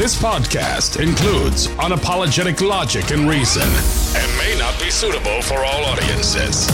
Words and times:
This 0.00 0.16
podcast 0.18 0.98
includes 0.98 1.66
unapologetic 1.76 2.66
logic 2.66 3.10
and 3.10 3.28
reason 3.28 3.68
and 4.16 4.38
may 4.38 4.58
not 4.58 4.80
be 4.80 4.88
suitable 4.90 5.42
for 5.42 5.58
all 5.58 5.84
audiences. 5.84 6.70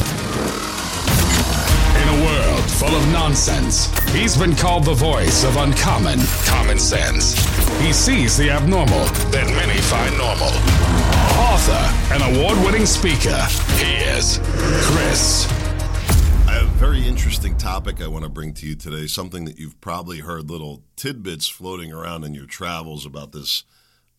In 1.96 2.08
a 2.08 2.24
world 2.24 2.70
full 2.70 2.94
of 2.94 3.04
nonsense, 3.08 3.90
he's 4.10 4.36
been 4.36 4.54
called 4.54 4.84
the 4.84 4.94
voice 4.94 5.42
of 5.42 5.56
uncommon 5.56 6.20
common 6.44 6.78
sense. 6.78 7.34
He 7.80 7.92
sees 7.92 8.36
the 8.36 8.48
abnormal 8.48 9.06
that 9.32 9.50
many 9.56 9.80
find 9.80 10.16
normal. 10.16 10.54
Author 11.50 12.14
and 12.14 12.36
award 12.36 12.64
winning 12.64 12.86
speaker, 12.86 13.44
he 13.74 13.96
is 14.04 14.38
Chris 14.86 15.65
very 16.76 17.08
interesting 17.08 17.56
topic 17.56 18.02
I 18.02 18.06
want 18.06 18.24
to 18.24 18.28
bring 18.28 18.52
to 18.52 18.66
you 18.66 18.74
today. 18.74 19.06
Something 19.06 19.46
that 19.46 19.58
you've 19.58 19.80
probably 19.80 20.18
heard 20.18 20.50
little 20.50 20.82
tidbits 20.94 21.48
floating 21.48 21.90
around 21.90 22.22
in 22.24 22.34
your 22.34 22.44
travels 22.44 23.06
about 23.06 23.32
this 23.32 23.64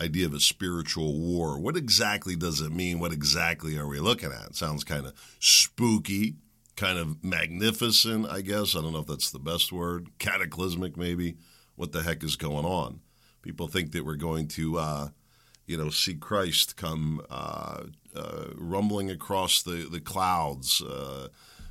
idea 0.02 0.26
of 0.26 0.34
a 0.34 0.40
spiritual 0.40 1.20
war. 1.20 1.60
What 1.60 1.78
exactly 1.78 2.36
does 2.36 2.60
it 2.60 2.72
mean? 2.72 3.00
What 3.00 3.14
exactly 3.14 3.78
are 3.78 3.86
we 3.86 4.00
looking 4.00 4.32
at? 4.32 4.48
It 4.48 4.56
sounds 4.56 4.84
kind 4.84 5.06
of 5.06 5.14
spooky, 5.40 6.38
kind 6.76 6.98
of 6.98 7.24
magnificent, 7.24 8.28
I 8.28 8.42
guess. 8.42 8.76
I 8.76 8.82
don't 8.82 8.94
know 8.94 9.00
if 9.00 9.08
that's 9.08 9.30
the 9.30 9.38
best 9.38 9.72
word. 9.72 10.08
Cataclysmic, 10.18 10.98
maybe. 10.98 11.38
What 11.76 11.92
the 11.92 12.02
heck 12.02 12.24
is 12.24 12.36
going 12.36 12.66
on? 12.66 13.02
People 13.44 13.68
think 13.68 13.92
that 13.92 14.04
we're 14.04 14.16
going 14.16 14.48
to, 14.50 14.80
uh, 14.80 15.08
you 15.68 15.78
know, 15.78 15.92
see 15.92 16.16
Christ 16.16 16.76
come 16.76 17.22
uh, 17.30 17.84
uh, 18.16 18.46
rumbling 18.56 19.12
across 19.12 19.62
the, 19.62 19.88
the 19.92 20.02
clouds. 20.02 20.82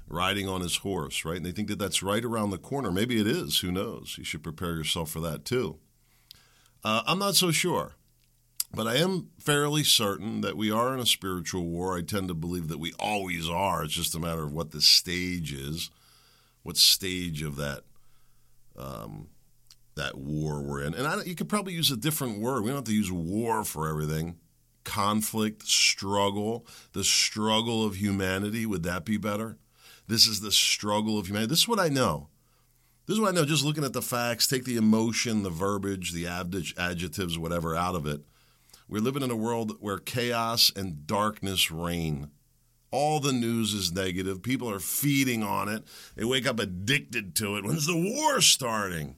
Riding 0.08 0.48
on 0.48 0.60
his 0.60 0.76
horse, 0.76 1.24
right? 1.24 1.36
And 1.36 1.44
they 1.44 1.50
think 1.50 1.68
that 1.68 1.78
that's 1.78 2.02
right 2.02 2.24
around 2.24 2.50
the 2.50 2.58
corner. 2.58 2.92
Maybe 2.92 3.20
it 3.20 3.26
is. 3.26 3.58
Who 3.58 3.72
knows? 3.72 4.14
You 4.16 4.24
should 4.24 4.44
prepare 4.44 4.76
yourself 4.76 5.10
for 5.10 5.20
that 5.20 5.44
too. 5.44 5.78
Uh, 6.84 7.02
I'm 7.06 7.18
not 7.18 7.34
so 7.34 7.50
sure. 7.50 7.94
But 8.74 8.86
I 8.86 8.96
am 8.96 9.30
fairly 9.38 9.84
certain 9.84 10.42
that 10.42 10.56
we 10.56 10.70
are 10.70 10.92
in 10.92 11.00
a 11.00 11.06
spiritual 11.06 11.64
war. 11.64 11.96
I 11.96 12.02
tend 12.02 12.28
to 12.28 12.34
believe 12.34 12.68
that 12.68 12.78
we 12.78 12.92
always 12.98 13.48
are. 13.48 13.84
It's 13.84 13.94
just 13.94 14.14
a 14.14 14.20
matter 14.20 14.44
of 14.44 14.52
what 14.52 14.72
the 14.72 14.80
stage 14.80 15.52
is, 15.52 15.90
what 16.62 16.76
stage 16.76 17.42
of 17.42 17.56
that 17.56 17.84
um, 18.76 19.28
that 19.94 20.18
war 20.18 20.60
we're 20.62 20.82
in. 20.82 20.94
And 20.94 21.06
I, 21.06 21.22
you 21.22 21.34
could 21.34 21.48
probably 21.48 21.72
use 21.72 21.90
a 21.90 21.96
different 21.96 22.38
word. 22.38 22.62
We 22.62 22.68
don't 22.68 22.76
have 22.76 22.84
to 22.84 22.92
use 22.92 23.10
war 23.10 23.64
for 23.64 23.88
everything. 23.88 24.36
Conflict, 24.84 25.62
struggle, 25.66 26.66
the 26.92 27.02
struggle 27.02 27.84
of 27.84 27.96
humanity. 27.96 28.66
Would 28.66 28.82
that 28.82 29.04
be 29.04 29.16
better? 29.16 29.56
This 30.08 30.26
is 30.26 30.40
the 30.40 30.52
struggle 30.52 31.18
of 31.18 31.26
humanity. 31.26 31.50
This 31.50 31.60
is 31.60 31.68
what 31.68 31.80
I 31.80 31.88
know. 31.88 32.28
This 33.06 33.14
is 33.14 33.20
what 33.20 33.28
I 33.28 33.34
know. 33.34 33.44
Just 33.44 33.64
looking 33.64 33.84
at 33.84 33.92
the 33.92 34.02
facts, 34.02 34.46
take 34.46 34.64
the 34.64 34.76
emotion, 34.76 35.42
the 35.42 35.50
verbiage, 35.50 36.12
the 36.12 36.26
adjectives, 36.26 37.38
whatever 37.38 37.76
out 37.76 37.94
of 37.94 38.06
it. 38.06 38.22
We're 38.88 39.00
living 39.00 39.22
in 39.22 39.30
a 39.30 39.36
world 39.36 39.76
where 39.80 39.98
chaos 39.98 40.70
and 40.74 41.06
darkness 41.06 41.70
reign. 41.70 42.30
All 42.92 43.18
the 43.18 43.32
news 43.32 43.74
is 43.74 43.92
negative. 43.92 44.42
People 44.42 44.70
are 44.70 44.78
feeding 44.78 45.42
on 45.42 45.68
it. 45.68 45.84
They 46.14 46.24
wake 46.24 46.46
up 46.46 46.60
addicted 46.60 47.34
to 47.36 47.56
it. 47.56 47.64
When's 47.64 47.86
the 47.86 47.96
war 47.96 48.40
starting? 48.40 49.16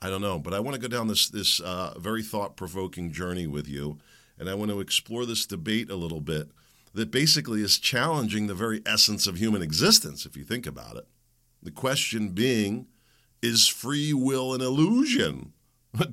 I 0.00 0.08
don't 0.08 0.20
know, 0.20 0.38
but 0.38 0.54
I 0.54 0.60
want 0.60 0.74
to 0.74 0.80
go 0.80 0.88
down 0.88 1.08
this 1.08 1.28
this 1.28 1.60
uh, 1.60 1.94
very 1.98 2.22
thought 2.22 2.56
provoking 2.56 3.10
journey 3.10 3.46
with 3.46 3.66
you, 3.66 3.98
and 4.38 4.48
I 4.48 4.54
want 4.54 4.70
to 4.70 4.80
explore 4.80 5.26
this 5.26 5.46
debate 5.46 5.90
a 5.90 5.96
little 5.96 6.20
bit 6.20 6.50
that 6.94 7.10
basically 7.10 7.60
is 7.60 7.78
challenging 7.78 8.46
the 8.46 8.54
very 8.54 8.80
essence 8.86 9.26
of 9.26 9.36
human 9.36 9.62
existence, 9.62 10.24
if 10.24 10.36
you 10.36 10.44
think 10.44 10.66
about 10.66 10.96
it. 10.96 11.06
The 11.62 11.70
question 11.70 12.30
being, 12.30 12.86
is 13.42 13.68
free 13.68 14.12
will 14.12 14.54
an 14.54 14.60
illusion? 14.60 15.52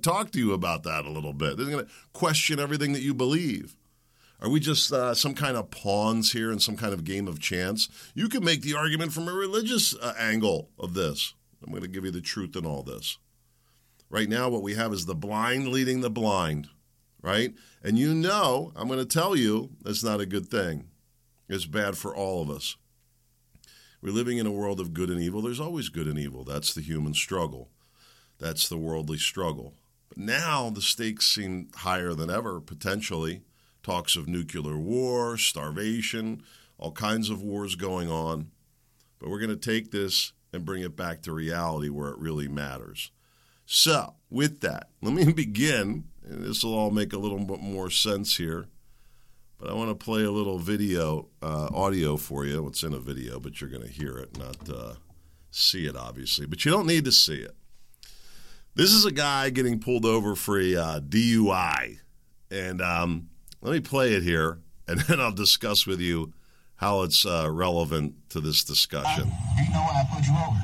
Talk 0.01 0.31
to 0.31 0.39
you 0.39 0.53
about 0.53 0.83
that 0.83 1.05
a 1.05 1.09
little 1.09 1.33
bit. 1.33 1.55
They're 1.55 1.69
going 1.69 1.85
to 1.85 1.91
question 2.13 2.59
everything 2.59 2.93
that 2.93 3.01
you 3.01 3.13
believe. 3.13 3.75
Are 4.41 4.49
we 4.49 4.59
just 4.59 4.91
uh, 4.91 5.13
some 5.13 5.35
kind 5.35 5.55
of 5.55 5.69
pawns 5.69 6.31
here 6.31 6.51
in 6.51 6.59
some 6.59 6.75
kind 6.75 6.93
of 6.93 7.03
game 7.03 7.27
of 7.27 7.39
chance? 7.39 7.87
You 8.15 8.27
can 8.27 8.43
make 8.43 8.63
the 8.63 8.73
argument 8.73 9.13
from 9.13 9.27
a 9.27 9.33
religious 9.33 9.95
uh, 9.95 10.15
angle 10.17 10.69
of 10.79 10.95
this. 10.95 11.35
I'm 11.63 11.71
going 11.71 11.83
to 11.83 11.87
give 11.87 12.05
you 12.05 12.11
the 12.11 12.21
truth 12.21 12.55
in 12.55 12.65
all 12.65 12.81
this. 12.81 13.19
Right 14.09 14.27
now, 14.27 14.49
what 14.49 14.63
we 14.63 14.73
have 14.73 14.93
is 14.93 15.05
the 15.05 15.15
blind 15.15 15.67
leading 15.67 16.01
the 16.01 16.09
blind 16.09 16.69
right? 17.21 17.53
And 17.83 17.97
you 17.97 18.13
know, 18.13 18.71
I'm 18.75 18.87
going 18.87 18.99
to 18.99 19.05
tell 19.05 19.35
you, 19.35 19.71
that's 19.81 20.03
not 20.03 20.21
a 20.21 20.25
good 20.25 20.47
thing. 20.47 20.87
It's 21.49 21.65
bad 21.65 21.97
for 21.97 22.15
all 22.15 22.41
of 22.41 22.49
us. 22.49 22.75
We're 24.01 24.13
living 24.13 24.37
in 24.37 24.47
a 24.47 24.51
world 24.51 24.79
of 24.79 24.93
good 24.93 25.09
and 25.09 25.21
evil. 25.21 25.41
There's 25.41 25.59
always 25.59 25.89
good 25.89 26.07
and 26.07 26.17
evil. 26.17 26.43
That's 26.43 26.73
the 26.73 26.81
human 26.81 27.13
struggle, 27.13 27.69
that's 28.39 28.67
the 28.67 28.77
worldly 28.77 29.17
struggle. 29.17 29.73
But 30.09 30.17
now 30.17 30.69
the 30.69 30.81
stakes 30.81 31.27
seem 31.27 31.69
higher 31.75 32.13
than 32.13 32.29
ever, 32.29 32.59
potentially. 32.59 33.41
Talks 33.83 34.15
of 34.15 34.27
nuclear 34.27 34.77
war, 34.77 35.37
starvation, 35.37 36.43
all 36.77 36.91
kinds 36.91 37.29
of 37.29 37.41
wars 37.41 37.75
going 37.75 38.09
on. 38.09 38.51
But 39.17 39.29
we're 39.29 39.39
going 39.39 39.49
to 39.49 39.55
take 39.55 39.91
this 39.91 40.33
and 40.53 40.65
bring 40.65 40.83
it 40.83 40.95
back 40.95 41.21
to 41.23 41.31
reality 41.31 41.89
where 41.89 42.09
it 42.09 42.19
really 42.19 42.47
matters. 42.47 43.11
So, 43.65 44.15
with 44.29 44.59
that, 44.61 44.89
let 45.01 45.13
me 45.13 45.31
begin 45.33 46.05
and 46.27 46.43
this 46.43 46.63
will 46.63 46.73
all 46.73 46.91
make 46.91 47.13
a 47.13 47.17
little 47.17 47.39
bit 47.39 47.59
more 47.59 47.89
sense 47.89 48.37
here. 48.37 48.67
But 49.57 49.69
I 49.69 49.73
want 49.73 49.89
to 49.89 50.05
play 50.05 50.23
a 50.23 50.31
little 50.31 50.57
video, 50.57 51.27
uh, 51.41 51.69
audio 51.71 52.17
for 52.17 52.45
you. 52.45 52.67
It's 52.67 52.81
in 52.81 52.93
a 52.93 52.99
video, 52.99 53.39
but 53.39 53.61
you're 53.61 53.69
going 53.69 53.83
to 53.83 53.89
hear 53.89 54.17
it, 54.17 54.37
not 54.37 54.57
uh, 54.67 54.93
see 55.51 55.85
it, 55.85 55.95
obviously. 55.95 56.47
But 56.47 56.65
you 56.65 56.71
don't 56.71 56.87
need 56.87 57.05
to 57.05 57.11
see 57.11 57.35
it. 57.35 57.55
This 58.73 58.91
is 58.91 59.05
a 59.05 59.11
guy 59.11 59.49
getting 59.51 59.79
pulled 59.79 60.05
over 60.05 60.35
for 60.35 60.59
a 60.59 60.75
uh, 60.75 60.99
DUI. 61.01 61.99
And 62.49 62.81
um, 62.81 63.29
let 63.61 63.73
me 63.73 63.79
play 63.79 64.13
it 64.13 64.23
here, 64.23 64.59
and 64.87 64.99
then 65.07 65.19
I'll 65.19 65.31
discuss 65.31 65.85
with 65.85 65.99
you 65.99 66.33
how 66.77 67.03
it's 67.03 67.25
uh, 67.25 67.47
relevant 67.51 68.15
to 68.29 68.39
this 68.39 68.63
discussion. 68.63 69.25
do 69.25 69.63
you 69.63 69.69
know 69.71 69.81
why 69.81 70.01
I 70.01 70.07
pulled 70.11 70.25
you 70.25 70.33
over? 70.33 70.61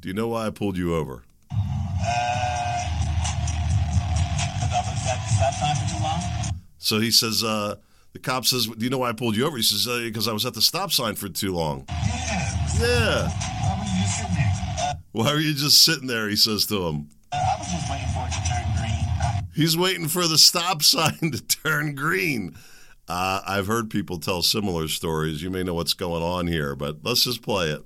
Do 0.00 0.08
you 0.08 0.14
know 0.14 0.28
why 0.28 0.46
I 0.46 0.50
pulled 0.50 0.76
you 0.76 0.94
over? 0.94 1.24
Stop 5.36 5.54
sign 5.54 5.76
for 5.76 5.94
too 5.96 6.02
long? 6.02 6.20
So 6.78 7.00
he 7.00 7.10
says, 7.10 7.44
uh, 7.44 7.76
the 8.12 8.18
cop 8.18 8.46
says, 8.46 8.66
Do 8.66 8.84
you 8.84 8.90
know 8.90 8.98
why 8.98 9.10
I 9.10 9.12
pulled 9.12 9.36
you 9.36 9.46
over? 9.46 9.56
He 9.56 9.62
says, 9.62 9.86
uh, 9.86 10.00
Because 10.04 10.28
I 10.28 10.32
was 10.32 10.46
at 10.46 10.54
the 10.54 10.62
stop 10.62 10.92
sign 10.92 11.14
for 11.14 11.28
too 11.28 11.52
long. 11.52 11.84
Yeah. 11.88 12.46
Yeah. 12.80 13.30
Why 13.30 13.74
were 13.78 13.80
you 13.80 14.02
just 14.02 14.16
sitting 14.16 14.34
there? 14.34 14.52
Uh, 14.80 14.94
why 15.12 15.32
were 15.32 15.40
you 15.40 15.54
just 15.54 15.82
sitting 15.82 16.06
there? 16.06 16.28
He 16.28 16.36
says 16.36 16.66
to 16.66 16.86
him. 16.86 17.08
Uh, 17.32 17.36
I 17.36 17.58
was 17.58 17.68
just 17.68 17.90
waiting 17.90 18.08
for 18.08 18.26
it 18.26 18.32
to 18.32 18.48
turn 18.48 18.76
green. 18.76 19.48
He's 19.54 19.76
waiting 19.76 20.08
for 20.08 20.26
the 20.28 20.38
stop 20.38 20.82
sign 20.82 21.18
to 21.32 21.42
turn 21.46 21.94
green. 21.94 22.54
Uh, 23.08 23.40
I've 23.46 23.66
heard 23.66 23.88
people 23.88 24.18
tell 24.18 24.42
similar 24.42 24.88
stories. 24.88 25.42
You 25.42 25.50
may 25.50 25.62
know 25.62 25.74
what's 25.74 25.94
going 25.94 26.22
on 26.22 26.46
here, 26.48 26.74
but 26.74 26.98
let's 27.02 27.24
just 27.24 27.40
play 27.40 27.70
it. 27.70 27.82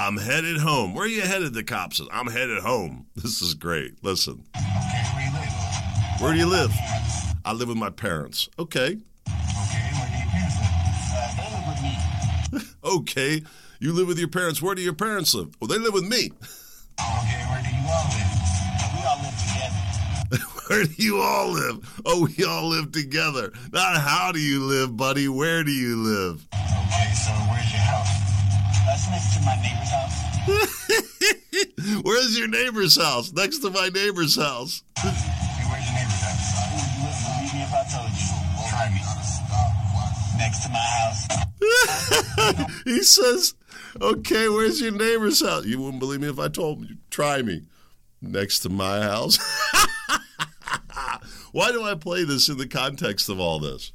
I'm 0.00 0.16
headed 0.16 0.56
home. 0.56 0.94
Where 0.94 1.04
are 1.04 1.08
you 1.08 1.20
headed? 1.20 1.52
The 1.52 1.62
cop 1.62 1.92
says, 1.92 2.06
I'm 2.10 2.26
headed 2.26 2.62
home. 2.62 3.04
This 3.16 3.42
is 3.42 3.52
great. 3.52 4.02
Listen. 4.02 4.46
Okay, 4.56 5.02
where 5.12 5.26
you 5.26 5.32
live? 5.34 6.20
Where 6.20 6.32
do 6.32 6.38
you 6.38 6.46
live? 6.46 6.72
I 7.44 7.52
live 7.52 7.68
with 7.68 7.76
my 7.76 7.90
parents. 7.90 8.48
Okay. 8.58 8.96
Okay, 8.96 8.96
where 9.28 10.08
do 10.08 10.16
your 10.16 10.30
parents 10.32 10.56
live? 10.56 11.36
They 11.36 11.44
live 11.52 11.66
with 11.68 11.82
me. 11.82 12.70
okay. 12.96 13.42
You 13.78 13.92
live 13.92 14.08
with 14.08 14.18
your 14.18 14.28
parents. 14.28 14.62
Where 14.62 14.74
do 14.74 14.80
your 14.80 14.94
parents 14.94 15.34
live? 15.34 15.54
Well, 15.60 15.68
they 15.68 15.76
live 15.78 15.92
with 15.92 16.04
me. 16.08 16.30
Okay, 16.98 17.44
where 17.50 17.62
do 17.62 17.68
you 17.68 17.84
all 17.92 18.08
live? 18.08 18.32
We 18.96 19.04
all 19.04 19.20
live 19.22 19.36
together. 19.36 20.44
where 20.68 20.84
do 20.84 20.94
you 20.96 21.18
all 21.20 21.48
live? 21.50 22.02
Oh, 22.06 22.26
we 22.38 22.44
all 22.46 22.68
live 22.68 22.90
together. 22.92 23.52
Not 23.70 24.00
how 24.00 24.32
do 24.32 24.40
you 24.40 24.64
live, 24.64 24.96
buddy. 24.96 25.28
Where 25.28 25.62
do 25.62 25.72
you 25.72 25.96
live? 25.96 26.46
Okay, 26.54 27.12
so 27.12 27.32
where's 27.32 27.70
your 27.70 27.82
house? 27.82 28.19
That's 28.86 29.10
next 29.10 29.34
to 29.36 29.42
my 29.44 29.56
neighbor's 29.62 29.90
house. 29.90 30.30
Where's 32.02 32.38
your 32.38 32.48
neighbor's 32.48 32.96
house? 32.96 33.32
Next 33.32 33.58
to 33.58 33.70
my 33.70 33.88
neighbor's 33.88 34.36
house. 34.36 34.82
Hey, 34.98 35.10
where's 35.70 35.84
your 35.86 35.94
neighbor's 35.94 36.22
house? 36.22 36.52
Oh, 36.56 36.60
you 36.96 37.04
wouldn't 37.04 37.24
believe 37.26 37.54
me 37.54 37.62
if 37.62 37.72
I 37.72 37.84
told 37.90 38.10
you. 38.16 38.28
Try 38.68 38.90
me. 38.90 39.00
Next 40.38 40.60
to 40.64 40.70
my 40.70 40.86
house. 41.00 41.22
he 42.84 43.02
says, 43.02 43.54
okay, 44.00 44.48
where's 44.48 44.80
your 44.80 44.92
neighbor's 44.92 45.40
house? 45.40 45.66
You 45.66 45.80
wouldn't 45.80 46.00
believe 46.00 46.20
me 46.20 46.28
if 46.28 46.38
I 46.38 46.48
told 46.48 46.88
you. 46.88 46.96
Try 47.10 47.42
me. 47.42 47.62
Next 48.22 48.60
to 48.60 48.68
my 48.68 49.02
house. 49.02 49.38
Why 51.52 51.72
do 51.72 51.82
I 51.82 51.94
play 51.94 52.24
this 52.24 52.48
in 52.48 52.58
the 52.58 52.68
context 52.68 53.28
of 53.28 53.40
all 53.40 53.58
this? 53.58 53.92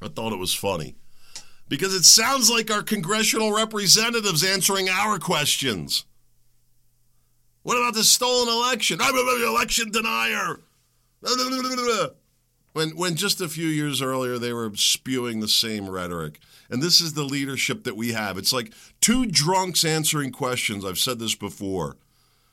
I 0.00 0.06
thought 0.08 0.32
it 0.32 0.38
was 0.38 0.54
funny 0.54 0.94
because 1.68 1.94
it 1.94 2.04
sounds 2.04 2.50
like 2.50 2.70
our 2.70 2.82
congressional 2.82 3.52
representatives 3.52 4.44
answering 4.44 4.88
our 4.88 5.18
questions. 5.18 6.04
What 7.62 7.78
about 7.78 7.94
the 7.94 8.04
stolen 8.04 8.48
election? 8.48 8.98
I'm 9.00 9.16
an 9.16 9.48
election 9.48 9.90
denier. 9.90 10.60
When, 12.74 12.90
when 12.90 13.14
just 13.14 13.40
a 13.40 13.48
few 13.48 13.68
years 13.68 14.02
earlier 14.02 14.38
they 14.38 14.52
were 14.52 14.72
spewing 14.74 15.40
the 15.40 15.48
same 15.48 15.88
rhetoric. 15.88 16.40
And 16.68 16.82
this 16.82 17.00
is 17.00 17.14
the 17.14 17.22
leadership 17.22 17.84
that 17.84 17.96
we 17.96 18.12
have. 18.12 18.36
It's 18.36 18.52
like 18.52 18.72
two 19.00 19.26
drunks 19.26 19.84
answering 19.84 20.32
questions. 20.32 20.84
I've 20.84 20.98
said 20.98 21.18
this 21.18 21.34
before. 21.34 21.96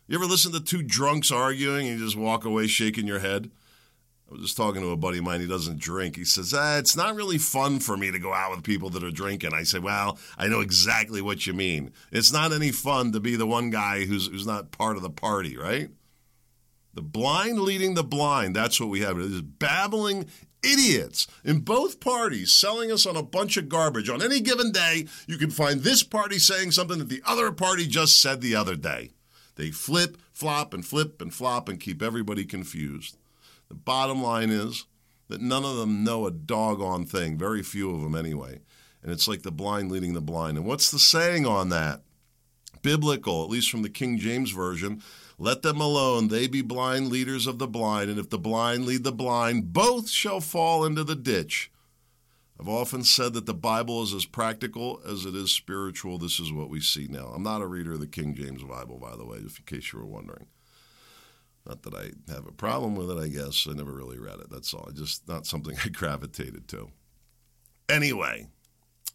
You 0.08 0.18
ever 0.18 0.26
listen 0.26 0.52
to 0.54 0.60
two 0.60 0.84
drunks 0.84 1.32
arguing 1.32 1.88
and 1.88 2.00
you 2.00 2.06
just 2.06 2.18
walk 2.18 2.46
away 2.46 2.68
shaking 2.68 3.08
your 3.08 3.20
head? 3.20 3.50
I 4.32 4.36
was 4.36 4.44
just 4.44 4.58
talking 4.58 4.82
to 4.82 4.92
a 4.92 4.98
buddy 4.98 5.18
of 5.18 5.26
mine. 5.26 5.42
He 5.42 5.48
doesn't 5.48 5.80
drink. 5.80 6.16
He 6.16 6.24
says, 6.24 6.54
ah, 6.56 6.78
"It's 6.78 6.96
not 6.96 7.16
really 7.16 7.38
fun 7.38 7.82
for 7.82 7.98
me 7.98 8.12
to 8.12 8.20
go 8.20 8.34
out 8.34 8.52
with 8.52 8.64
people 8.64 8.90
that 8.92 9.04
are 9.04 9.12
drinking." 9.12 9.54
I 9.54 9.64
say, 9.64 9.80
"Well, 9.80 10.18
I 10.38 10.48
know 10.48 10.62
exactly 10.62 11.22
what 11.22 11.46
you 11.46 11.54
mean. 11.54 11.92
It's 12.14 12.32
not 12.32 12.54
any 12.54 12.72
fun 12.72 13.12
to 13.12 13.20
be 13.20 13.36
the 13.36 13.46
one 13.46 13.72
guy 13.72 14.06
who's 14.06 14.28
who's 14.28 14.48
not 14.48 14.72
part 14.72 14.96
of 14.96 15.04
the 15.04 15.10
party, 15.10 15.58
right?" 15.58 15.90
The 16.94 17.02
blind 17.02 17.60
leading 17.60 17.96
the 17.96 18.06
blind. 18.06 18.56
That's 18.56 18.80
what 18.80 18.90
we 18.90 19.02
have. 19.02 19.20
It 19.20 19.32
is 19.32 19.42
babbling 19.42 20.28
idiots 20.64 21.28
in 21.44 21.60
both 21.60 22.00
parties 22.00 22.54
selling 22.54 22.90
us 22.90 23.06
on 23.06 23.18
a 23.18 23.24
bunch 23.24 23.58
of 23.58 23.68
garbage. 23.68 24.08
On 24.08 24.22
any 24.22 24.40
given 24.40 24.72
day, 24.72 25.08
you 25.28 25.38
can 25.38 25.52
find 25.52 25.82
this 25.82 26.04
party 26.04 26.40
saying 26.40 26.72
something 26.72 27.00
that 27.00 27.10
the 27.10 27.24
other 27.26 27.52
party 27.52 27.86
just 27.86 28.22
said 28.22 28.40
the 28.40 28.56
other 28.56 28.76
day. 28.78 29.12
They 29.56 29.72
flip, 29.72 30.18
flop, 30.32 30.74
and 30.74 30.86
flip 30.86 31.22
and 31.22 31.34
flop 31.34 31.68
and 31.68 31.80
keep 31.80 32.02
everybody 32.02 32.46
confused. 32.46 33.18
The 33.72 33.76
bottom 33.76 34.22
line 34.22 34.50
is 34.50 34.86
that 35.30 35.40
none 35.40 35.64
of 35.64 35.78
them 35.78 36.04
know 36.04 36.26
a 36.26 36.32
doggone 36.32 37.06
thing, 37.06 37.38
very 37.38 37.64
few 37.64 37.96
of 37.96 38.02
them 38.02 38.16
anyway. 38.16 38.60
And 39.02 39.14
it's 39.14 39.30
like 39.30 39.44
the 39.44 39.52
blind 39.52 39.90
leading 39.90 40.14
the 40.14 40.20
blind. 40.20 40.58
And 40.58 40.66
what's 40.66 40.92
the 40.92 41.00
saying 41.00 41.46
on 41.46 41.70
that? 41.70 42.02
Biblical, 42.82 43.46
at 43.46 43.50
least 43.50 43.70
from 43.70 43.82
the 43.82 43.90
King 43.90 44.18
James 44.18 44.52
Version. 44.52 45.02
Let 45.38 45.62
them 45.62 45.80
alone. 45.80 46.28
They 46.28 46.48
be 46.48 46.62
blind 46.62 47.08
leaders 47.08 47.48
of 47.48 47.60
the 47.60 47.68
blind. 47.68 48.10
And 48.10 48.20
if 48.20 48.30
the 48.30 48.38
blind 48.38 48.86
lead 48.86 49.06
the 49.06 49.14
blind, 49.14 49.72
both 49.72 50.10
shall 50.10 50.42
fall 50.42 50.84
into 50.84 51.06
the 51.06 51.16
ditch. 51.16 51.72
I've 52.60 52.68
often 52.68 53.06
said 53.06 53.32
that 53.36 53.46
the 53.46 53.54
Bible 53.54 54.04
is 54.04 54.14
as 54.14 54.26
practical 54.26 55.00
as 55.08 55.26
it 55.26 55.34
is 55.34 55.54
spiritual. 55.54 56.18
This 56.18 56.42
is 56.42 56.52
what 56.52 56.70
we 56.70 56.82
see 56.82 57.08
now. 57.10 57.32
I'm 57.34 57.42
not 57.42 57.62
a 57.62 57.68
reader 57.68 57.94
of 57.94 58.02
the 58.02 58.06
King 58.06 58.36
James 58.36 58.64
Bible, 58.64 58.98
by 58.98 59.16
the 59.16 59.26
way, 59.26 59.38
in 59.38 59.50
case 59.66 59.94
you 59.94 60.00
were 60.00 60.06
wondering. 60.06 60.48
Not 61.66 61.84
that 61.84 61.94
I 61.94 62.12
have 62.34 62.48
a 62.48 62.52
problem 62.52 62.96
with 62.96 63.12
it, 63.12 63.18
I 63.20 63.28
guess. 63.28 63.68
I 63.70 63.74
never 63.74 63.92
really 63.92 64.18
read 64.18 64.40
it. 64.40 64.50
That's 64.50 64.74
all. 64.74 64.90
Just 64.94 65.28
not 65.28 65.46
something 65.46 65.78
I 65.86 65.90
gravitated 65.90 66.68
to. 66.70 66.90
Anyway, 67.88 68.48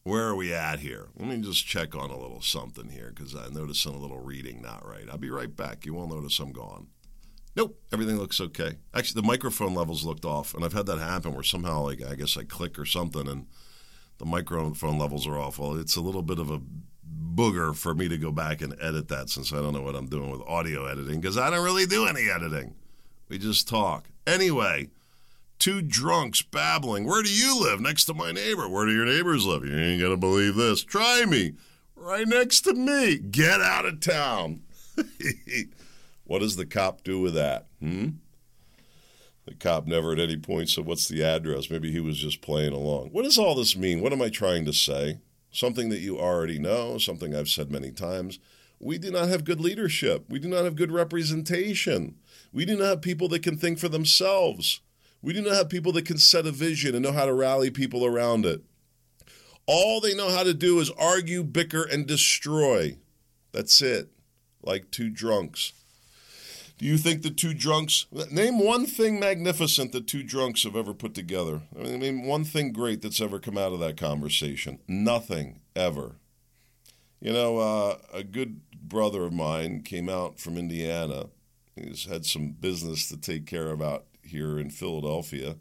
where 0.05 0.29
are 0.29 0.37
we 0.37 0.53
at 0.55 0.79
here? 0.79 1.09
Let 1.19 1.29
me 1.29 1.39
just 1.39 1.67
check 1.67 1.97
on 1.97 2.11
a 2.11 2.19
little 2.19 2.41
something 2.41 2.91
here 2.91 3.13
because 3.15 3.35
I 3.35 3.49
noticed 3.49 3.85
a 3.87 3.91
little 3.91 4.21
reading 4.21 4.63
not 4.63 4.87
right. 4.87 5.07
I'll 5.11 5.19
be 5.19 5.31
right 5.31 5.55
back. 5.55 5.85
You 5.85 5.95
won't 5.95 6.11
notice 6.11 6.39
I'm 6.39 6.53
gone. 6.53 6.89
Nope, 7.57 7.81
everything 7.91 8.19
looks 8.19 8.41
okay. 8.41 8.77
Actually, 8.95 9.23
the 9.23 9.27
microphone 9.27 9.75
levels 9.75 10.05
looked 10.05 10.27
off, 10.27 10.55
and 10.55 10.63
I've 10.63 10.75
had 10.75 10.87
that 10.87 10.99
happen 10.99 11.33
where 11.33 11.43
somehow, 11.43 11.85
like, 11.85 12.05
I 12.05 12.15
guess 12.15 12.37
I 12.37 12.45
click 12.45 12.79
or 12.79 12.85
something, 12.85 13.27
and 13.27 13.47
the 14.19 14.27
microphone 14.27 14.99
levels 14.99 15.27
are 15.27 15.39
off. 15.39 15.59
Well, 15.59 15.77
it's 15.77 15.97
a 15.97 16.03
little 16.03 16.23
bit 16.23 16.39
of 16.39 16.51
a 16.51 16.61
booger 17.37 17.77
for 17.77 17.95
me 17.95 18.09
to 18.09 18.17
go 18.17 18.33
back 18.33 18.63
and 18.63 18.75
edit 18.81 19.09
that 19.09 19.29
since 19.29 19.53
I 19.53 19.57
don't 19.57 19.75
know 19.75 19.83
what 19.83 19.95
I'm 19.95 20.09
doing 20.09 20.31
with 20.31 20.41
audio 20.43 20.87
editing 20.87 21.21
because 21.21 21.39
I 21.39 21.51
don't 21.51 21.65
really 21.65 21.87
do 21.87 22.07
any 22.07 22.31
editing. 22.31 22.75
We 23.29 23.39
just 23.39 23.69
talk. 23.69 24.09
Anyway, 24.27 24.89
two 25.59 25.83
drunks 25.83 26.43
babbling. 26.43 27.07
Where 27.07 27.23
do 27.23 27.31
you 27.31 27.61
live? 27.61 27.81
Next 27.81 28.05
to 28.07 28.15
my 28.15 28.33
neighbor. 28.33 28.69
Where 28.69 28.87
do 28.87 28.93
your 28.93 29.07
neighbors 29.07 29.45
live? 29.45 29.65
You 29.65 29.77
ain't 29.77 30.01
going 30.01 30.13
to 30.13 30.17
believe 30.17 30.55
this. 30.55 30.83
Try 30.83 31.25
me. 31.27 31.53
Right 31.95 32.27
next 32.27 32.63
to 32.63 32.75
me. 32.75 33.19
Get 33.19 33.61
out 33.61 33.85
of 33.85 34.01
town. 34.01 34.63
what 36.25 36.41
does 36.41 36.57
the 36.57 36.67
cop 36.67 37.03
do 37.03 37.21
with 37.21 37.35
that? 37.35 37.67
Hmm? 37.81 38.09
The 39.47 39.55
cop 39.55 39.87
never 39.87 40.13
at 40.13 40.19
any 40.19 40.37
point 40.37 40.69
said, 40.69 40.87
What's 40.87 41.09
the 41.09 41.23
address? 41.23 41.71
Maybe 41.71 41.93
he 41.93 42.01
was 42.01 42.19
just 42.19 42.41
playing 42.41 42.73
along. 42.73 43.11
What 43.11 43.25
does 43.25 43.39
all 43.39 43.55
this 43.55 43.77
mean? 43.77 44.01
What 44.01 44.13
am 44.13 44.23
I 44.23 44.29
trying 44.29 44.65
to 44.65 44.73
say? 44.73 45.19
Something 45.57 45.89
that 45.89 46.01
you 46.01 46.19
already 46.19 46.59
know, 46.59 46.99
something 46.99 47.35
I've 47.35 47.49
said 47.49 47.71
many 47.71 47.91
times. 47.91 48.39
We 48.79 48.99
do 48.99 49.11
not 49.11 49.29
have 49.29 49.45
good 49.45 49.61
leadership. 49.61 50.27
We 50.29 50.39
do 50.39 50.49
not 50.49 50.65
have 50.65 50.77
good 50.77 50.93
representation. 50.93 52.17
We 52.53 52.67
do 52.67 52.77
not 52.77 52.85
have 52.85 53.03
people 53.03 53.27
that 53.29 53.43
can 53.43 53.57
think 53.57 53.79
for 53.79 53.89
themselves. 53.89 54.81
We 55.23 55.33
do 55.33 55.41
not 55.41 55.55
have 55.55 55.71
people 55.71 55.93
that 55.93 56.05
can 56.05 56.19
set 56.19 56.47
a 56.47 56.53
vision 56.53 56.95
and 56.95 57.03
know 57.03 57.13
how 57.13 57.25
to 57.25 57.33
rally 57.33 57.71
people 57.71 58.05
around 58.05 58.45
it. 58.45 58.63
All 59.67 59.99
they 59.99 60.15
know 60.15 60.29
how 60.29 60.43
to 60.43 60.53
do 60.53 60.79
is 60.79 60.91
argue, 60.91 61.43
bicker, 61.43 61.85
and 61.85 62.07
destroy. 62.07 62.99
That's 63.53 63.81
it, 63.81 64.11
like 64.63 64.91
two 64.91 65.09
drunks. 65.09 65.73
Do 66.79 66.85
you 66.85 66.99
think 66.99 67.23
the 67.23 67.31
two 67.31 67.55
drunks 67.55 68.07
name 68.31 68.59
one 68.59 68.85
thing 68.85 69.19
magnificent 69.19 69.93
that 69.93 70.07
two 70.07 70.23
drunks 70.23 70.65
have 70.65 70.77
ever 70.77 70.93
put 70.93 71.15
together? 71.15 71.63
I 71.79 71.97
mean, 71.97 72.27
one 72.27 72.45
thing 72.45 72.73
great 72.73 73.01
that's 73.01 73.21
ever 73.21 73.39
come 73.39 73.57
out 73.57 73.73
of 73.73 73.81
that 73.81 73.97
conversation. 73.97 74.79
Nothing 74.87 75.61
ever. 75.75 76.17
You 77.19 77.33
know, 77.33 77.59
uh, 77.59 77.99
a 78.13 78.23
good 78.23 78.61
brother 78.75 79.25
of 79.25 79.33
mine 79.33 79.83
came 79.83 80.11
out 80.11 80.39
from 80.39 80.59
Indiana. 80.59 81.27
He's 81.75 82.05
had 82.05 82.27
some 82.27 82.51
business 82.51 83.09
to 83.09 83.17
take 83.17 83.47
care 83.47 83.71
of 83.71 83.81
out 83.81 84.05
here 84.23 84.59
in 84.59 84.71
Philadelphia, 84.71 85.57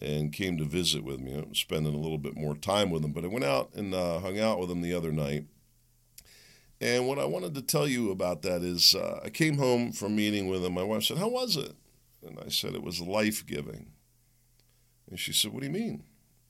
and 0.00 0.32
came 0.32 0.56
to 0.58 0.64
visit 0.64 1.02
with 1.02 1.18
me. 1.18 1.34
I'm 1.34 1.54
spending 1.54 1.94
a 1.94 1.98
little 1.98 2.18
bit 2.18 2.36
more 2.36 2.54
time 2.54 2.90
with 2.90 3.04
him, 3.04 3.12
but 3.12 3.24
I 3.24 3.28
went 3.28 3.44
out 3.44 3.70
and 3.74 3.92
uh, 3.92 4.20
hung 4.20 4.38
out 4.38 4.60
with 4.60 4.70
him 4.70 4.82
the 4.82 4.94
other 4.94 5.10
night 5.10 5.46
and 6.80 7.08
what 7.08 7.18
I 7.18 7.24
wanted 7.24 7.54
to 7.54 7.62
tell 7.62 7.88
you 7.88 8.10
about 8.10 8.42
that 8.42 8.62
is 8.62 8.94
uh, 8.94 9.20
I 9.24 9.30
came 9.30 9.58
home 9.58 9.92
from 9.92 10.14
meeting 10.14 10.48
with 10.48 10.64
him. 10.64 10.74
My 10.74 10.84
wife 10.84 11.04
said, 11.04 11.18
How 11.18 11.28
was 11.28 11.56
it? 11.56 11.74
And 12.24 12.38
I 12.44 12.48
said, 12.50 12.74
It 12.74 12.82
was 12.82 13.00
life 13.00 13.44
giving. 13.44 13.90
And 15.10 15.18
she 15.18 15.32
said, 15.32 15.52
What 15.52 15.60
do 15.60 15.66
you 15.66 15.72
mean? 15.72 16.04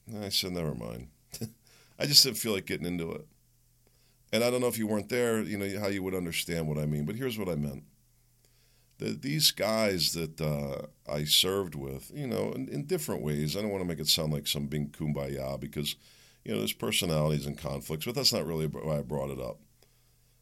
And 0.07 0.25
I 0.25 0.29
said, 0.29 0.53
Never 0.53 0.75
mind. 0.75 1.09
I 1.99 2.07
just 2.07 2.25
didn't 2.25 2.37
feel 2.37 2.53
like 2.53 2.67
getting 2.67 2.87
into 2.87 3.11
it. 3.13 3.27
And 4.31 4.45
I 4.45 4.51
don't 4.51 4.61
know 4.61 4.69
if 4.69 4.77
you 4.77 4.87
weren't 4.87 5.09
there, 5.09 5.41
you 5.41 5.57
know, 5.57 5.81
how 5.81 5.89
you 5.89 6.03
would 6.03 6.15
understand 6.15 6.69
what 6.69 6.77
I 6.77 6.85
mean, 6.85 7.07
but 7.07 7.17
here's 7.17 7.39
what 7.39 7.49
I 7.49 7.55
meant. 7.55 7.85
That 8.99 9.23
these 9.23 9.53
guys 9.53 10.13
that 10.13 10.39
uh, 10.41 10.87
I 11.11 11.25
served 11.25 11.75
with, 11.75 12.11
you 12.15 12.27
know, 12.27 12.53
in, 12.53 12.69
in 12.69 12.85
different 12.85 13.23
ways, 13.23 13.57
I 13.57 13.63
don't 13.63 13.71
want 13.71 13.83
to 13.83 13.89
make 13.89 14.01
it 14.01 14.09
sound 14.09 14.33
like 14.35 14.47
some 14.47 14.67
big 14.67 14.93
kumbaya 14.93 15.59
because, 15.59 15.97
you 16.45 16.53
know, 16.53 16.59
there's 16.59 16.75
personalities 16.75 17.47
and 17.47 17.57
conflicts, 17.57 18.05
but 18.05 18.15
that's 18.15 18.33
not 18.33 18.45
really 18.45 18.67
why 18.67 18.99
I 18.99 19.03
brought 19.03 19.31
it 19.31 19.41
up 19.41 19.61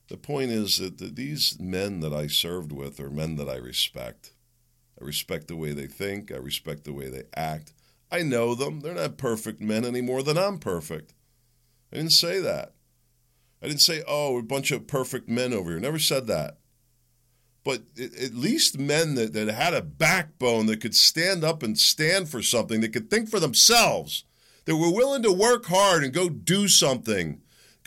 the 0.09 0.17
point 0.17 0.51
is 0.51 0.79
that 0.79 1.17
these 1.17 1.59
men 1.59 2.01
that 2.01 2.13
I 2.13 2.29
served 2.29 2.73
with 2.73 3.01
are 3.01 3.11
men 3.11 3.37
that 3.37 3.49
I 3.49 3.57
respect. 3.57 4.33
I 5.01 5.05
respect 5.05 5.49
the 5.49 5.57
way 5.57 5.73
they 5.73 5.87
think, 5.87 6.33
I 6.33 6.37
respect 6.37 6.85
the 6.85 6.93
way 6.93 7.09
they 7.09 7.25
act. 7.35 7.73
I 8.11 8.23
know 8.23 8.55
them. 8.55 8.81
They're 8.81 8.95
not 8.95 9.19
perfect 9.19 9.61
men 9.61 9.85
any 9.85 10.01
more 10.01 10.23
than 10.23 10.39
I'm 10.39 10.59
perfect. 10.59 11.13
I 11.93 11.97
didn't 11.97 12.13
say 12.13 12.41
that. 12.41 12.75
I 13.63 13.67
didn't 13.67 13.81
say, 13.81 14.03
oh, 14.07 14.39
a 14.39 14.43
bunch 14.43 14.71
of 14.71 14.87
perfect 14.87 15.29
men 15.29 15.53
over 15.53 15.71
here. 15.71 15.81
Never 15.81 15.99
said 15.99 16.27
that. 16.29 16.59
But 17.65 17.83
at 18.01 18.35
least 18.35 18.79
men 18.79 19.17
that, 19.17 19.33
that 19.33 19.49
had 19.49 19.75
a 19.75 19.83
backbone 19.83 20.67
that 20.67 20.81
could 20.81 20.95
stand 20.95 21.43
up 21.43 21.65
and 21.65 21.77
stand 21.77 22.29
for 22.29 22.41
something, 22.43 22.81
that 22.81 22.93
could 22.93 23.11
think 23.11 23.29
for 23.29 23.41
themselves, 23.41 24.25
that 24.67 24.77
were 24.77 24.93
willing 24.93 25.23
to 25.25 25.33
work 25.33 25.67
hard 25.67 26.05
and 26.05 26.13
go 26.13 26.29
do 26.29 26.69
something 26.69 27.41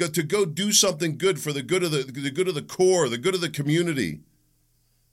to 0.07 0.23
go 0.23 0.45
do 0.45 0.71
something 0.71 1.17
good 1.17 1.39
for 1.39 1.51
the 1.51 1.61
good 1.61 1.83
of 1.83 1.91
the, 1.91 2.03
the 2.03 2.31
good 2.31 2.47
of 2.47 2.55
the 2.55 2.61
corps, 2.61 3.09
the 3.09 3.17
good 3.17 3.35
of 3.35 3.41
the 3.41 3.49
community. 3.49 4.21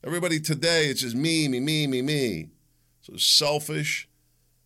Everybody 0.05 0.39
today, 0.39 0.87
it's 0.87 1.01
just 1.01 1.17
me, 1.17 1.49
me, 1.49 1.61
me, 1.61 1.87
me, 1.87 2.03
me. 2.03 2.49
So 3.01 3.17
selfish 3.17 4.09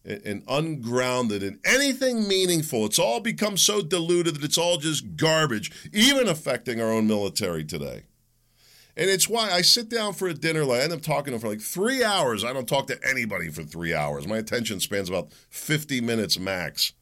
and, 0.05 0.21
and 0.25 0.43
ungrounded 0.49 1.43
in 1.43 1.59
anything 1.65 2.29
meaningful. 2.29 2.87
It's 2.87 2.99
all 2.99 3.21
become 3.21 3.57
so 3.57 3.83
diluted 3.83 4.37
that 4.37 4.45
it's 4.45 4.59
all 4.59 4.77
just 4.77 5.17
garbage, 5.17 5.71
even 5.93 6.29
affecting 6.29 6.81
our 6.81 6.91
own 6.91 7.07
military 7.07 7.65
today. 7.65 8.05
And 8.97 9.09
it's 9.09 9.29
why 9.29 9.51
I 9.51 9.63
sit 9.63 9.89
down 9.89 10.13
for 10.15 10.29
a 10.29 10.35
dinner. 10.35 10.63
I 10.71 10.81
end 10.81 10.93
up 10.93 11.01
talking 11.01 11.39
for 11.39 11.49
like 11.49 11.61
three 11.61 12.05
hours. 12.05 12.45
I 12.45 12.53
don't 12.53 12.69
talk 12.69 12.87
to 12.89 12.99
anybody 13.09 13.49
for 13.49 13.63
three 13.63 13.95
hours. 13.95 14.27
My 14.27 14.37
attention 14.39 14.81
spans 14.81 15.09
about 15.09 15.33
50 15.49 16.01
minutes 16.01 16.39
max. 16.39 16.93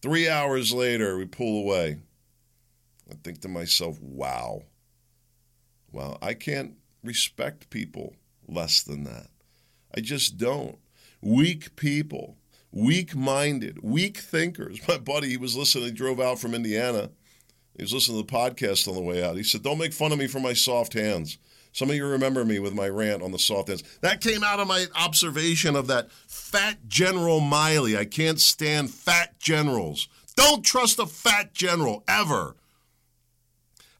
Three 0.00 0.28
hours 0.28 0.72
later, 0.72 1.16
we 1.16 1.26
pull 1.26 1.60
away. 1.60 1.98
I 3.10 3.14
think 3.22 3.40
to 3.42 3.48
myself, 3.48 4.00
wow. 4.00 4.62
Well, 5.92 6.18
I 6.22 6.34
can't 6.34 6.74
respect 7.02 7.70
people 7.70 8.14
less 8.48 8.82
than 8.82 9.04
that. 9.04 9.28
I 9.96 10.00
just 10.00 10.38
don't. 10.38 10.78
Weak 11.20 11.76
people, 11.76 12.36
weak 12.72 13.14
minded, 13.14 13.82
weak 13.82 14.18
thinkers. 14.18 14.80
My 14.88 14.98
buddy, 14.98 15.28
he 15.28 15.36
was 15.36 15.56
listening, 15.56 15.84
he 15.84 15.90
drove 15.92 16.20
out 16.20 16.38
from 16.38 16.54
Indiana. 16.54 17.10
He 17.76 17.82
was 17.82 17.92
listening 17.92 18.24
to 18.24 18.26
the 18.26 18.32
podcast 18.32 18.88
on 18.88 18.94
the 18.94 19.00
way 19.00 19.24
out. 19.24 19.36
He 19.36 19.42
said, 19.42 19.62
Don't 19.62 19.78
make 19.78 19.92
fun 19.92 20.12
of 20.12 20.18
me 20.18 20.26
for 20.26 20.40
my 20.40 20.52
soft 20.52 20.92
hands. 20.92 21.38
Some 21.72 21.90
of 21.90 21.96
you 21.96 22.06
remember 22.06 22.44
me 22.44 22.60
with 22.60 22.72
my 22.72 22.88
rant 22.88 23.20
on 23.20 23.32
the 23.32 23.38
soft 23.38 23.66
hands. 23.66 23.82
That 24.00 24.20
came 24.20 24.44
out 24.44 24.60
of 24.60 24.68
my 24.68 24.86
observation 24.94 25.74
of 25.74 25.88
that 25.88 26.12
fat 26.28 26.86
General 26.86 27.40
Milley. 27.40 27.98
I 27.98 28.04
can't 28.04 28.40
stand 28.40 28.90
fat 28.90 29.40
generals. 29.40 30.08
Don't 30.36 30.64
trust 30.64 31.00
a 31.00 31.06
fat 31.06 31.52
general 31.52 32.04
ever. 32.06 32.54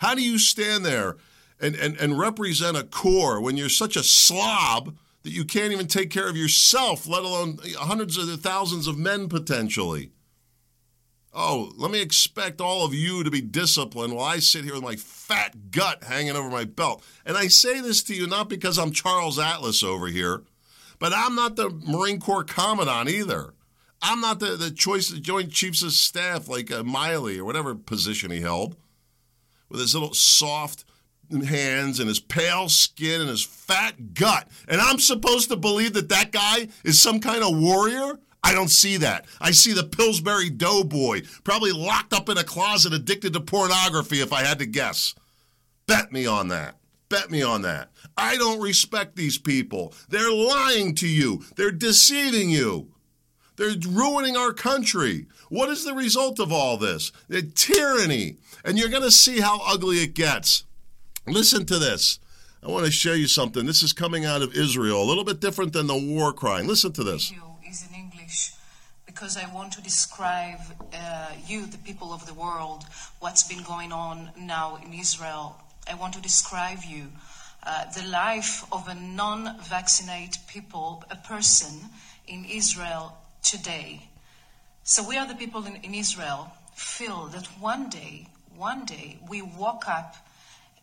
How 0.05 0.15
do 0.15 0.23
you 0.23 0.39
stand 0.39 0.85
there 0.85 1.17
and, 1.59 1.75
and, 1.75 1.97
and 1.97 2.19
represent 2.19 2.77
a 2.77 2.85
corps 2.85 3.41
when 3.41 3.57
you're 3.57 3.71
such 3.71 3.97
a 3.97 4.03
slob 4.03 4.95
that 5.23 5.33
you 5.33 5.47
can't 5.47 5.73
even 5.73 5.87
take 5.87 6.11
care 6.11 6.29
of 6.29 6.37
yourself, 6.37 7.07
let 7.09 7.23
alone 7.23 7.59
hundreds 7.77 8.19
of 8.19 8.29
thousands 8.43 8.87
of 8.87 8.99
men 8.99 9.31
potentially? 9.31 10.11
Oh, 11.33 11.73
let 11.79 11.91
me 11.91 12.03
expect 12.03 12.61
all 12.61 12.85
of 12.85 12.93
you 12.93 13.25
to 13.25 13.31
be 13.31 13.41
disciplined 13.41 14.13
while 14.13 14.27
I 14.27 14.41
sit 14.41 14.65
here 14.65 14.75
with 14.75 14.83
my 14.83 14.97
fat 14.97 15.71
gut 15.71 16.05
hanging 16.05 16.37
over 16.37 16.51
my 16.51 16.65
belt. 16.65 17.03
And 17.25 17.39
I 17.39 17.47
say 17.47 17.81
this 17.81 18.03
to 18.03 18.15
you 18.15 18.27
not 18.27 18.51
because 18.51 18.79
I'm 18.79 18.93
Charles 18.93 19.39
Atlas 19.39 19.83
over 19.83 20.09
here, 20.09 20.43
but 20.99 21.15
I'm 21.15 21.35
not 21.35 21.57
the 21.57 21.71
Marine 21.71 22.21
Corps 22.21 22.45
Commandant 22.45 23.09
either. 23.09 23.55
I'm 24.03 24.21
not 24.21 24.39
the, 24.39 24.57
the 24.57 24.71
choice 24.71 25.09
the 25.09 25.19
Joint 25.19 25.51
Chiefs 25.51 25.83
of 25.83 25.93
Staff 25.93 26.47
like 26.47 26.71
uh, 26.71 26.83
Milley 26.83 27.39
or 27.39 27.47
whatever 27.47 27.75
position 27.75 28.31
he 28.31 28.43
held 28.43 28.77
with 29.69 29.81
his 29.81 29.95
little 29.95 30.15
soft 30.15 30.85
hands 31.31 32.01
and 32.01 32.09
his 32.09 32.21
pale 32.21 32.69
skin 32.69 33.21
and 33.21 33.31
his 33.31 33.45
fat 33.45 34.15
gut. 34.15 34.49
And 34.69 34.81
I'm 34.81 34.99
supposed 34.99 35.49
to 35.49 35.57
believe 35.57 35.95
that 35.95 36.09
that 36.11 36.33
guy 36.33 36.69
is 36.85 37.01
some 37.01 37.21
kind 37.21 37.43
of 37.43 37.59
warrior? 37.59 38.19
I 38.43 38.53
don't 38.53 38.69
see 38.69 38.99
that. 38.99 39.25
I 39.41 39.53
see 39.53 39.73
the 39.73 39.85
Pillsbury 39.85 40.51
Doughboy, 40.51 41.23
probably 41.45 41.73
locked 41.73 42.13
up 42.13 42.29
in 42.29 42.37
a 42.37 42.45
closet 42.45 42.93
addicted 42.93 43.33
to 43.33 43.41
pornography 43.41 44.21
if 44.21 44.35
I 44.35 44.43
had 44.43 44.59
to 44.59 44.67
guess. 44.67 45.15
Bet 45.87 46.13
me 46.13 46.27
on 46.27 46.49
that. 46.49 46.77
Bet 47.09 47.31
me 47.31 47.43
on 47.43 47.63
that. 47.63 47.91
I 48.17 48.37
don't 48.37 48.61
respect 48.61 49.17
these 49.17 49.39
people. 49.39 49.95
They're 50.09 50.33
lying 50.33 50.95
to 50.97 51.09
you, 51.09 51.43
they're 51.57 51.73
deceiving 51.73 52.51
you. 52.51 52.94
They're 53.57 53.75
ruining 53.89 54.37
our 54.37 54.53
country. 54.53 55.27
What 55.49 55.69
is 55.69 55.85
the 55.85 55.95
result 55.95 56.41
of 56.41 56.53
all 56.53 56.77
this? 56.77 57.13
The 57.29 57.43
tyranny. 57.43 58.37
And 58.65 58.79
you're 58.79 58.89
going 58.89 59.03
to 59.03 59.11
see 59.11 59.41
how 59.41 59.61
ugly 59.67 59.99
it 59.99 60.15
gets. 60.15 60.65
Listen 61.27 61.65
to 61.67 61.79
this. 61.79 62.19
I 62.63 62.69
want 62.69 62.87
to 62.87 62.93
show 62.93 63.13
you 63.13 63.27
something. 63.27 63.67
This 63.67 63.83
is 63.83 63.93
coming 63.93 64.25
out 64.25 64.43
of 64.43 64.55
Israel, 64.55 65.03
a 65.03 65.05
little 65.05 65.25
bit 65.25 65.41
different 65.41 65.73
than 65.73 65.87
the 65.87 65.97
war 65.97 66.33
crying. 66.33 66.67
Listen 66.67 66.93
to 66.93 67.05
this. 67.05 67.33
Is 67.69 67.87
in 67.89 67.95
English 67.95 68.53
because 69.07 69.37
I 69.37 69.53
want 69.55 69.73
to 69.73 69.83
describe 69.83 70.61
uh, 70.93 71.31
you, 71.47 71.67
the 71.67 71.79
people 71.79 72.13
of 72.13 72.27
the 72.27 72.35
world, 72.35 72.85
what's 73.21 73.43
been 73.43 73.63
going 73.63 73.93
on 73.93 74.31
now 74.39 74.79
in 74.85 74.93
Israel. 74.93 75.57
I 75.89 75.95
want 75.95 76.15
to 76.15 76.21
describe 76.21 76.79
you 76.87 77.07
uh, 77.65 77.85
the 77.93 78.07
life 78.09 78.65
of 78.73 78.89
a 78.89 78.95
non-vaccinated 78.95 80.43
people, 80.49 81.05
a 81.11 81.17
person 81.17 81.81
in 82.27 82.45
Israel 82.45 83.17
today. 83.45 84.09
So 84.83 85.07
we 85.07 85.17
are 85.17 85.29
the 85.29 85.35
people 85.35 85.65
in, 85.67 85.77
in 85.77 85.95
Israel 85.95 86.51
feel 86.75 87.27
that 87.27 87.47
one 87.61 87.89
day, 87.89 88.27
one 88.57 88.85
day, 88.85 89.19
we 89.29 89.43
woke 89.43 89.89
up 89.89 90.17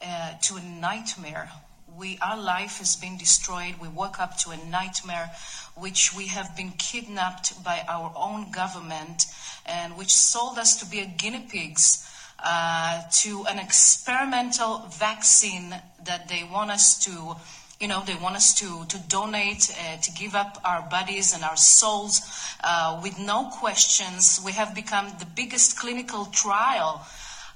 uh, 0.01 0.34
to 0.44 0.56
a 0.56 0.62
nightmare. 0.62 1.50
We, 1.98 2.18
our 2.22 2.41
life 2.41 2.77
has 2.77 2.96
been 2.96 3.18
destroyed. 3.18 3.75
We 3.82 3.89
woke 3.89 4.20
up 4.20 4.38
to 4.39 4.51
a 4.51 4.58
nightmare, 4.70 5.32
which 5.75 6.15
we 6.15 6.27
have 6.27 6.56
been 6.56 6.72
kidnapped 6.72 7.63
by 7.63 7.84
our 7.88 8.13
own 8.15 8.51
government, 8.51 9.25
and 9.65 9.98
which 9.98 10.13
sold 10.13 10.58
us 10.58 10.77
to 10.77 10.86
be 10.86 11.06
guinea 11.06 11.46
pigs 11.50 12.08
uh, 12.44 13.01
to 13.12 13.46
an 13.48 13.60
experimental 13.60 14.80
vaccine 14.89 15.75
that 16.06 16.27
they 16.27 16.44
want 16.44 16.72
us 16.72 16.98
to 17.06 17.36
you 17.82 17.88
know, 17.88 18.04
they 18.06 18.16
want 18.16 18.36
us 18.36 18.54
to, 18.54 18.86
to 18.86 19.00
donate, 19.10 19.76
uh, 19.76 19.98
to 19.98 20.12
give 20.12 20.36
up 20.36 20.62
our 20.64 20.88
bodies 20.90 21.34
and 21.34 21.44
our 21.44 21.58
souls 21.58 22.22
uh, 22.64 23.00
with 23.02 23.18
no 23.18 23.50
questions. 23.60 24.40
We 24.46 24.52
have 24.52 24.76
become 24.76 25.08
the 25.18 25.26
biggest 25.26 25.80
clinical 25.80 26.26
trial 26.26 27.04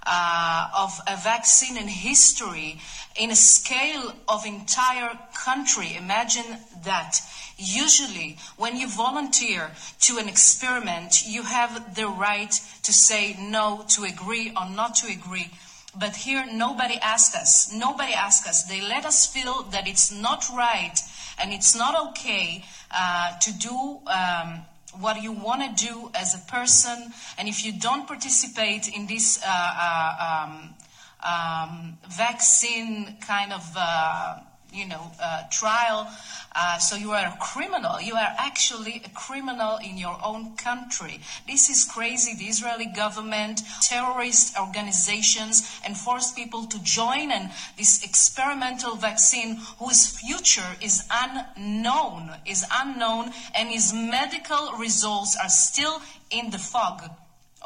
uh, 0.08 0.70
of 0.75 1.00
a 1.08 1.15
vaccine 1.15 1.77
in 1.77 1.88
history 1.88 2.79
in 3.20 3.29
a 3.29 3.36
scale 3.36 4.13
of 4.27 4.46
entire 4.46 5.17
country. 5.34 5.96
Imagine 5.96 6.58
that. 6.84 7.20
Usually, 7.58 8.38
when 8.58 8.75
you 8.75 8.89
volunteer 8.89 9.72
to 10.01 10.17
an 10.17 10.27
experiment, 10.27 11.25
you 11.25 11.44
have 11.44 11.96
the 11.96 12.08
right 12.08 12.51
to 12.84 12.91
say 12.91 13.38
no, 13.39 13.86
to 13.89 14.03
agree 14.03 14.51
or 14.58 14.70
not 14.70 14.96
to 14.96 15.08
agree. 15.08 15.51
But 15.97 16.15
here, 16.15 16.45
nobody 16.51 16.97
asked 17.01 17.35
us. 17.35 17.71
Nobody 17.73 18.13
asked 18.13 18.47
us. 18.47 18.63
They 18.63 18.81
let 18.81 19.05
us 19.05 19.25
feel 19.25 19.63
that 19.71 19.87
it's 19.87 20.11
not 20.11 20.45
right 20.55 20.99
and 21.39 21.53
it's 21.53 21.75
not 21.75 22.09
okay 22.09 22.63
uh, 22.91 23.37
to 23.39 23.53
do 23.53 23.99
um, 24.07 24.61
what 24.99 25.21
you 25.21 25.31
want 25.31 25.77
to 25.77 25.85
do 25.85 26.11
as 26.13 26.35
a 26.35 26.51
person. 26.51 27.13
And 27.37 27.47
if 27.47 27.65
you 27.65 27.73
don't 27.73 28.07
participate 28.07 28.87
in 28.87 29.07
this 29.07 29.41
uh, 29.45 29.49
uh, 29.49 30.45
um, 30.47 30.75
um, 31.23 31.97
vaccine 32.09 33.17
kind 33.21 33.51
of 33.53 33.73
uh, 33.75 34.39
you 34.75 34.86
know, 34.88 35.12
uh, 35.22 35.44
trial. 35.51 36.08
Uh, 36.55 36.77
so 36.77 36.96
you 36.96 37.12
are 37.12 37.25
a 37.25 37.38
criminal. 37.39 38.00
You 38.01 38.15
are 38.15 38.34
actually 38.38 39.01
a 39.05 39.10
criminal 39.10 39.77
in 39.77 39.98
your 39.98 40.17
own 40.24 40.55
country. 40.55 41.20
This 41.48 41.70
is 41.70 41.86
crazy. 41.86 42.36
The 42.36 42.46
Israeli 42.46 42.86
government, 42.86 43.62
terrorist 43.82 44.58
organizations, 44.60 45.79
and 45.86 45.98
force 45.98 46.32
people 46.32 46.65
to 46.67 46.82
join 46.84 47.32
in 47.32 47.50
this 47.77 48.03
experimental 48.03 48.96
vaccine 48.96 49.60
whose 49.79 50.08
future 50.08 50.75
is 50.82 51.03
unknown, 51.12 52.32
is 52.46 52.65
unknown, 52.72 53.32
and 53.53 53.70
his 53.70 53.94
medical 53.94 54.74
results 54.77 55.38
are 55.41 55.50
still 55.50 56.01
in 56.32 56.51
the 56.51 56.60
fog. 56.60 57.01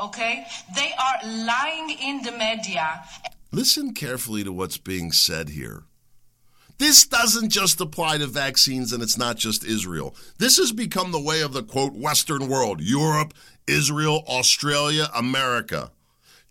Okay? 0.02 0.46
They 0.76 0.92
are 0.98 1.30
lying 1.30 1.90
in 2.02 2.22
the 2.24 2.32
media. 2.32 3.04
Listen 3.52 3.94
carefully 3.94 4.44
to 4.44 4.54
what's 4.54 4.78
being 4.78 5.12
said 5.12 5.50
here. 5.50 5.84
This 6.80 7.06
doesn't 7.06 7.50
just 7.50 7.82
apply 7.82 8.20
to 8.20 8.28
vaccines 8.28 8.94
and 8.94 9.04
it's 9.04 9.18
not 9.18 9.36
just 9.36 9.66
Israel. 9.66 10.16
This 10.38 10.56
has 10.58 10.72
become 10.72 11.12
the 11.12 11.22
way 11.22 11.42
of 11.42 11.52
the 11.52 11.62
quote 11.62 11.94
Western 11.94 12.48
world 12.48 12.80
Europe, 12.82 13.34
Israel, 13.68 14.24
Australia, 14.28 15.10
America. 15.14 15.92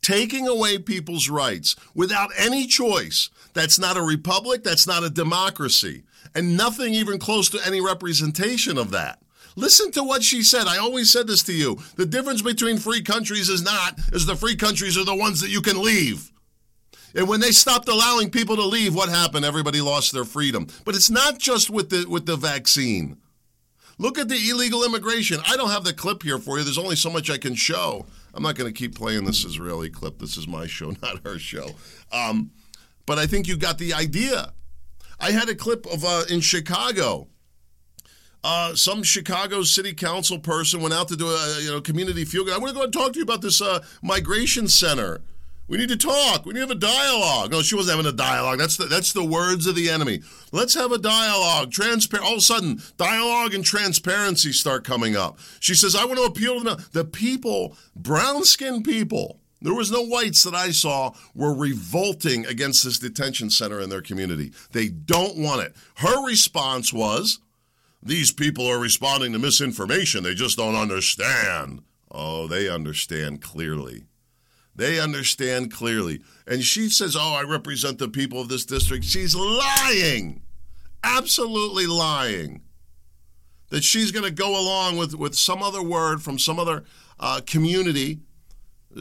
Taking 0.02 0.46
away 0.46 0.78
people's 0.78 1.30
rights 1.30 1.76
without 1.94 2.28
any 2.36 2.66
choice. 2.66 3.30
That's 3.54 3.78
not 3.78 3.96
a 3.96 4.02
republic, 4.02 4.62
that's 4.62 4.86
not 4.86 5.02
a 5.02 5.10
democracy, 5.10 6.04
and 6.34 6.56
nothing 6.56 6.92
even 6.92 7.18
close 7.18 7.48
to 7.50 7.66
any 7.66 7.80
representation 7.80 8.76
of 8.76 8.90
that. 8.90 9.20
Listen 9.56 9.90
to 9.92 10.04
what 10.04 10.22
she 10.22 10.42
said. 10.42 10.66
I 10.66 10.76
always 10.76 11.10
said 11.10 11.26
this 11.26 11.42
to 11.44 11.52
you. 11.54 11.78
The 11.96 12.06
difference 12.06 12.42
between 12.42 12.76
free 12.76 13.02
countries 13.02 13.48
is 13.48 13.62
not 13.62 13.98
is 14.12 14.26
the 14.26 14.36
free 14.36 14.56
countries 14.56 14.98
are 14.98 15.04
the 15.04 15.16
ones 15.16 15.40
that 15.40 15.50
you 15.50 15.62
can 15.62 15.82
leave. 15.82 16.30
And 17.14 17.28
when 17.28 17.40
they 17.40 17.50
stopped 17.50 17.88
allowing 17.88 18.30
people 18.30 18.56
to 18.56 18.64
leave, 18.64 18.94
what 18.94 19.08
happened? 19.08 19.44
Everybody 19.44 19.80
lost 19.80 20.12
their 20.12 20.24
freedom. 20.24 20.66
But 20.84 20.94
it's 20.94 21.10
not 21.10 21.38
just 21.38 21.70
with 21.70 21.90
the 21.90 22.06
with 22.08 22.26
the 22.26 22.36
vaccine. 22.36 23.18
Look 23.98 24.18
at 24.18 24.28
the 24.28 24.38
illegal 24.50 24.84
immigration. 24.84 25.40
I 25.46 25.56
don't 25.56 25.70
have 25.70 25.82
the 25.82 25.92
clip 25.92 26.22
here 26.22 26.38
for 26.38 26.58
you. 26.58 26.64
There's 26.64 26.78
only 26.78 26.94
so 26.94 27.10
much 27.10 27.30
I 27.30 27.38
can 27.38 27.54
show. 27.54 28.06
I'm 28.32 28.44
not 28.44 28.54
going 28.54 28.72
to 28.72 28.78
keep 28.78 28.94
playing 28.94 29.24
this 29.24 29.44
Israeli 29.44 29.90
clip. 29.90 30.20
This 30.20 30.36
is 30.36 30.46
my 30.46 30.66
show, 30.66 30.90
not 31.02 31.24
her 31.24 31.38
show. 31.38 31.70
Um, 32.12 32.52
but 33.06 33.18
I 33.18 33.26
think 33.26 33.48
you 33.48 33.56
got 33.56 33.78
the 33.78 33.94
idea. 33.94 34.52
I 35.18 35.32
had 35.32 35.48
a 35.48 35.54
clip 35.54 35.86
of 35.86 36.04
uh, 36.04 36.24
in 36.30 36.40
Chicago. 36.40 37.28
Uh, 38.44 38.76
some 38.76 39.02
Chicago 39.02 39.62
city 39.62 39.92
council 39.92 40.38
person 40.38 40.80
went 40.80 40.94
out 40.94 41.08
to 41.08 41.16
do 41.16 41.26
a 41.26 41.60
you 41.60 41.70
know 41.72 41.80
community 41.80 42.24
field. 42.24 42.48
I 42.50 42.58
want 42.58 42.68
to 42.68 42.74
go 42.74 42.84
and 42.84 42.92
talk 42.92 43.14
to 43.14 43.18
you 43.18 43.24
about 43.24 43.42
this 43.42 43.60
uh, 43.60 43.80
migration 44.00 44.68
center 44.68 45.22
we 45.68 45.76
need 45.76 45.90
to 45.90 45.96
talk. 45.96 46.46
We 46.46 46.54
need 46.54 46.60
to 46.60 46.66
have 46.68 46.70
a 46.70 46.74
dialogue. 46.74 47.52
No, 47.52 47.62
she 47.62 47.76
wasn't 47.76 47.98
having 47.98 48.10
a 48.10 48.16
dialogue. 48.16 48.58
That's 48.58 48.76
the, 48.76 48.86
that's 48.86 49.12
the 49.12 49.24
words 49.24 49.66
of 49.66 49.74
the 49.74 49.90
enemy. 49.90 50.22
Let's 50.50 50.74
have 50.74 50.92
a 50.92 50.98
dialogue. 50.98 51.70
Transparent. 51.70 52.26
All 52.26 52.32
of 52.32 52.38
a 52.38 52.42
sudden, 52.42 52.80
dialogue 52.96 53.54
and 53.54 53.64
transparency 53.64 54.52
start 54.52 54.84
coming 54.84 55.14
up. 55.14 55.38
She 55.60 55.74
says, 55.74 55.94
I 55.94 56.06
want 56.06 56.18
to 56.18 56.24
appeal 56.24 56.58
to 56.58 56.64
the, 56.64 56.88
the 56.92 57.04
people, 57.04 57.76
brown 57.94 58.44
skinned 58.44 58.84
people. 58.84 59.40
There 59.60 59.74
was 59.74 59.90
no 59.90 60.04
whites 60.04 60.44
that 60.44 60.54
I 60.54 60.70
saw 60.70 61.12
were 61.34 61.54
revolting 61.54 62.46
against 62.46 62.84
this 62.84 62.98
detention 62.98 63.50
center 63.50 63.80
in 63.80 63.90
their 63.90 64.02
community. 64.02 64.52
They 64.72 64.88
don't 64.88 65.36
want 65.36 65.62
it. 65.62 65.76
Her 65.96 66.24
response 66.24 66.92
was, 66.92 67.40
these 68.00 68.30
people 68.30 68.66
are 68.66 68.78
responding 68.78 69.32
to 69.32 69.38
misinformation. 69.40 70.22
They 70.22 70.34
just 70.34 70.56
don't 70.56 70.76
understand. 70.76 71.82
Oh, 72.10 72.46
they 72.46 72.68
understand 72.68 73.42
clearly. 73.42 74.04
They 74.78 75.00
understand 75.00 75.72
clearly. 75.72 76.20
And 76.46 76.62
she 76.62 76.88
says, 76.88 77.16
Oh, 77.16 77.34
I 77.34 77.42
represent 77.42 77.98
the 77.98 78.08
people 78.08 78.40
of 78.40 78.48
this 78.48 78.64
district. 78.64 79.04
She's 79.04 79.34
lying. 79.34 80.42
Absolutely 81.02 81.86
lying. 81.86 82.62
That 83.70 83.82
she's 83.82 84.12
going 84.12 84.24
to 84.24 84.30
go 84.30 84.50
along 84.50 84.96
with, 84.96 85.16
with 85.16 85.34
some 85.34 85.64
other 85.64 85.82
word 85.82 86.22
from 86.22 86.38
some 86.38 86.60
other 86.60 86.84
uh, 87.18 87.40
community, 87.44 88.20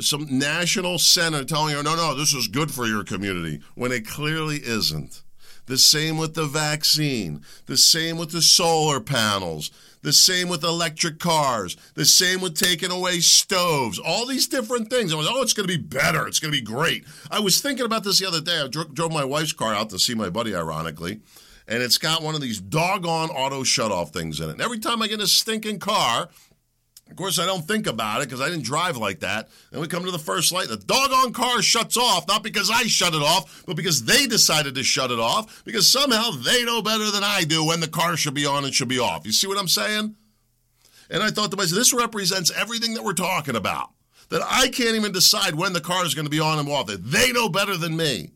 some 0.02 0.26
national 0.40 0.98
center 0.98 1.44
telling 1.44 1.76
her, 1.76 1.84
no, 1.84 1.96
no, 1.96 2.16
this 2.16 2.34
is 2.34 2.48
good 2.48 2.72
for 2.72 2.88
your 2.88 3.04
community, 3.04 3.62
when 3.76 3.92
it 3.92 4.08
clearly 4.08 4.58
isn't. 4.58 5.22
The 5.68 5.78
same 5.78 6.18
with 6.18 6.34
the 6.34 6.48
vaccine, 6.48 7.44
the 7.68 7.78
same 7.78 8.18
with 8.18 8.32
the 8.32 8.42
solar 8.42 9.00
panels, 9.00 9.70
the 10.02 10.14
same 10.14 10.50
with 10.50 10.64
electric 10.64 11.20
cars. 11.20 11.78
The 11.96 12.06
same 12.06 12.42
with 12.42 12.56
taking 12.56 12.92
away 12.92 13.20
stoves. 13.20 14.00
All 14.00 14.26
these 14.26 14.48
different 14.48 14.90
things. 14.90 15.14
I 15.14 15.18
was, 15.18 15.28
oh, 15.30 15.42
it's 15.42 15.54
going 15.54 15.68
to 15.68 15.78
be 15.78 15.82
better. 15.82 16.28
It's 16.28 16.40
going 16.40 16.54
to 16.54 16.60
be 16.60 16.66
great. 16.66 17.06
I 17.30 17.40
was 17.40 17.62
thinking 17.62 17.86
about 17.86 18.04
this 18.04 18.20
the 18.20 18.28
other 18.28 18.42
day. 18.42 18.62
I 18.62 18.68
drove, 18.68 18.94
drove 18.94 19.12
my 19.12 19.26
wife's 19.26 19.54
car 19.54 19.74
out 19.74 19.90
to 19.92 20.00
see 20.00 20.16
my 20.16 20.30
buddy, 20.30 20.56
ironically, 20.56 21.22
and 21.68 21.84
it's 21.84 21.98
got 21.98 22.24
one 22.24 22.36
of 22.36 22.42
these 22.42 22.62
doggone 22.62 23.30
auto 23.30 23.64
shut 23.64 23.92
off 23.92 24.12
things 24.12 24.40
in 24.40 24.50
it. 24.50 24.54
And 24.54 24.62
every 24.62 24.80
time 24.80 25.02
I 25.02 25.08
get 25.08 25.16
in 25.16 25.22
a 25.22 25.28
stinking 25.28 25.80
car, 25.80 26.30
Of 27.10 27.16
course, 27.16 27.40
I 27.40 27.46
don't 27.46 27.66
think 27.66 27.88
about 27.88 28.22
it 28.22 28.28
because 28.28 28.42
I 28.42 28.50
didn't 28.50 28.66
drive 28.66 28.98
like 28.98 29.22
that. 29.22 29.50
Then 29.72 29.82
we 29.82 29.88
come 29.88 30.04
to 30.04 30.12
the 30.12 30.20
first 30.20 30.52
light. 30.52 30.68
The 30.68 30.78
doggone 30.78 31.34
car 31.34 31.62
shuts 31.62 31.98
off, 31.98 32.28
not 32.28 32.44
because 32.44 32.70
I 32.70 32.84
shut 32.84 33.14
it 33.14 33.22
off, 33.22 33.64
but 33.66 33.76
because 33.76 34.06
they 34.06 34.28
decided 34.28 34.76
to 34.76 34.84
shut 34.84 35.10
it 35.10 35.20
off, 35.20 35.64
because 35.64 35.90
somehow 35.90 36.32
they 36.32 36.64
know 36.64 36.82
better 36.82 37.10
than 37.10 37.24
I 37.24 37.44
do 37.44 37.66
when 37.66 37.80
the 37.80 37.88
car 37.88 38.18
should 38.18 38.34
be 38.34 38.46
on 38.46 38.66
and 38.66 38.74
should 38.74 38.88
be 38.88 39.00
off. 39.00 39.26
You 39.26 39.32
see 39.32 39.48
what 39.48 39.58
I'm 39.58 39.68
saying? 39.68 40.16
And 41.10 41.24
I 41.24 41.30
thought 41.30 41.52
to 41.52 41.58
myself, 41.58 41.78
this 41.78 41.94
represents 41.94 42.52
everything 42.52 42.94
that 42.94 43.04
we're 43.04 43.14
talking 43.14 43.56
about. 43.56 43.92
That 44.30 44.42
I 44.46 44.68
can't 44.68 44.98
even 44.98 45.14
decide 45.14 45.56
when 45.56 45.72
the 45.72 45.80
car 45.80 46.06
is 46.06 46.14
going 46.14 46.26
to 46.26 46.32
be 46.32 46.42
on 46.42 46.60
and 46.60 46.68
off. 46.68 46.88
That 46.88 47.06
they 47.06 47.32
know 47.32 47.48
better 47.48 47.78
than 47.78 47.96
me. 47.96 48.32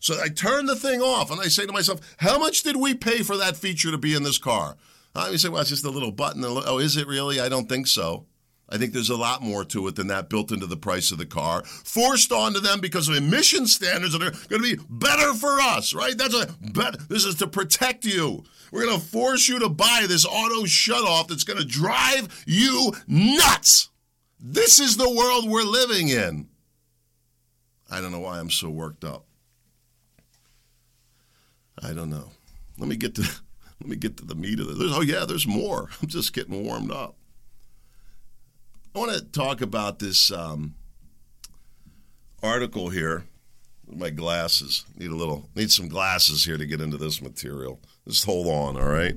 So 0.00 0.18
I 0.18 0.28
turn 0.28 0.64
the 0.64 0.76
thing 0.76 1.02
off 1.02 1.30
and 1.30 1.38
I 1.38 1.48
say 1.48 1.66
to 1.66 1.72
myself, 1.72 2.00
how 2.16 2.38
much 2.38 2.62
did 2.62 2.76
we 2.76 2.94
pay 2.94 3.22
for 3.22 3.36
that 3.36 3.56
feature 3.56 3.90
to 3.90 3.98
be 3.98 4.14
in 4.14 4.22
this 4.22 4.38
car? 4.38 4.76
Uh, 5.14 5.28
you 5.32 5.38
say, 5.38 5.48
well, 5.48 5.60
it's 5.60 5.70
just 5.70 5.84
a 5.84 5.90
little 5.90 6.12
button. 6.12 6.44
Oh, 6.44 6.78
is 6.78 6.96
it 6.96 7.06
really? 7.06 7.40
I 7.40 7.48
don't 7.48 7.68
think 7.68 7.86
so. 7.86 8.26
I 8.72 8.78
think 8.78 8.92
there's 8.92 9.10
a 9.10 9.16
lot 9.16 9.42
more 9.42 9.64
to 9.64 9.88
it 9.88 9.96
than 9.96 10.06
that 10.06 10.28
built 10.28 10.52
into 10.52 10.66
the 10.66 10.76
price 10.76 11.10
of 11.10 11.18
the 11.18 11.26
car, 11.26 11.64
forced 11.64 12.30
onto 12.30 12.60
them 12.60 12.80
because 12.80 13.08
of 13.08 13.16
emission 13.16 13.66
standards 13.66 14.12
that 14.12 14.22
are 14.22 14.48
going 14.48 14.62
to 14.62 14.76
be 14.76 14.82
better 14.88 15.34
for 15.34 15.60
us, 15.60 15.92
right? 15.92 16.16
That's 16.16 16.34
a 16.34 16.46
bet. 16.72 17.08
This 17.08 17.24
is 17.24 17.34
to 17.36 17.48
protect 17.48 18.04
you. 18.04 18.44
We're 18.70 18.86
going 18.86 19.00
to 19.00 19.04
force 19.04 19.48
you 19.48 19.58
to 19.58 19.68
buy 19.68 20.04
this 20.06 20.24
auto 20.24 20.62
shutoff 20.66 21.26
that's 21.26 21.42
going 21.42 21.58
to 21.58 21.66
drive 21.66 22.44
you 22.46 22.92
nuts. 23.08 23.88
This 24.38 24.78
is 24.78 24.96
the 24.96 25.10
world 25.10 25.50
we're 25.50 25.64
living 25.64 26.08
in. 26.08 26.48
I 27.90 28.00
don't 28.00 28.12
know 28.12 28.20
why 28.20 28.38
I'm 28.38 28.50
so 28.50 28.70
worked 28.70 29.02
up. 29.02 29.26
I 31.82 31.92
don't 31.92 32.10
know. 32.10 32.30
Let 32.78 32.88
me 32.88 32.94
get 32.94 33.16
to 33.16 33.28
let 33.80 33.88
me 33.88 33.96
get 33.96 34.16
to 34.18 34.24
the 34.24 34.34
meat 34.34 34.60
of 34.60 34.66
this. 34.68 34.78
There's, 34.78 34.92
oh 34.92 35.00
yeah, 35.00 35.24
there's 35.24 35.46
more. 35.46 35.88
I'm 36.02 36.08
just 36.08 36.32
getting 36.32 36.64
warmed 36.64 36.90
up. 36.90 37.16
I 38.94 38.98
want 38.98 39.12
to 39.12 39.24
talk 39.24 39.60
about 39.60 40.00
this 40.00 40.30
um, 40.32 40.74
article 42.42 42.90
here. 42.90 43.24
My 43.86 44.10
glasses 44.10 44.84
need 44.96 45.10
a 45.10 45.16
little 45.16 45.48
need 45.56 45.70
some 45.70 45.88
glasses 45.88 46.44
here 46.44 46.56
to 46.56 46.66
get 46.66 46.80
into 46.80 46.96
this 46.96 47.20
material. 47.20 47.80
Just 48.06 48.24
hold 48.24 48.46
on, 48.46 48.76
all 48.76 48.88
right. 48.88 49.14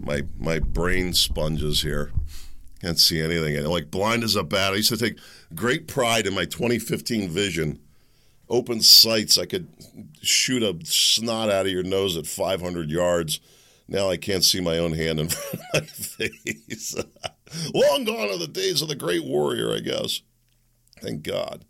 My 0.00 0.22
my 0.38 0.58
brain 0.58 1.14
sponges 1.14 1.82
here. 1.82 2.12
Can't 2.80 2.98
see 2.98 3.20
anything. 3.20 3.62
Like 3.64 3.90
blind 3.90 4.24
as 4.24 4.36
a 4.36 4.42
bat. 4.42 4.72
I 4.72 4.76
used 4.76 4.90
to 4.90 4.98
take 4.98 5.18
great 5.54 5.86
pride 5.86 6.26
in 6.26 6.34
my 6.34 6.44
2015 6.44 7.30
vision. 7.30 7.78
Open 8.50 8.82
sights. 8.82 9.38
I 9.38 9.46
could 9.46 9.68
shoot 10.20 10.62
a 10.62 10.76
snot 10.84 11.50
out 11.50 11.64
of 11.64 11.72
your 11.72 11.82
nose 11.82 12.16
at 12.18 12.26
500 12.26 12.90
yards. 12.90 13.40
Now 13.86 14.08
I 14.08 14.16
can't 14.16 14.44
see 14.44 14.60
my 14.60 14.78
own 14.78 14.92
hand 14.92 15.20
in 15.20 15.28
front 15.30 15.54
of 15.54 15.60
my 15.74 16.26
face. 16.26 16.94
Long 17.74 18.04
gone 18.04 18.30
are 18.30 18.38
the 18.38 18.48
days 18.48 18.82
of 18.82 18.88
the 18.88 18.94
great 18.94 19.24
warrior, 19.24 19.72
I 19.72 19.80
guess. 19.80 20.22
Thank 21.00 21.22
God. 21.22 21.64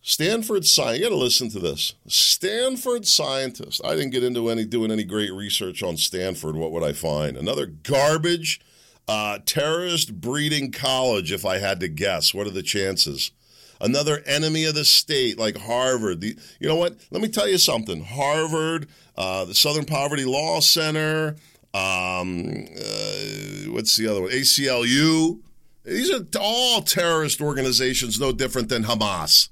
Stanford 0.00 0.64
scientist, 0.64 1.00
you 1.00 1.06
got 1.06 1.14
to 1.14 1.20
listen 1.20 1.50
to 1.50 1.58
this. 1.58 1.94
Stanford 2.06 3.06
scientist. 3.06 3.80
I 3.84 3.94
didn't 3.94 4.10
get 4.10 4.24
into 4.24 4.48
any 4.48 4.64
doing 4.64 4.90
any 4.90 5.04
great 5.04 5.32
research 5.32 5.82
on 5.82 5.96
Stanford. 5.96 6.56
What 6.56 6.72
would 6.72 6.82
I 6.82 6.92
find? 6.92 7.36
Another 7.36 7.66
garbage 7.66 8.60
uh, 9.06 9.38
terrorist 9.44 10.20
breeding 10.20 10.70
college, 10.70 11.32
if 11.32 11.44
I 11.44 11.58
had 11.58 11.80
to 11.80 11.88
guess. 11.88 12.32
What 12.32 12.46
are 12.46 12.50
the 12.50 12.62
chances? 12.62 13.32
Another 13.80 14.22
enemy 14.26 14.64
of 14.64 14.74
the 14.74 14.84
state 14.84 15.38
like 15.38 15.56
Harvard. 15.56 16.20
The, 16.20 16.36
you 16.58 16.68
know 16.68 16.76
what? 16.76 16.96
Let 17.10 17.22
me 17.22 17.28
tell 17.28 17.48
you 17.48 17.58
something. 17.58 18.04
Harvard, 18.04 18.88
uh, 19.16 19.44
the 19.44 19.54
Southern 19.54 19.84
Poverty 19.84 20.24
Law 20.24 20.60
Center, 20.60 21.36
um, 21.74 22.66
uh, 22.76 23.70
what's 23.70 23.96
the 23.96 24.08
other 24.10 24.22
one? 24.22 24.30
ACLU. 24.30 25.40
These 25.84 26.10
are 26.10 26.24
all 26.40 26.82
terrorist 26.82 27.40
organizations, 27.40 28.20
no 28.20 28.32
different 28.32 28.68
than 28.68 28.84
Hamas. 28.84 29.48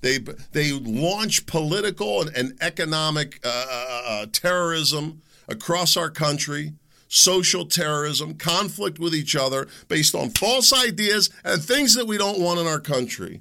They 0.00 0.18
they 0.52 0.72
launch 0.72 1.46
political 1.46 2.22
and, 2.22 2.36
and 2.36 2.56
economic 2.60 3.40
uh, 3.44 3.66
uh, 3.70 4.02
uh, 4.06 4.26
terrorism 4.32 5.22
across 5.48 5.96
our 5.96 6.10
country, 6.10 6.74
social 7.08 7.66
terrorism, 7.66 8.34
conflict 8.34 8.98
with 8.98 9.14
each 9.14 9.34
other 9.34 9.66
based 9.88 10.14
on 10.14 10.30
false 10.30 10.72
ideas 10.72 11.30
and 11.44 11.62
things 11.62 11.94
that 11.94 12.06
we 12.06 12.18
don't 12.18 12.40
want 12.40 12.60
in 12.60 12.66
our 12.66 12.80
country. 12.80 13.40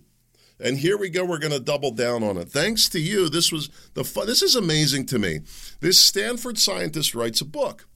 And 0.60 0.78
here 0.78 0.98
we 0.98 1.10
go. 1.10 1.24
We're 1.24 1.38
going 1.38 1.54
to 1.54 1.60
double 1.60 1.92
down 1.92 2.24
on 2.24 2.38
it. 2.38 2.50
Thanks 2.50 2.90
to 2.90 3.00
you, 3.00 3.30
this 3.30 3.52
was 3.52 3.70
the 3.94 4.04
fun. 4.04 4.26
This 4.26 4.42
is 4.42 4.56
amazing 4.56 5.06
to 5.08 5.20
me. 5.20 5.42
This 5.82 6.00
Stanford 6.00 6.58
scientist 6.58 7.14
writes 7.14 7.42
a 7.42 7.46
book, 7.46 7.88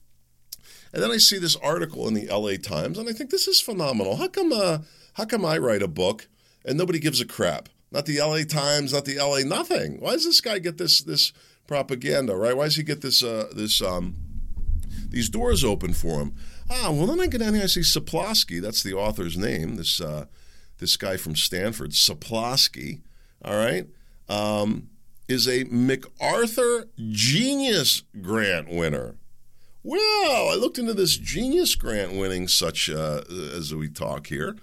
and 0.92 1.02
then 1.02 1.10
I 1.10 1.16
see 1.16 1.38
this 1.38 1.56
article 1.56 2.06
in 2.06 2.14
the 2.14 2.28
L.A. 2.28 2.58
Times, 2.58 2.98
and 2.98 3.08
I 3.08 3.12
think 3.12 3.30
this 3.30 3.48
is 3.48 3.60
phenomenal. 3.60 4.16
How 4.16 4.28
come? 4.28 4.52
Uh, 4.52 4.78
how 5.14 5.24
come 5.24 5.44
I 5.44 5.58
write 5.58 5.82
a 5.82 5.88
book 5.88 6.28
and 6.64 6.78
nobody 6.78 6.98
gives 6.98 7.20
a 7.20 7.26
crap? 7.26 7.68
Not 7.90 8.06
the 8.06 8.18
L.A. 8.18 8.44
Times, 8.44 8.92
not 8.92 9.04
the 9.04 9.18
L.A. 9.18 9.44
Nothing. 9.44 10.00
Why 10.00 10.12
does 10.12 10.24
this 10.24 10.40
guy 10.40 10.58
get 10.58 10.78
this 10.78 11.02
this 11.02 11.32
propaganda? 11.66 12.36
Right? 12.36 12.56
Why 12.56 12.64
does 12.64 12.76
he 12.76 12.82
get 12.82 13.00
this 13.00 13.24
uh, 13.24 13.48
this 13.54 13.82
um, 13.82 14.14
these 15.08 15.28
doors 15.28 15.64
open 15.64 15.92
for 15.94 16.20
him? 16.20 16.34
Ah, 16.70 16.90
well 16.92 17.06
then 17.06 17.20
I 17.20 17.26
get 17.26 17.38
down 17.38 17.54
here. 17.54 17.64
I 17.64 17.66
see 17.66 17.80
Sapolsky. 17.80 18.62
That's 18.62 18.84
the 18.84 18.94
author's 18.94 19.36
name. 19.36 19.76
This. 19.76 20.00
Uh, 20.00 20.26
this 20.82 20.96
guy 20.96 21.16
from 21.16 21.36
Stanford, 21.36 21.92
Sapolsky, 21.92 23.00
all 23.44 23.56
right, 23.56 23.86
um, 24.28 24.88
is 25.28 25.48
a 25.48 25.64
MacArthur 25.70 26.88
Genius 26.98 28.02
Grant 28.20 28.68
winner. 28.68 29.14
Well, 29.84 30.48
I 30.50 30.56
looked 30.56 30.78
into 30.78 30.92
this 30.92 31.16
Genius 31.16 31.76
Grant 31.76 32.12
winning 32.12 32.48
such 32.48 32.90
uh, 32.90 33.22
as 33.30 33.74
we 33.74 33.88
talk 33.88 34.26
here. 34.26 34.56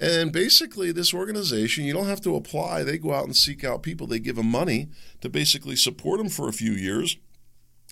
And 0.00 0.32
basically, 0.32 0.90
this 0.90 1.14
organization, 1.14 1.84
you 1.84 1.92
don't 1.92 2.06
have 2.06 2.20
to 2.22 2.34
apply. 2.34 2.82
They 2.82 2.98
go 2.98 3.14
out 3.14 3.24
and 3.24 3.36
seek 3.36 3.62
out 3.62 3.84
people. 3.84 4.08
They 4.08 4.18
give 4.18 4.36
them 4.36 4.50
money 4.50 4.88
to 5.20 5.28
basically 5.28 5.76
support 5.76 6.18
them 6.18 6.28
for 6.28 6.48
a 6.48 6.52
few 6.52 6.72
years 6.72 7.18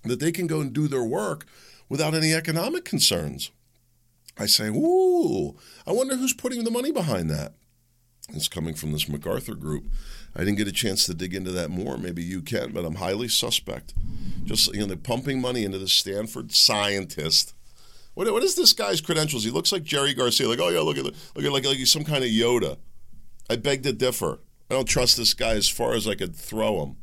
that 0.03 0.19
they 0.19 0.33
can 0.33 0.49
go 0.49 0.61
and 0.61 0.73
do 0.73 0.89
their 0.89 1.05
work 1.05 1.47
without 1.89 2.15
any 2.15 2.35
economic 2.35 2.85
concerns. 2.85 3.53
I 4.37 4.47
say, 4.47 4.69
ooh, 4.69 5.57
I 5.87 5.93
wonder 5.93 6.17
who's 6.17 6.33
putting 6.33 6.65
the 6.65 6.71
money 6.71 6.91
behind 6.91 7.31
that. 7.31 7.55
It's 8.35 8.49
coming 8.49 8.75
from 8.75 8.93
this 8.93 9.09
MacArthur 9.09 9.55
group. 9.55 9.85
I 10.35 10.41
didn't 10.41 10.59
get 10.59 10.69
a 10.69 10.73
chance 10.73 11.07
to 11.07 11.15
dig 11.15 11.35
into 11.35 11.51
that 11.53 11.71
more. 11.71 11.99
Maybe 11.99 12.23
you 12.23 12.43
can, 12.43 12.73
but 12.73 12.85
I'm 12.85 12.97
highly 12.97 13.29
suspect. 13.29 13.95
Just 14.45 14.73
you 14.73 14.81
know, 14.81 14.87
they're 14.87 14.97
pumping 14.97 15.41
money 15.41 15.65
into 15.65 15.79
the 15.79 15.89
Stanford 15.89 16.53
scientist. 16.53 17.55
What, 18.15 18.33
what 18.33 18.43
is 18.43 18.55
this 18.55 18.73
guy's 18.73 19.01
credentials? 19.01 19.45
He 19.45 19.51
looks 19.51 19.73
like 19.73 19.83
Jerry 19.83 20.15
Garcia. 20.15 20.49
Like, 20.49 20.61
oh 20.61 20.69
yeah, 20.69 20.81
look 20.81 20.99
at 20.99 21.05
look 21.05 21.45
at 21.45 21.53
like 21.53 21.65
like 21.65 21.79
he's 21.79 21.93
some 21.93 22.05
kind 22.05 22.25
of 22.25 22.31
Yoda. 22.31 22.79
I 23.49 23.57
beg 23.57 23.83
to 23.83 23.93
differ. 23.93 24.39
I 24.71 24.75
don't 24.75 24.89
trust 24.89 25.17
this 25.17 25.35
guy 25.35 25.55
as 25.55 25.69
far 25.69 25.95
as 25.95 26.07
I 26.07 26.15
could 26.15 26.37
throw 26.37 26.85
him. 26.85 26.97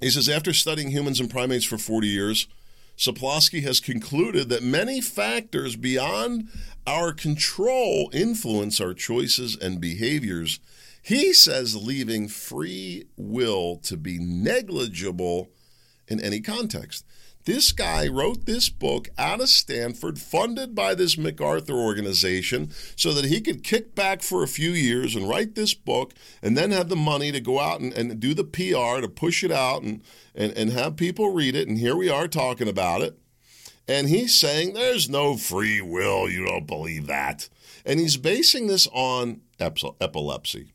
He 0.00 0.10
says 0.10 0.28
after 0.28 0.52
studying 0.52 0.90
humans 0.90 1.20
and 1.20 1.30
primates 1.30 1.64
for 1.64 1.78
40 1.78 2.06
years, 2.06 2.48
Sapolsky 2.96 3.62
has 3.62 3.78
concluded 3.80 4.48
that 4.48 4.62
many 4.62 5.00
factors 5.00 5.76
beyond 5.76 6.48
our 6.86 7.12
control 7.12 8.10
influence 8.12 8.80
our 8.80 8.94
choices 8.94 9.56
and 9.56 9.80
behaviors. 9.80 10.60
He 11.02 11.32
says 11.32 11.76
leaving 11.76 12.28
free 12.28 13.04
will 13.16 13.76
to 13.84 13.96
be 13.96 14.18
negligible 14.18 15.50
in 16.08 16.20
any 16.20 16.40
context. 16.40 17.04
This 17.46 17.70
guy 17.70 18.08
wrote 18.08 18.44
this 18.44 18.68
book 18.68 19.08
out 19.16 19.40
of 19.40 19.48
Stanford, 19.48 20.18
funded 20.18 20.74
by 20.74 20.96
this 20.96 21.16
MacArthur 21.16 21.74
organization, 21.74 22.72
so 22.96 23.14
that 23.14 23.26
he 23.26 23.40
could 23.40 23.62
kick 23.62 23.94
back 23.94 24.20
for 24.20 24.42
a 24.42 24.48
few 24.48 24.72
years 24.72 25.14
and 25.14 25.28
write 25.28 25.54
this 25.54 25.72
book 25.72 26.12
and 26.42 26.58
then 26.58 26.72
have 26.72 26.88
the 26.88 26.96
money 26.96 27.30
to 27.30 27.40
go 27.40 27.60
out 27.60 27.80
and, 27.80 27.92
and 27.92 28.18
do 28.18 28.34
the 28.34 28.42
PR 28.42 29.00
to 29.00 29.08
push 29.08 29.44
it 29.44 29.52
out 29.52 29.82
and, 29.82 30.02
and, 30.34 30.58
and 30.58 30.70
have 30.72 30.96
people 30.96 31.32
read 31.32 31.54
it. 31.54 31.68
And 31.68 31.78
here 31.78 31.94
we 31.94 32.10
are 32.10 32.26
talking 32.26 32.68
about 32.68 33.00
it. 33.00 33.16
And 33.86 34.08
he's 34.08 34.36
saying 34.36 34.74
there's 34.74 35.08
no 35.08 35.36
free 35.36 35.80
will. 35.80 36.28
You 36.28 36.46
don't 36.46 36.66
believe 36.66 37.06
that. 37.06 37.48
And 37.84 38.00
he's 38.00 38.16
basing 38.16 38.66
this 38.66 38.88
on 38.92 39.42
epilepsy. 39.60 40.72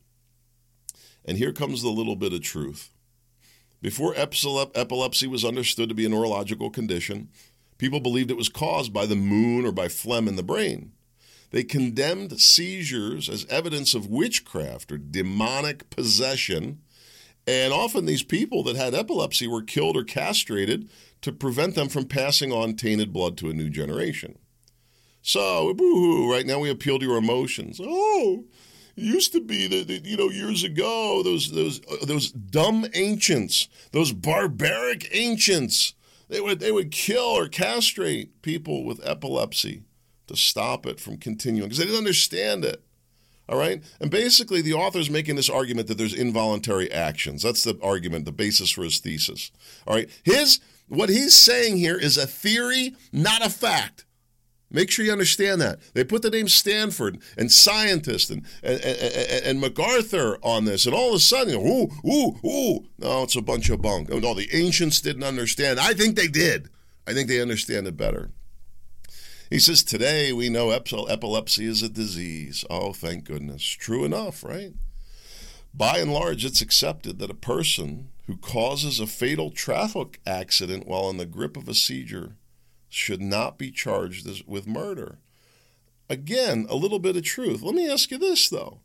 And 1.26 1.38
here 1.38 1.52
comes 1.52 1.82
the 1.82 1.90
little 1.90 2.16
bit 2.16 2.32
of 2.32 2.42
truth. 2.42 2.92
Before 3.82 4.14
epilepsy 4.16 5.28
was 5.28 5.44
understood 5.44 5.90
to 5.90 5.96
be 5.96 6.06
a 6.06 6.10
neurological 6.10 6.70
condition, 6.70 7.30
people 7.78 8.00
believed 8.00 8.30
it 8.30 8.38
was 8.38 8.50
caused 8.50 8.94
by 8.94 9.08
the 9.08 9.16
moon 9.16 9.66
or 9.66 9.72
by 9.72 9.88
phlegm 9.88 10.28
in 10.28 10.36
the 10.36 10.44
brain. 10.44 10.92
They 11.50 11.64
condemned 11.64 12.40
seizures 12.40 13.28
as 13.28 13.46
evidence 13.48 13.94
of 13.94 14.08
witchcraft 14.08 14.92
or 14.92 14.98
demonic 14.98 15.90
possession. 15.90 16.82
And 17.48 17.74
often 17.74 18.06
these 18.06 18.24
people 18.24 18.64
that 18.64 18.76
had 18.76 18.94
epilepsy 18.94 19.48
were 19.48 19.64
killed 19.64 19.98
or 19.98 20.04
castrated 20.04 20.88
to 21.22 21.32
prevent 21.32 21.76
them 21.76 21.90
from 21.90 22.06
passing 22.06 22.52
on 22.52 22.76
tainted 22.76 23.12
blood 23.12 23.36
to 23.40 23.50
a 23.50 23.54
new 23.54 23.70
generation. 23.70 24.38
So, 25.24 25.74
boo-hoo, 25.74 26.32
right 26.32 26.46
now 26.46 26.60
we 26.60 26.70
appeal 26.70 27.00
to 27.00 27.06
your 27.06 27.18
emotions. 27.18 27.82
Oh, 27.84 28.46
used 29.02 29.32
to 29.34 29.42
be 29.42 29.68
that, 29.68 30.06
you 30.06 30.18
know 30.18 30.30
years 30.30 30.64
ago 30.64 31.22
those 31.24 31.52
those 31.52 31.82
uh, 31.90 32.06
those 32.06 32.32
dumb 32.32 32.86
ancients, 32.94 33.68
those 33.92 34.12
barbaric 34.12 35.10
ancients, 35.12 35.94
they 36.30 36.40
would 36.40 36.60
they 36.60 36.72
would 36.72 36.92
kill 36.92 37.24
or 37.24 37.48
castrate 37.48 38.42
people 38.42 38.84
with 38.84 39.06
epilepsy 39.08 39.84
to 40.28 40.36
stop 40.36 40.86
it 40.86 41.00
from 41.00 41.18
continuing 41.18 41.68
because 41.68 41.78
they 41.78 41.86
didn't 41.86 42.00
understand 42.00 42.64
it. 42.64 42.84
All 43.50 43.58
right. 43.58 43.84
And 44.00 44.10
basically, 44.10 44.62
the 44.62 44.74
author 44.74 45.00
is 45.00 45.10
making 45.10 45.36
this 45.36 45.50
argument 45.50 45.88
that 45.90 45.98
there's 45.98 46.14
involuntary 46.14 46.90
actions. 46.90 47.44
That's 47.44 47.66
the 47.66 47.78
argument, 47.84 48.24
the 48.24 48.32
basis 48.32 48.72
for 48.72 48.84
his 48.84 49.00
thesis. 49.00 49.52
All 49.86 49.94
right. 49.94 50.10
His, 50.24 50.62
what 50.88 51.10
he's 51.10 51.36
saying 51.36 51.76
here 51.76 51.98
is 51.98 52.18
a 52.18 52.26
theory, 52.26 52.96
not 53.12 53.46
a 53.46 53.50
fact. 53.50 54.06
Make 54.74 54.90
sure 54.90 55.04
you 55.04 55.12
understand 55.12 55.60
that. 55.62 55.80
They 55.94 56.06
put 56.06 56.22
the 56.22 56.30
name 56.30 56.48
Stanford 56.48 57.20
and 57.38 57.52
scientist 57.52 58.30
and, 58.30 58.46
and, 58.64 58.82
and, 58.82 59.46
and 59.46 59.62
MacArthur 59.62 60.38
on 60.42 60.64
this, 60.66 60.86
and 60.86 60.96
all 60.96 61.10
of 61.10 61.16
a 61.16 61.20
sudden, 61.20 61.56
ooh, 61.56 61.90
ooh, 62.10 62.40
ooh. 62.48 62.88
No, 62.98 63.24
it's 63.24 63.36
a 63.36 63.42
bunch 63.42 63.70
of 63.70 63.82
bunk. 63.82 64.10
Oh, 64.12 64.20
no, 64.20 64.34
the 64.34 64.50
ancients 64.54 65.02
didn't 65.02 65.24
understand. 65.24 65.80
I 65.80 65.94
think 65.94 66.16
they 66.16 66.28
did. 66.28 66.70
I 67.06 67.14
think 67.14 67.28
they 67.28 67.42
understand 67.42 67.86
it 67.88 67.98
better. 67.98 68.32
He 69.50 69.60
says, 69.60 69.84
Today 69.84 70.32
we 70.32 70.48
know 70.48 70.70
epilepsy 70.70 71.66
is 71.66 71.84
a 71.84 71.90
disease. 71.90 72.64
Oh, 72.70 72.94
thank 72.94 73.26
goodness. 73.26 73.64
True 73.64 74.06
enough, 74.06 74.44
right? 74.44 74.72
By 75.74 75.98
and 75.98 76.14
large, 76.14 76.46
it's 76.46 76.62
accepted 76.62 77.20
that 77.20 77.30
a 77.30 77.36
person 77.36 78.10
who 78.28 78.38
causes 78.38 79.02
a 79.02 79.08
fatal 79.08 79.52
traffic 79.52 80.22
accident 80.26 80.88
while 80.88 81.10
in 81.10 81.18
the 81.18 81.26
grip 81.26 81.58
of 81.58 81.68
a 81.68 81.74
seizure 81.74 82.38
should 82.92 83.22
not 83.22 83.58
be 83.58 83.72
charged 83.72 84.28
with 84.46 84.68
murder. 84.68 85.18
Again, 86.10 86.66
a 86.70 86.76
little 86.76 87.00
bit 87.00 87.16
of 87.16 87.24
truth. 87.24 87.62
Let 87.62 87.74
me 87.74 87.90
ask 87.90 88.12
you 88.12 88.18
this, 88.18 88.50
though. 88.50 88.82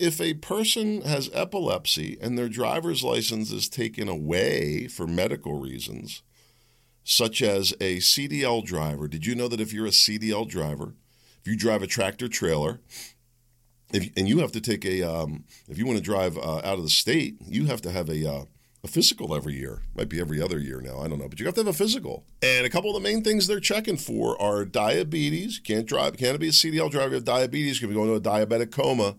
If 0.00 0.20
a 0.20 0.34
person 0.34 1.02
has 1.02 1.30
epilepsy 1.32 2.18
and 2.20 2.36
their 2.36 2.48
driver's 2.48 3.04
license 3.04 3.52
is 3.52 3.68
taken 3.68 4.08
away 4.08 4.88
for 4.88 5.06
medical 5.06 5.60
reasons, 5.60 6.22
such 7.04 7.40
as 7.40 7.70
a 7.80 7.98
CDL 7.98 8.64
driver, 8.64 9.06
did 9.06 9.24
you 9.24 9.36
know 9.36 9.46
that 9.46 9.60
if 9.60 9.72
you're 9.72 9.86
a 9.86 9.90
CDL 9.90 10.48
driver, 10.48 10.94
if 11.40 11.46
you 11.46 11.56
drive 11.56 11.84
a 11.84 11.86
tractor 11.86 12.26
trailer, 12.26 12.80
if, 13.92 14.10
and 14.16 14.28
you 14.28 14.40
have 14.40 14.50
to 14.52 14.60
take 14.60 14.84
a, 14.84 15.02
um, 15.02 15.44
if 15.68 15.78
you 15.78 15.86
want 15.86 15.98
to 15.98 16.04
drive 16.04 16.36
uh, 16.36 16.56
out 16.64 16.78
of 16.78 16.82
the 16.82 16.90
state, 16.90 17.36
you 17.46 17.66
have 17.66 17.80
to 17.82 17.92
have 17.92 18.08
a 18.08 18.28
uh, 18.28 18.44
a 18.84 18.88
physical 18.88 19.34
every 19.34 19.54
year. 19.54 19.82
Might 19.96 20.10
be 20.10 20.20
every 20.20 20.40
other 20.40 20.58
year 20.58 20.82
now. 20.82 21.00
I 21.00 21.08
don't 21.08 21.18
know, 21.18 21.28
but 21.28 21.40
you 21.40 21.46
have 21.46 21.54
to 21.54 21.62
have 21.62 21.68
a 21.68 21.72
physical. 21.72 22.26
And 22.42 22.66
a 22.66 22.70
couple 22.70 22.94
of 22.94 23.02
the 23.02 23.08
main 23.08 23.24
things 23.24 23.46
they're 23.46 23.58
checking 23.58 23.96
for 23.96 24.40
are 24.40 24.66
diabetes. 24.66 25.58
Can't 25.58 25.86
drive. 25.86 26.18
Can't 26.18 26.38
be 26.38 26.48
a 26.48 26.52
CDL 26.52 26.90
driver. 26.90 27.08
You 27.08 27.14
have 27.14 27.24
diabetes. 27.24 27.80
You 27.80 27.88
can 27.88 27.96
go 27.96 28.02
into 28.02 28.14
a 28.14 28.20
diabetic 28.20 28.70
coma, 28.70 29.16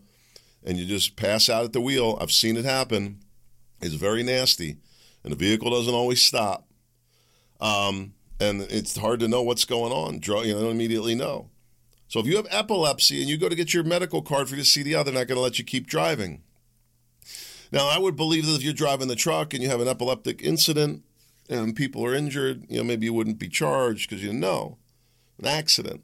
and 0.63 0.78
you 0.78 0.86
just 0.86 1.15
pass 1.15 1.49
out 1.49 1.65
at 1.65 1.73
the 1.73 1.82
wheel. 1.82 2.17
I've 2.21 2.32
seen 2.32 2.58
it 2.58 2.65
happen. 2.65 3.19
It's 3.82 3.95
very 3.95 4.23
nasty, 4.23 4.78
and 5.23 5.34
the 5.34 5.38
vehicle 5.38 5.71
doesn't 5.71 5.93
always 5.93 6.21
stop. 6.21 6.67
Um, 7.60 8.13
and 8.39 8.62
it's 8.62 8.97
hard 8.97 9.19
to 9.21 9.28
know 9.28 9.41
what's 9.41 9.65
going 9.65 9.91
on. 9.91 10.19
Drug, 10.19 10.45
You 10.45 10.54
don't 10.54 10.69
immediately 10.71 11.15
know. 11.15 11.49
So 12.08 12.19
if 12.19 12.28
you 12.28 12.36
have 12.36 12.47
epilepsy 12.51 13.21
and 13.21 13.30
you 13.30 13.38
go 13.38 13.49
to 13.49 13.56
get 13.56 13.73
your 13.73 13.84
medical 13.84 14.21
card 14.21 14.47
for 14.47 14.56
your 14.56 14.63
CDL, 14.63 15.04
they're 15.04 15.13
not 15.13 15.28
going 15.28 15.38
to 15.38 15.41
let 15.41 15.58
you 15.58 15.65
keep 15.65 15.88
driving. 15.88 16.43
Now, 17.76 17.90
I 17.90 18.00
would 18.00 18.16
believe 18.16 18.46
that 18.46 18.56
if 18.56 18.64
you're 18.64 18.72
driving 18.72 19.10
the 19.10 19.18
truck 19.18 19.54
and 19.54 19.62
you 19.62 19.68
have 19.68 19.82
an 19.82 19.90
epileptic 19.90 20.42
incident 20.42 21.04
and 21.50 21.76
people 21.76 22.06
are 22.06 22.16
injured, 22.16 22.66
you 22.70 22.78
know, 22.78 22.86
maybe 22.86 23.06
you 23.06 23.14
wouldn't 23.14 23.38
be 23.38 23.50
charged 23.50 24.10
because 24.10 24.24
you 24.24 24.32
know 24.32 24.78
an 25.38 25.46
accident. 25.46 26.02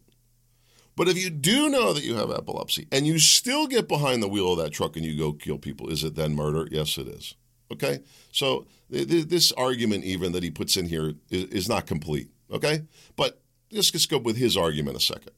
But 0.98 1.08
if 1.08 1.18
you 1.18 1.30
do 1.30 1.70
know 1.70 1.94
that 1.94 2.04
you 2.04 2.16
have 2.16 2.30
epilepsy 2.30 2.90
and 2.92 3.08
you 3.08 3.20
still 3.20 3.68
get 3.68 3.88
behind 3.88 4.22
the 4.22 4.28
wheel 4.28 4.52
of 4.52 4.58
that 4.58 4.74
truck 4.74 4.98
and 4.98 5.06
you 5.06 5.18
go 5.18 5.32
kill 5.32 5.58
people, 5.58 5.88
is 5.88 6.04
it 6.04 6.16
then 6.16 6.36
murder? 6.36 6.68
Yes, 6.70 6.98
it 6.98 7.08
is. 7.08 7.36
Okay? 7.72 8.00
So 8.34 8.68
th- 8.92 9.30
this 9.30 9.54
argument, 9.54 10.04
even 10.04 10.34
that 10.34 10.44
he 10.44 10.52
puts 10.52 10.76
in 10.76 10.88
here, 10.88 11.14
is, 11.30 11.46
is 11.46 11.70
not 11.70 11.88
complete. 11.88 12.32
Okay? 12.52 12.82
But 13.16 13.40
let's 13.72 13.92
just 13.92 14.10
go 14.10 14.18
with 14.18 14.36
his 14.36 14.58
argument 14.58 14.98
a 14.98 15.00
second. 15.00 15.32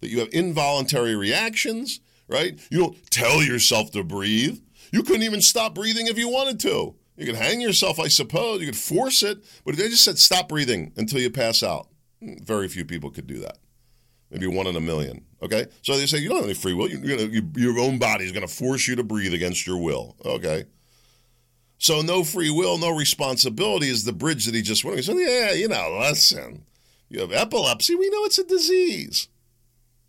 That 0.00 0.08
you 0.08 0.18
have 0.18 0.30
involuntary 0.32 1.14
reactions, 1.14 2.00
right? 2.26 2.58
You 2.70 2.78
don't 2.80 3.10
tell 3.12 3.40
yourself 3.40 3.92
to 3.92 4.02
breathe. 4.02 4.58
You 4.92 5.02
couldn't 5.02 5.22
even 5.22 5.40
stop 5.40 5.74
breathing 5.74 6.06
if 6.06 6.18
you 6.18 6.28
wanted 6.28 6.60
to. 6.60 6.94
You 7.16 7.26
could 7.26 7.36
hang 7.36 7.60
yourself, 7.60 8.00
I 8.00 8.08
suppose. 8.08 8.60
You 8.60 8.66
could 8.66 8.76
force 8.76 9.22
it, 9.22 9.44
but 9.64 9.74
if 9.74 9.80
they 9.80 9.88
just 9.88 10.04
said 10.04 10.18
stop 10.18 10.48
breathing 10.48 10.92
until 10.96 11.20
you 11.20 11.30
pass 11.30 11.62
out. 11.62 11.88
Hmm, 12.22 12.42
very 12.42 12.66
few 12.68 12.84
people 12.84 13.10
could 13.10 13.26
do 13.26 13.40
that. 13.40 13.58
Maybe 14.30 14.46
one 14.46 14.66
in 14.66 14.76
a 14.76 14.80
million. 14.80 15.26
Okay, 15.42 15.66
so 15.82 15.96
they 15.96 16.06
say 16.06 16.18
you 16.18 16.28
don't 16.28 16.38
have 16.38 16.46
any 16.46 16.54
free 16.54 16.72
will. 16.72 16.88
You, 16.88 16.98
you, 16.98 17.50
your 17.56 17.78
own 17.78 17.98
body 17.98 18.24
is 18.24 18.32
going 18.32 18.46
to 18.46 18.52
force 18.52 18.86
you 18.86 18.96
to 18.96 19.02
breathe 19.02 19.34
against 19.34 19.66
your 19.66 19.78
will. 19.78 20.16
Okay, 20.24 20.64
so 21.78 22.00
no 22.00 22.24
free 22.24 22.50
will, 22.50 22.78
no 22.78 22.94
responsibility 22.94 23.88
is 23.88 24.04
the 24.04 24.12
bridge 24.12 24.44
that 24.44 24.54
he 24.54 24.62
just 24.62 24.84
went. 24.84 24.98
He 24.98 25.02
said, 25.02 25.16
"Yeah, 25.16 25.52
you 25.52 25.68
know, 25.68 25.98
listen, 26.00 26.64
you 27.08 27.20
have 27.20 27.32
epilepsy. 27.32 27.94
We 27.94 28.08
know 28.08 28.24
it's 28.24 28.38
a 28.38 28.44
disease. 28.44 29.28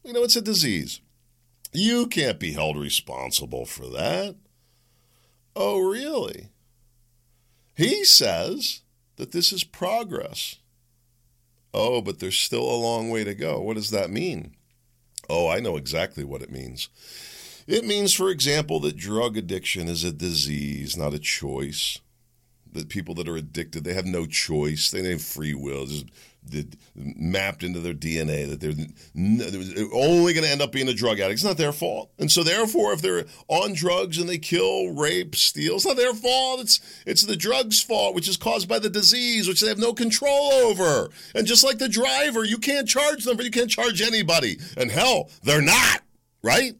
We 0.03 0.11
know 0.11 0.23
it's 0.23 0.35
a 0.35 0.41
disease. 0.41 1.01
You 1.73 2.07
can't 2.07 2.39
be 2.39 2.53
held 2.53 2.77
responsible 2.77 3.65
for 3.65 3.87
that." 3.87 4.35
Oh, 5.55 5.79
really? 5.79 6.49
He 7.75 8.03
says 8.05 8.81
that 9.15 9.31
this 9.31 9.51
is 9.51 9.63
progress. 9.63 10.57
Oh, 11.73 12.01
but 12.01 12.19
there's 12.19 12.37
still 12.37 12.63
a 12.63 12.75
long 12.75 13.09
way 13.09 13.23
to 13.23 13.33
go. 13.33 13.61
What 13.61 13.75
does 13.75 13.91
that 13.91 14.09
mean? 14.09 14.55
Oh, 15.29 15.47
I 15.47 15.59
know 15.59 15.77
exactly 15.77 16.23
what 16.23 16.41
it 16.41 16.51
means. 16.51 16.89
It 17.67 17.85
means, 17.85 18.13
for 18.13 18.29
example, 18.29 18.79
that 18.81 18.97
drug 18.97 19.37
addiction 19.37 19.87
is 19.87 20.03
a 20.03 20.11
disease, 20.11 20.97
not 20.97 21.13
a 21.13 21.19
choice. 21.19 21.99
That 22.71 22.89
people 22.89 23.15
that 23.15 23.27
are 23.27 23.37
addicted, 23.37 23.83
they 23.83 23.93
have 23.93 24.05
no 24.05 24.25
choice. 24.25 24.91
They 24.91 25.09
have 25.09 25.21
free 25.21 25.53
will. 25.53 25.85
Just 25.85 26.05
mapped 26.95 27.63
into 27.63 27.79
their 27.79 27.93
DNA 27.93 28.49
that 28.49 28.59
they're 28.59 28.73
only 29.93 30.33
going 30.33 30.43
to 30.43 30.49
end 30.49 30.61
up 30.61 30.71
being 30.71 30.87
a 30.87 30.93
drug 30.93 31.19
addict. 31.19 31.33
It's 31.33 31.43
not 31.43 31.57
their 31.57 31.71
fault. 31.71 32.11
And 32.19 32.31
so, 32.31 32.43
therefore, 32.43 32.93
if 32.93 33.01
they're 33.01 33.25
on 33.47 33.73
drugs 33.73 34.17
and 34.17 34.27
they 34.27 34.37
kill, 34.37 34.89
rape, 34.89 35.35
steal, 35.35 35.75
it's 35.75 35.85
not 35.85 35.97
their 35.97 36.13
fault. 36.13 36.61
It's, 36.61 37.03
it's 37.05 37.23
the 37.23 37.37
drug's 37.37 37.81
fault, 37.81 38.15
which 38.15 38.27
is 38.27 38.37
caused 38.37 38.67
by 38.67 38.79
the 38.79 38.89
disease, 38.89 39.47
which 39.47 39.61
they 39.61 39.67
have 39.67 39.77
no 39.77 39.93
control 39.93 40.51
over. 40.51 41.09
And 41.35 41.47
just 41.47 41.63
like 41.63 41.77
the 41.77 41.89
driver, 41.89 42.43
you 42.43 42.57
can't 42.57 42.87
charge 42.87 43.23
them, 43.23 43.37
but 43.37 43.45
you 43.45 43.51
can't 43.51 43.69
charge 43.69 44.01
anybody. 44.01 44.57
And 44.77 44.91
hell, 44.91 45.29
they're 45.43 45.61
not, 45.61 46.01
right? 46.43 46.75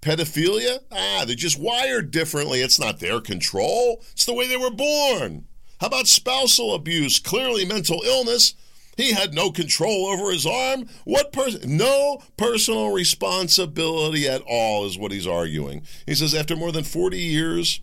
Pedophilia? 0.00 0.80
Ah, 0.90 1.24
they're 1.24 1.36
just 1.36 1.60
wired 1.60 2.10
differently. 2.10 2.60
It's 2.60 2.80
not 2.80 2.98
their 2.98 3.20
control, 3.20 4.02
it's 4.12 4.26
the 4.26 4.34
way 4.34 4.48
they 4.48 4.56
were 4.56 4.70
born. 4.70 5.46
How 5.80 5.88
about 5.88 6.06
spousal 6.06 6.74
abuse? 6.74 7.18
Clearly 7.18 7.64
mental 7.64 8.02
illness. 8.04 8.54
He 8.96 9.12
had 9.12 9.32
no 9.32 9.50
control 9.50 10.06
over 10.06 10.30
his 10.30 10.46
arm. 10.46 10.86
What 11.04 11.32
person? 11.32 11.76
No 11.76 12.22
personal 12.36 12.90
responsibility 12.90 14.28
at 14.28 14.42
all 14.42 14.84
is 14.86 14.98
what 14.98 15.12
he's 15.12 15.26
arguing. 15.26 15.82
He 16.06 16.14
says 16.14 16.34
after 16.34 16.56
more 16.56 16.72
than 16.72 16.84
40 16.84 17.18
years 17.18 17.80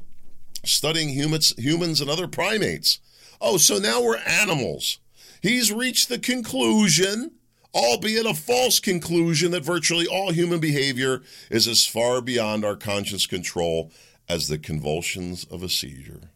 studying 0.64 1.10
humans, 1.10 1.54
humans 1.58 2.02
and 2.02 2.10
other 2.10 2.28
primates. 2.28 3.00
Oh, 3.42 3.58
so 3.58 3.78
now 3.78 4.02
we're 4.02 4.18
animals. 4.18 5.00
He's 5.42 5.72
reached 5.72 6.10
the 6.10 6.20
conclusion, 6.20 7.32
albeit 7.74 8.26
a 8.26 8.34
false 8.34 8.80
conclusion, 8.80 9.52
that 9.52 9.64
virtually 9.64 10.06
all 10.06 10.32
human 10.32 10.60
behavior 10.60 11.22
is 11.50 11.68
as 11.68 11.86
far 11.86 12.22
beyond 12.22 12.66
our 12.66 12.76
conscious 12.76 13.26
control 13.26 13.92
as 14.28 14.48
the 14.48 14.60
convulsions 14.60 15.46
of 15.46 15.64
a 15.64 15.70
seizure, 15.70 16.32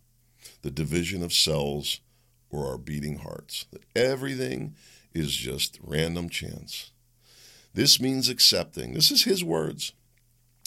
the 0.61 0.71
division 0.71 1.21
of 1.21 1.33
cells 1.33 1.99
or 2.53 2.67
our 2.67 2.77
beating 2.77 3.19
hearts. 3.19 3.65
That 3.71 3.83
everything 3.95 4.75
is 5.13 5.35
just 5.35 5.79
random 5.81 6.29
chance. 6.29 6.91
This 7.73 7.99
means 7.99 8.29
accepting. 8.29 8.93
This 8.93 9.11
is 9.11 9.23
his 9.23 9.43
words. 9.43 9.93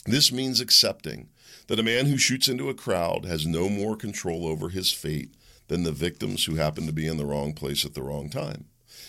This 0.05 0.33
means 0.33 0.61
accepting 0.61 1.29
that 1.69 1.81
a 1.81 1.85
man 1.85 2.07
who 2.07 2.17
shoots 2.17 2.49
into 2.49 2.69
a 2.69 2.75
crowd 2.75 3.25
has 3.25 3.47
no 3.47 3.69
more 3.69 3.97
control 3.97 4.47
over 4.47 4.69
his 4.69 4.93
fate 4.93 5.35
than 5.69 5.83
the 5.83 5.93
victims 5.93 6.45
who 6.45 6.57
happen 6.57 6.87
to 6.87 6.93
be 6.93 7.07
in 7.07 7.17
the 7.17 7.27
wrong 7.27 7.53
place 7.53 7.85
at 7.85 7.95
the 7.95 8.03
wrong 8.03 8.29
time. 8.29 8.67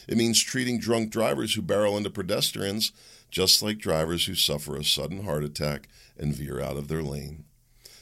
It 0.08 0.18
means 0.18 0.42
treating 0.42 0.80
drunk 0.80 1.12
drivers 1.12 1.54
who 1.54 1.62
barrel 1.62 1.98
into 1.98 2.10
pedestrians 2.10 2.92
just 3.30 3.62
like 3.62 3.78
drivers 3.78 4.26
who 4.26 4.36
suffer 4.36 4.76
a 4.76 4.84
sudden 4.84 5.24
heart 5.24 5.44
attack 5.44 5.90
and 6.18 6.34
veer 6.34 6.62
out 6.62 6.78
of 6.78 6.88
their 6.88 7.04
lane. 7.04 7.44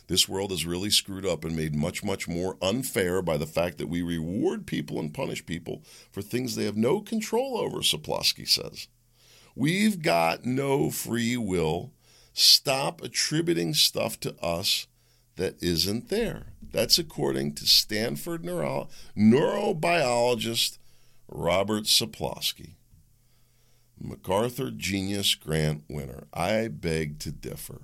This 0.08 0.30
world 0.30 0.52
is 0.52 0.66
really 0.66 0.92
screwed 0.92 1.26
up 1.26 1.44
and 1.44 1.56
made 1.56 1.76
much, 1.76 2.04
much 2.04 2.28
more 2.28 2.58
unfair 2.62 3.22
by 3.22 3.38
the 3.38 3.48
fact 3.48 3.80
that 3.80 3.88
we 3.88 4.02
reward 4.02 4.68
people 4.68 5.00
and 5.00 5.14
punish 5.14 5.46
people 5.46 5.84
for 6.12 6.22
things 6.22 6.56
they 6.56 6.66
have 6.66 6.78
no 6.78 7.02
control 7.02 7.58
over, 7.58 7.78
Sapolsky 7.78 8.48
says. 8.48 8.88
We've 9.56 10.02
got 10.02 10.46
no 10.46 10.92
free 10.92 11.38
will. 11.38 11.92
Stop 12.34 13.02
attributing 13.02 13.74
stuff 13.74 14.20
to 14.20 14.36
us 14.42 14.88
that 15.38 15.62
isn't 15.64 16.10
there. 16.10 16.48
That's 16.62 17.00
according 17.00 17.54
to 17.56 17.66
Stanford 17.66 18.44
neuro- 18.46 18.90
neurobiologist 19.18 20.78
Robert 21.28 21.86
Sapolsky. 21.86 22.76
MacArthur 24.00 24.72
Genius 24.72 25.34
Grant 25.36 25.84
winner. 25.90 26.28
I 26.34 26.68
beg 26.68 27.18
to 27.20 27.32
differ. 27.32 27.84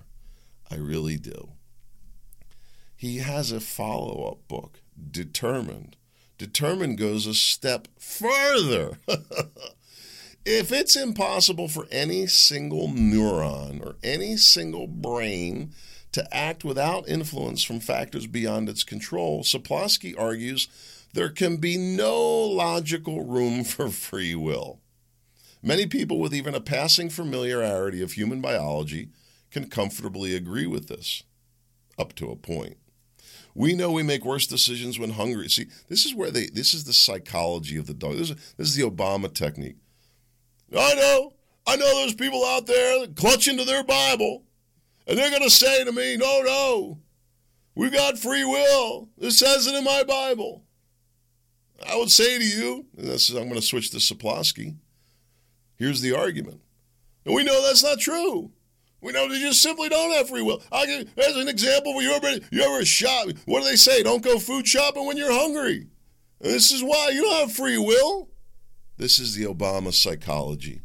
I 0.69 0.75
really 0.75 1.17
do 1.17 1.53
he 3.01 3.17
has 3.17 3.51
a 3.51 3.59
follow 3.59 4.31
up 4.31 4.47
book, 4.47 4.79
Determined. 5.09 5.95
Determined 6.37 6.99
goes 6.99 7.25
a 7.25 7.33
step 7.33 7.87
further. 7.97 8.99
If 10.45 10.71
it's 10.71 10.95
impossible 10.95 11.67
for 11.67 11.87
any 11.91 12.25
single 12.25 12.87
neuron 12.87 13.83
or 13.83 13.95
any 14.03 14.37
single 14.37 14.87
brain 14.87 15.73
to 16.13 16.35
act 16.35 16.63
without 16.63 17.07
influence 17.07 17.63
from 17.63 17.79
factors 17.79 18.25
beyond 18.25 18.67
its 18.67 18.83
control, 18.83 19.43
Sapolsky 19.43 20.15
argues 20.17 20.67
there 21.13 21.29
can 21.29 21.57
be 21.57 21.77
no 21.77 22.19
logical 22.19 23.23
room 23.23 23.63
for 23.63 23.89
free 23.89 24.33
will. 24.33 24.79
Many 25.61 25.85
people 25.85 26.19
with 26.19 26.33
even 26.33 26.55
a 26.55 26.61
passing 26.61 27.09
familiarity 27.09 28.01
of 28.01 28.13
human 28.13 28.41
biology 28.41 29.09
can 29.51 29.69
comfortably 29.69 30.35
agree 30.35 30.65
with 30.65 30.87
this, 30.87 31.21
up 31.99 32.13
to 32.15 32.31
a 32.31 32.35
point. 32.35 32.77
We 33.53 33.75
know 33.75 33.91
we 33.91 34.03
make 34.03 34.23
worse 34.23 34.47
decisions 34.47 34.97
when 34.97 35.11
hungry. 35.11 35.49
See, 35.49 35.67
this 35.89 36.05
is 36.05 36.15
where 36.15 36.31
they. 36.31 36.47
This 36.47 36.73
is 36.73 36.85
the 36.85 36.93
psychology 36.93 37.77
of 37.77 37.87
the 37.87 37.93
dog. 37.93 38.17
This 38.17 38.29
is, 38.29 38.53
this 38.57 38.67
is 38.69 38.75
the 38.75 38.89
Obama 38.89 39.33
technique. 39.33 39.77
I 40.75 40.93
know, 40.95 41.33
I 41.67 41.75
know. 41.75 41.99
There's 41.99 42.15
people 42.15 42.45
out 42.45 42.65
there 42.65 43.07
clutching 43.07 43.57
to 43.57 43.65
their 43.65 43.83
Bible, 43.83 44.43
and 45.05 45.17
they're 45.17 45.29
going 45.29 45.41
to 45.41 45.49
say 45.49 45.83
to 45.83 45.91
me, 45.91 46.15
"No, 46.15 46.41
no, 46.43 46.99
we've 47.75 47.91
got 47.91 48.17
free 48.17 48.45
will. 48.45 49.09
It 49.19 49.31
says 49.31 49.67
it 49.67 49.75
in 49.75 49.83
my 49.83 50.03
Bible." 50.03 50.63
I 51.87 51.97
would 51.97 52.11
say 52.11 52.37
to 52.37 52.45
you, 52.45 52.85
and 52.95 53.07
this 53.07 53.29
is, 53.29 53.35
I'm 53.35 53.49
going 53.49 53.55
to 53.55 53.61
switch 53.61 53.89
to 53.91 53.97
Sapolsky. 53.97 54.75
Here's 55.77 56.01
the 56.01 56.15
argument. 56.15 56.61
And 57.25 57.33
we 57.33 57.43
know 57.43 57.61
that's 57.61 57.83
not 57.83 57.99
true. 57.99 58.51
We 59.01 59.11
know 59.11 59.27
they 59.27 59.39
just 59.39 59.63
simply 59.63 59.89
don't 59.89 60.11
have 60.11 60.29
free 60.29 60.43
will. 60.43 60.61
I 60.71 60.85
give, 60.85 61.17
as 61.17 61.35
an 61.35 61.47
example, 61.47 61.99
you 62.01 62.11
ever 62.13 62.39
you 62.51 62.61
ever 62.61 62.85
shop? 62.85 63.29
What 63.45 63.63
do 63.63 63.69
they 63.69 63.75
say? 63.75 64.03
Don't 64.03 64.23
go 64.23 64.37
food 64.37 64.67
shopping 64.67 65.07
when 65.07 65.17
you're 65.17 65.33
hungry. 65.33 65.87
And 66.39 66.51
this 66.51 66.71
is 66.71 66.83
why 66.83 67.09
you 67.09 67.21
don't 67.23 67.47
have 67.47 67.51
free 67.51 67.77
will. 67.77 68.29
This 68.97 69.17
is 69.17 69.35
the 69.35 69.45
Obama 69.45 69.93
psychology. 69.93 70.81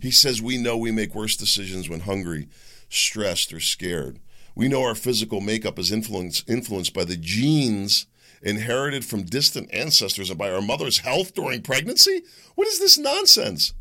He 0.00 0.10
says 0.10 0.40
we 0.40 0.56
know 0.56 0.76
we 0.76 0.90
make 0.90 1.14
worse 1.14 1.36
decisions 1.36 1.88
when 1.88 2.00
hungry, 2.00 2.48
stressed, 2.88 3.52
or 3.52 3.60
scared. 3.60 4.20
We 4.54 4.68
know 4.68 4.82
our 4.82 4.94
physical 4.94 5.40
makeup 5.40 5.78
is 5.78 5.92
influenced 5.92 6.48
influenced 6.48 6.94
by 6.94 7.04
the 7.04 7.16
genes 7.16 8.06
inherited 8.40 9.04
from 9.04 9.24
distant 9.24 9.72
ancestors 9.72 10.30
and 10.30 10.38
by 10.38 10.50
our 10.50 10.62
mother's 10.62 10.98
health 10.98 11.34
during 11.34 11.60
pregnancy. 11.60 12.22
What 12.54 12.68
is 12.68 12.78
this 12.78 12.96
nonsense? 12.96 13.74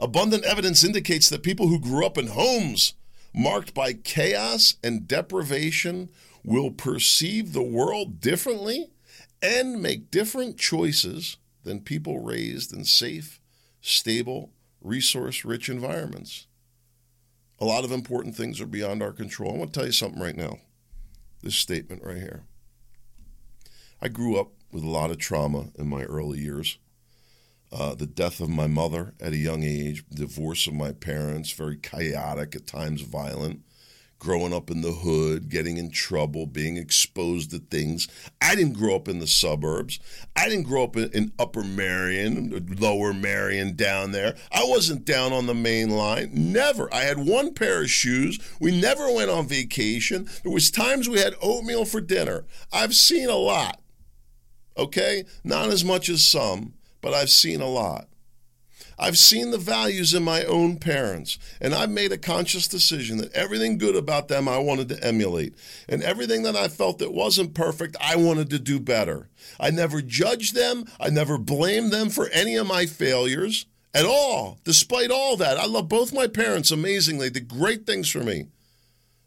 Abundant 0.00 0.44
evidence 0.44 0.82
indicates 0.82 1.28
that 1.28 1.42
people 1.42 1.68
who 1.68 1.78
grew 1.78 2.04
up 2.04 2.18
in 2.18 2.28
homes 2.28 2.94
marked 3.32 3.74
by 3.74 3.92
chaos 3.92 4.76
and 4.82 5.06
deprivation 5.06 6.10
will 6.44 6.70
perceive 6.70 7.52
the 7.52 7.62
world 7.62 8.20
differently 8.20 8.90
and 9.40 9.80
make 9.80 10.10
different 10.10 10.58
choices 10.58 11.36
than 11.62 11.80
people 11.80 12.18
raised 12.18 12.72
in 12.72 12.84
safe, 12.84 13.40
stable, 13.80 14.50
resource 14.80 15.44
rich 15.44 15.68
environments. 15.68 16.46
A 17.60 17.64
lot 17.64 17.84
of 17.84 17.92
important 17.92 18.36
things 18.36 18.60
are 18.60 18.66
beyond 18.66 19.02
our 19.02 19.12
control. 19.12 19.54
I 19.54 19.58
want 19.58 19.72
to 19.72 19.78
tell 19.78 19.86
you 19.86 19.92
something 19.92 20.20
right 20.20 20.36
now. 20.36 20.58
This 21.42 21.54
statement 21.54 22.02
right 22.04 22.16
here. 22.16 22.44
I 24.02 24.08
grew 24.08 24.38
up 24.38 24.50
with 24.72 24.82
a 24.82 24.90
lot 24.90 25.10
of 25.10 25.18
trauma 25.18 25.68
in 25.78 25.88
my 25.88 26.02
early 26.02 26.40
years 26.40 26.78
uh, 27.74 27.94
the 27.94 28.06
death 28.06 28.40
of 28.40 28.48
my 28.48 28.68
mother 28.68 29.14
at 29.20 29.32
a 29.32 29.36
young 29.36 29.64
age, 29.64 30.04
divorce 30.08 30.68
of 30.68 30.74
my 30.74 30.92
parents, 30.92 31.50
very 31.50 31.76
chaotic, 31.76 32.54
at 32.54 32.68
times 32.68 33.00
violent, 33.00 33.62
growing 34.20 34.54
up 34.54 34.70
in 34.70 34.80
the 34.80 34.92
hood, 34.92 35.48
getting 35.48 35.76
in 35.76 35.90
trouble, 35.90 36.46
being 36.46 36.76
exposed 36.76 37.50
to 37.50 37.58
things. 37.58 38.06
I 38.40 38.54
didn't 38.54 38.78
grow 38.78 38.94
up 38.94 39.08
in 39.08 39.18
the 39.18 39.26
suburbs. 39.26 39.98
I 40.36 40.48
didn't 40.48 40.68
grow 40.68 40.84
up 40.84 40.96
in, 40.96 41.10
in 41.10 41.32
Upper 41.36 41.64
Merion, 41.64 42.76
Lower 42.78 43.12
Merion 43.12 43.74
down 43.74 44.12
there. 44.12 44.36
I 44.52 44.64
wasn't 44.64 45.04
down 45.04 45.32
on 45.32 45.46
the 45.46 45.54
main 45.54 45.90
line. 45.90 46.30
Never. 46.32 46.92
I 46.94 47.00
had 47.00 47.26
one 47.26 47.54
pair 47.54 47.82
of 47.82 47.90
shoes. 47.90 48.38
We 48.60 48.80
never 48.80 49.12
went 49.12 49.30
on 49.30 49.48
vacation. 49.48 50.28
There 50.44 50.52
was 50.52 50.70
times 50.70 51.08
we 51.08 51.18
had 51.18 51.34
oatmeal 51.42 51.86
for 51.86 52.00
dinner. 52.00 52.44
I've 52.72 52.94
seen 52.94 53.28
a 53.28 53.36
lot. 53.36 53.80
Okay? 54.78 55.24
Not 55.42 55.70
as 55.70 55.84
much 55.84 56.08
as 56.08 56.24
some 56.24 56.74
but 57.04 57.12
I've 57.12 57.28
seen 57.28 57.60
a 57.60 57.68
lot. 57.68 58.08
I've 58.98 59.18
seen 59.18 59.50
the 59.50 59.58
values 59.58 60.14
in 60.14 60.22
my 60.22 60.42
own 60.44 60.78
parents, 60.78 61.38
and 61.60 61.74
I've 61.74 61.90
made 61.90 62.12
a 62.12 62.16
conscious 62.18 62.66
decision 62.66 63.18
that 63.18 63.34
everything 63.34 63.76
good 63.76 63.94
about 63.94 64.28
them 64.28 64.48
I 64.48 64.56
wanted 64.56 64.88
to 64.88 65.04
emulate, 65.04 65.54
and 65.86 66.02
everything 66.02 66.44
that 66.44 66.56
I 66.56 66.68
felt 66.68 66.98
that 67.00 67.12
wasn't 67.12 67.52
perfect, 67.52 67.98
I 68.00 68.16
wanted 68.16 68.48
to 68.50 68.58
do 68.58 68.80
better. 68.80 69.28
I 69.60 69.70
never 69.70 70.00
judged 70.00 70.54
them, 70.54 70.86
I 70.98 71.10
never 71.10 71.36
blamed 71.36 71.92
them 71.92 72.08
for 72.08 72.28
any 72.28 72.56
of 72.56 72.66
my 72.66 72.86
failures 72.86 73.66
at 73.92 74.06
all. 74.06 74.58
Despite 74.64 75.10
all 75.10 75.36
that, 75.36 75.58
I 75.58 75.66
love 75.66 75.90
both 75.90 76.10
my 76.10 76.26
parents 76.26 76.70
amazingly, 76.70 77.28
they 77.28 77.40
did 77.40 77.48
great 77.48 77.84
things 77.84 78.08
for 78.08 78.24
me. 78.24 78.46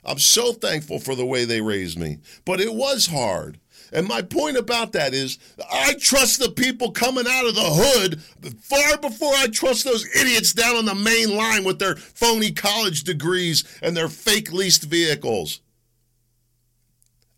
I'm 0.04 0.20
so 0.20 0.52
thankful 0.52 1.00
for 1.00 1.14
the 1.14 1.28
way 1.28 1.46
they 1.46 1.62
raised 1.62 2.00
me, 2.00 2.18
but 2.44 2.60
it 2.60 2.74
was 2.74 3.08
hard. 3.08 3.60
And 3.92 4.08
my 4.08 4.22
point 4.22 4.58
about 4.58 4.92
that 4.94 5.14
is, 5.14 5.38
I 5.72 5.96
trust 6.00 6.40
the 6.40 6.50
people 6.50 6.92
coming 6.92 7.26
out 7.28 7.48
of 7.48 7.56
the 7.56 7.62
hood 7.62 8.22
far 8.62 8.98
before 8.98 9.34
I 9.36 9.48
trust 9.48 9.84
those 9.84 10.08
idiots 10.16 10.54
down 10.54 10.76
on 10.76 10.86
the 10.86 10.96
main 10.96 11.36
line 11.36 11.64
with 11.64 11.80
their 11.80 11.96
phony 11.96 12.52
college 12.52 13.04
degrees 13.04 13.64
and 13.82 13.96
their 13.96 14.10
fake 14.10 14.52
leased 14.52 14.84
vehicles. 14.84 15.62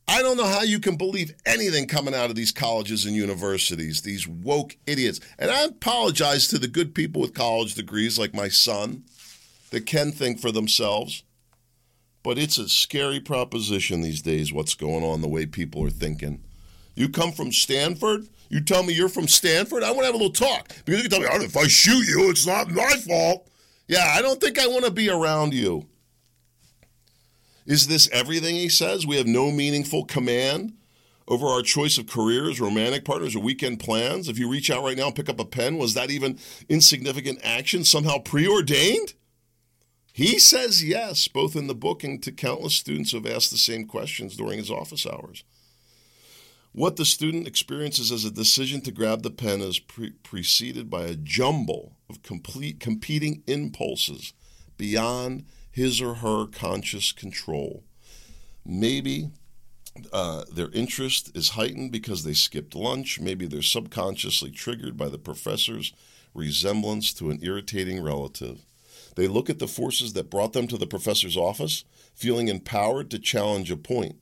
I 0.08 0.24
don't 0.24 0.38
know 0.38 0.48
how 0.48 0.64
you 0.64 0.80
can 0.80 0.96
believe 0.96 1.36
anything 1.46 1.88
coming 1.88 2.16
out 2.16 2.32
of 2.32 2.36
these 2.36 2.52
colleges 2.52 3.06
and 3.06 3.16
universities, 3.16 4.02
these 4.02 4.28
woke 4.28 4.76
idiots. 4.88 5.20
And 5.38 5.52
I 5.52 5.66
apologize 5.66 6.48
to 6.48 6.58
the 6.58 6.68
good 6.68 6.96
people 6.96 7.22
with 7.22 7.36
college 7.36 7.76
degrees 7.76 8.18
like 8.18 8.34
my 8.34 8.48
son 8.48 9.04
that 9.70 9.86
can 9.86 10.12
think 10.12 10.40
for 10.40 10.52
themselves. 10.52 11.22
But 12.24 12.38
it's 12.38 12.58
a 12.58 12.68
scary 12.68 13.20
proposition 13.20 14.02
these 14.02 14.22
days, 14.22 14.52
what's 14.52 14.76
going 14.76 15.04
on, 15.04 15.22
the 15.22 15.28
way 15.28 15.46
people 15.46 15.86
are 15.86 15.90
thinking. 15.90 16.44
You 16.96 17.10
come 17.10 17.32
from 17.32 17.52
Stanford? 17.52 18.28
You 18.50 18.62
tell 18.62 18.84
me 18.84 18.94
you're 18.94 19.10
from 19.10 19.28
Stanford? 19.28 19.84
I 19.84 19.92
want 19.92 20.02
to 20.02 20.06
have 20.08 20.16
a 20.16 20.18
little 20.18 20.34
talk. 20.34 20.70
Because 20.84 21.04
you 21.04 21.10
can 21.10 21.22
tell 21.22 21.40
me, 21.40 21.46
if 21.46 21.56
I 21.56 21.68
shoot 21.68 22.08
you, 22.08 22.30
it's 22.30 22.46
not 22.46 22.72
my 22.72 22.94
fault. 23.08 23.48
Yeah, 23.88 24.14
I 24.16 24.22
don't 24.22 24.42
think 24.42 24.60
I 24.60 24.68
want 24.68 24.86
to 24.86 24.92
be 24.92 25.10
around 25.10 25.54
you. 25.54 25.88
Is 27.66 27.88
this 27.88 28.10
everything 28.12 28.56
he 28.56 28.68
says? 28.68 29.06
We 29.06 29.18
have 29.18 29.28
no 29.28 29.52
meaningful 29.52 30.06
command 30.06 30.74
over 31.30 31.46
our 31.46 31.62
choice 31.62 31.98
of 31.98 32.08
careers, 32.08 32.60
romantic 32.60 33.06
partners, 33.06 33.36
or 33.36 33.40
weekend 33.40 33.80
plans? 33.80 34.28
If 34.28 34.40
you 34.40 34.50
reach 34.50 34.70
out 34.70 34.84
right 34.84 34.98
now 34.98 35.08
and 35.08 35.16
pick 35.16 35.30
up 35.30 35.40
a 35.40 35.46
pen, 35.46 35.78
was 35.78 35.94
that 35.94 36.10
even 36.10 36.40
insignificant 36.68 37.40
action 37.44 37.84
somehow 37.86 38.18
preordained? 38.18 39.14
He 40.12 40.40
says 40.40 40.84
yes, 40.84 41.28
both 41.28 41.56
in 41.56 41.68
the 41.68 41.76
book 41.76 42.04
and 42.04 42.22
to 42.24 42.32
countless 42.32 42.76
students 42.76 43.12
who 43.12 43.18
have 43.18 43.32
asked 43.32 43.52
the 43.52 43.58
same 43.58 43.86
questions 43.86 44.36
during 44.36 44.58
his 44.58 44.72
office 44.72 45.06
hours. 45.06 45.44
What 46.72 46.98
the 46.98 47.06
student 47.06 47.48
experiences 47.48 48.12
as 48.12 48.26
a 48.26 48.32
decision 48.32 48.82
to 48.82 48.92
grab 48.92 49.24
the 49.24 49.32
pen 49.32 49.62
is 49.62 49.80
pre- 49.80 50.12
preceded 50.12 50.90
by 50.90 51.04
a 51.06 51.16
jumble 51.16 51.96
of 52.10 52.22
complete 52.22 52.80
competing 52.80 53.44
impulses 53.48 54.34
beyond 54.78 55.46
his 55.72 56.02
or 56.02 56.16
her 56.16 56.46
conscious 56.46 57.12
control. 57.12 57.84
Maybe 58.66 59.32
uh, 60.14 60.44
their 60.52 60.70
interest 60.70 61.36
is 61.36 61.50
heightened 61.50 61.92
because 61.92 62.24
they 62.24 62.34
skipped 62.34 62.76
lunch. 62.76 63.20
Maybe 63.20 63.48
they're 63.48 63.62
subconsciously 63.62 64.52
triggered 64.52 64.96
by 64.96 65.10
the 65.10 65.18
professor's 65.18 65.92
resemblance 66.34 67.14
to 67.14 67.32
an 67.32 67.40
irritating 67.42 68.02
relative. 68.02 68.66
They 69.16 69.28
look 69.28 69.50
at 69.50 69.60
the 69.60 69.68
forces 69.68 70.14
that 70.14 70.30
brought 70.30 70.54
them 70.54 70.68
to 70.68 70.78
the 70.78 70.88
professor's 70.88 71.38
office, 71.38 71.84
feeling 72.16 72.48
empowered 72.48 73.10
to 73.12 73.20
challenge 73.20 73.72
a 73.72 73.78
point. 73.78 74.16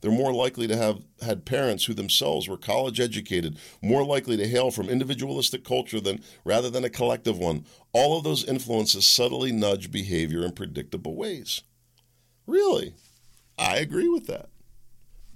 They're 0.00 0.10
more 0.10 0.32
likely 0.32 0.68
to 0.68 0.76
have 0.76 1.02
had 1.22 1.44
parents 1.44 1.86
who 1.86 1.94
themselves 1.94 2.48
were 2.48 2.56
college 2.56 3.00
educated, 3.00 3.58
more 3.82 4.04
likely 4.04 4.36
to 4.36 4.46
hail 4.46 4.70
from 4.70 4.88
individualistic 4.88 5.64
culture 5.64 6.00
than 6.00 6.22
rather 6.44 6.70
than 6.70 6.84
a 6.84 6.90
collective 6.90 7.36
one. 7.36 7.64
All 7.92 8.16
of 8.16 8.22
those 8.22 8.44
influences 8.44 9.06
subtly 9.06 9.50
nudge 9.50 9.90
behavior 9.90 10.44
in 10.44 10.52
predictable 10.52 11.16
ways. 11.16 11.62
Really? 12.46 12.94
I 13.58 13.78
agree 13.78 14.08
with 14.08 14.26
that. 14.28 14.50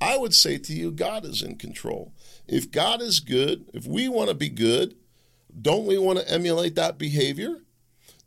I 0.01 0.17
would 0.17 0.35
say 0.35 0.59
to 0.59 0.73
you, 0.73 0.91
God 0.93 1.25
is 1.25 1.43
in 1.43 1.57
control. 1.57 2.13
If 2.47 2.71
God 2.71 3.03
is 3.03 3.21
good, 3.21 3.67
if 3.73 3.87
we 3.87 4.09
want 4.09 4.29
to 4.29 4.35
be 4.35 4.49
good, 4.49 4.95
don't 5.61 5.87
we 5.87 5.99
want 5.99 6.19
to 6.19 6.31
emulate 6.31 6.77
that 6.77 6.99
behavior? 6.99 7.62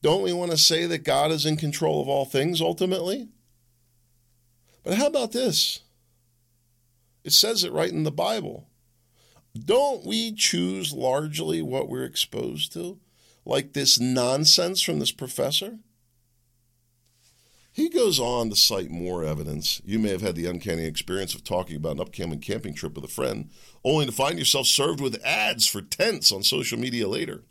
Don't 0.05 0.21
we 0.21 0.33
want 0.33 0.51
to 0.51 0.57
say 0.57 0.85
that 0.85 0.99
God 0.99 1.31
is 1.31 1.47
in 1.47 1.57
control 1.57 1.99
of 1.99 2.07
all 2.07 2.25
things 2.25 2.61
ultimately? 2.61 3.27
But 4.83 4.99
how 4.99 5.07
about 5.07 5.31
this? 5.31 5.79
It 7.23 7.33
says 7.33 7.63
it 7.63 7.71
right 7.71 7.89
in 7.89 8.03
the 8.03 8.11
Bible. 8.11 8.69
Don't 9.55 10.05
we 10.05 10.31
choose 10.31 10.93
largely 10.93 11.63
what 11.63 11.89
we're 11.89 12.03
exposed 12.03 12.71
to? 12.73 12.99
Like 13.45 13.73
this 13.73 13.99
nonsense 13.99 14.79
from 14.79 14.99
this 14.99 15.11
professor? 15.11 15.79
He 17.71 17.89
goes 17.89 18.19
on 18.19 18.51
to 18.51 18.55
cite 18.55 18.91
more 18.91 19.23
evidence. 19.23 19.81
You 19.85 19.97
may 19.97 20.09
have 20.09 20.21
had 20.21 20.35
the 20.35 20.45
uncanny 20.45 20.85
experience 20.85 21.33
of 21.33 21.43
talking 21.43 21.77
about 21.77 21.93
an 21.93 22.01
upcoming 22.01 22.41
camping 22.41 22.75
trip 22.75 22.93
with 22.93 23.05
a 23.05 23.07
friend, 23.07 23.49
only 23.83 24.05
to 24.05 24.11
find 24.11 24.37
yourself 24.37 24.67
served 24.67 25.01
with 25.01 25.19
ads 25.25 25.65
for 25.65 25.81
tents 25.81 26.31
on 26.31 26.43
social 26.43 26.77
media 26.77 27.07
later. 27.07 27.41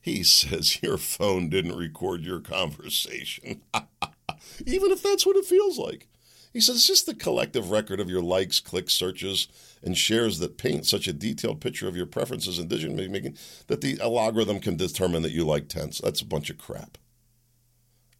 He 0.00 0.22
says 0.24 0.82
your 0.82 0.98
phone 0.98 1.48
didn't 1.48 1.76
record 1.76 2.22
your 2.22 2.40
conversation. 2.40 3.62
Even 4.66 4.90
if 4.90 5.02
that's 5.02 5.26
what 5.26 5.36
it 5.36 5.44
feels 5.44 5.78
like. 5.78 6.08
He 6.52 6.60
says 6.60 6.76
it's 6.76 6.86
just 6.86 7.06
the 7.06 7.14
collective 7.14 7.70
record 7.70 8.00
of 8.00 8.10
your 8.10 8.22
likes, 8.22 8.58
clicks, 8.58 8.92
searches, 8.92 9.46
and 9.84 9.96
shares 9.96 10.40
that 10.40 10.58
paint 10.58 10.84
such 10.84 11.06
a 11.06 11.12
detailed 11.12 11.60
picture 11.60 11.86
of 11.86 11.96
your 11.96 12.06
preferences 12.06 12.58
and 12.58 12.68
decision 12.68 12.96
making 12.96 13.36
that 13.68 13.80
the 13.82 14.00
algorithm 14.00 14.58
can 14.58 14.76
determine 14.76 15.22
that 15.22 15.30
you 15.30 15.44
like 15.44 15.68
tents. 15.68 16.00
That's 16.00 16.20
a 16.20 16.26
bunch 16.26 16.50
of 16.50 16.58
crap. 16.58 16.98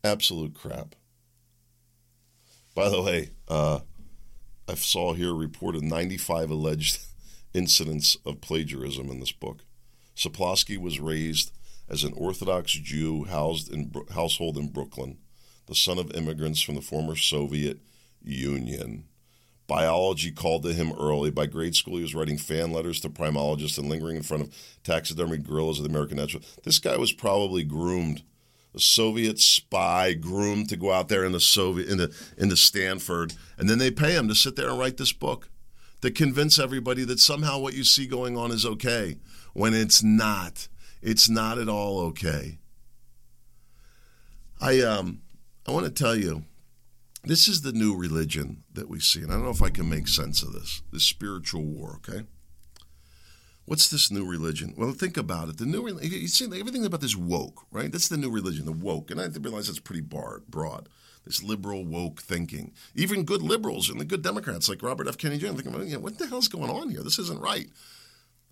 Absolute 0.05 0.55
crap. 0.55 0.95
By 2.75 2.89
the 2.89 3.03
way, 3.03 3.31
uh, 3.49 3.81
I 4.69 4.75
saw 4.75 5.15
here 5.15 5.35
reported 5.35 5.83
95 5.83 6.51
alleged 6.51 7.01
incidents 7.55 8.17
of 8.25 8.41
plagiarism 8.41 9.11
in 9.11 9.19
this 9.19 9.33
book. 9.33 9.65
Sapolsky 10.15 10.79
was 10.79 11.01
raised 11.01 11.53
as 11.91 12.05
an 12.05 12.13
Orthodox 12.17 12.73
Jew 12.73 13.25
housed 13.25 13.73
in 13.73 13.93
household 14.15 14.57
in 14.57 14.69
Brooklyn, 14.69 15.19
the 15.67 15.75
son 15.75 15.99
of 15.99 16.15
immigrants 16.15 16.63
from 16.63 16.77
the 16.77 16.81
former 16.81 17.17
Soviet 17.17 17.81
Union. 18.23 19.05
Biology 19.67 20.33
called 20.33 20.63
to 20.65 20.73
him 20.73 20.93
early. 20.99 21.31
By 21.31 21.47
grade 21.47 21.77
school, 21.77 21.97
he 21.97 22.03
was 22.03 22.15
writing 22.15 22.39
fan 22.39 22.73
letters 22.73 23.01
to 23.01 23.09
primologists 23.09 23.79
and 23.79 23.89
lingering 23.89 24.17
in 24.17 24.23
front 24.23 24.43
of 24.43 24.55
taxidermy 24.83 25.39
gorillas 25.39 25.79
of 25.79 25.85
the 25.85 25.91
American 25.91 26.17
Natural. 26.17 26.43
This 26.65 26.79
guy 26.79 26.97
was 26.97 27.13
probably 27.13 27.63
groomed, 27.63 28.23
a 28.75 28.81
Soviet 28.81 29.39
spy 29.39 30.15
groomed 30.15 30.69
to 30.71 30.77
go 30.77 30.93
out 30.93 31.09
there 31.09 31.25
in 31.25 31.33
the 31.33 31.41
Soviet 31.41 31.89
in 31.89 32.49
the 32.49 32.57
Stanford, 32.57 33.35
and 33.59 33.69
then 33.69 33.79
they 33.79 33.91
pay 33.91 34.13
him 34.13 34.29
to 34.29 34.35
sit 34.35 34.57
there 34.57 34.71
and 34.71 34.79
write 34.79 34.97
this 34.97 35.13
book 35.13 35.51
to 36.03 36.11
convince 36.11 36.59
everybody 36.59 37.05
that 37.05 37.21
somehow 37.21 37.59
what 37.59 37.75
you 37.75 37.85
see 37.85 38.07
going 38.07 38.37
on 38.37 38.51
is 38.51 38.67
okay 38.67 39.17
when 39.53 39.75
it's 39.75 40.03
not. 40.03 40.69
It's 41.03 41.29
not 41.29 41.59
at 41.59 41.69
all 41.69 42.01
okay. 42.01 42.59
I 44.61 44.81
um 44.81 45.23
I 45.67 45.73
want 45.73 45.87
to 45.87 45.93
tell 45.93 46.17
you 46.17 46.45
this 47.25 47.49
is 47.49 47.63
the 47.63 47.73
new 47.73 47.95
religion 47.95 48.63
that 48.73 48.89
we 48.89 48.99
see. 48.99 49.21
And 49.23 49.31
I 49.31 49.35
don't 49.35 49.45
know 49.45 49.51
if 49.51 49.63
I 49.63 49.71
can 49.71 49.89
make 49.89 50.09
sense 50.09 50.43
of 50.43 50.53
this, 50.53 50.83
this 50.91 51.05
spiritual 51.05 51.63
war, 51.63 51.99
okay? 51.99 52.25
What's 53.67 53.89
this 53.89 54.11
new 54.11 54.25
religion? 54.25 54.75
Well, 54.77 54.93
think 54.93 55.17
about 55.17 55.49
it. 55.49 55.59
The 55.59 55.67
new 55.67 55.87
you 56.01 56.29
see 56.29 56.47
everything 56.47 56.85
about 56.85 57.03
this 57.03 57.15
woke, 57.15 57.67
right? 57.71 57.93
That's 57.93 58.09
the 58.09 58.17
new 58.17 58.31
religion, 58.31 58.65
the 58.65 58.73
woke. 58.73 59.11
And 59.11 59.21
I 59.21 59.27
realize 59.27 59.67
that's 59.67 59.79
pretty 59.79 60.01
broad. 60.01 60.89
This 61.25 61.43
liberal 61.43 61.85
woke 61.85 62.21
thinking. 62.23 62.73
Even 62.95 63.25
good 63.25 63.43
liberals 63.43 63.91
and 63.91 64.01
the 64.01 64.07
good 64.07 64.23
Democrats 64.23 64.69
like 64.69 64.83
Robert 64.83 65.07
F. 65.07 65.19
Kennedy 65.19 65.47
Jr. 65.47 65.53
thinking, 65.53 65.89
yeah, 65.89 65.99
what 65.99 66.19
the 66.19 66.27
hell's 66.27 66.49
going 66.49 66.71
on 66.71 66.89
here? 66.89 67.03
This 67.03 67.19
isn't 67.19 67.41
right. 67.41 67.69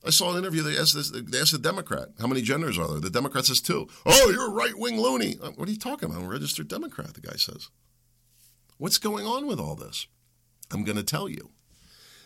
I 0.09 0.11
saw 0.11 0.33
an 0.33 0.39
interview. 0.39 0.63
They 0.63 0.79
asked, 0.79 0.95
this, 0.95 1.11
they 1.11 1.39
asked 1.39 1.53
the 1.53 1.59
Democrat, 1.59 2.09
how 2.19 2.27
many 2.27 2.41
genders 2.41 2.79
are 2.79 2.89
there? 2.89 2.99
The 2.99 3.11
Democrat 3.11 3.45
says 3.45 3.61
two. 3.61 3.89
Oh, 4.07 4.31
you're 4.31 4.49
a 4.49 4.55
right 4.55 4.73
wing 4.75 4.99
loony. 4.99 5.37
Uh, 5.41 5.51
what 5.51 5.69
are 5.69 5.71
you 5.71 5.77
talking 5.77 6.09
about? 6.09 6.23
I'm 6.23 6.25
a 6.25 6.31
registered 6.31 6.67
Democrat, 6.67 7.13
the 7.13 7.21
guy 7.21 7.37
says. 7.37 7.69
What's 8.79 8.97
going 8.97 9.27
on 9.27 9.47
with 9.47 9.61
all 9.61 9.75
this? 9.75 10.07
I'm 10.73 10.83
going 10.83 10.97
to 10.97 11.05
tell 11.05 11.29
you. 11.29 11.51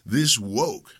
This 0.06 0.38
woke, 0.38 0.94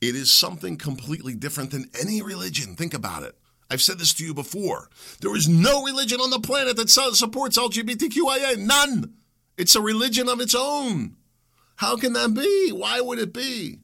it 0.00 0.16
is 0.16 0.28
something 0.32 0.76
completely 0.76 1.36
different 1.36 1.70
than 1.70 1.90
any 2.00 2.20
religion. 2.22 2.74
Think 2.74 2.92
about 2.92 3.22
it. 3.22 3.36
I've 3.70 3.82
said 3.82 4.00
this 4.00 4.12
to 4.14 4.24
you 4.24 4.34
before. 4.34 4.90
There 5.20 5.36
is 5.36 5.48
no 5.48 5.84
religion 5.84 6.20
on 6.20 6.30
the 6.30 6.40
planet 6.40 6.76
that 6.76 6.90
supports 6.90 7.56
LGBTQIA. 7.56 8.58
None. 8.58 9.14
It's 9.56 9.76
a 9.76 9.80
religion 9.80 10.28
of 10.28 10.40
its 10.40 10.56
own. 10.58 11.18
How 11.76 11.96
can 11.96 12.14
that 12.14 12.34
be? 12.34 12.72
Why 12.72 13.00
would 13.00 13.20
it 13.20 13.32
be? 13.32 13.78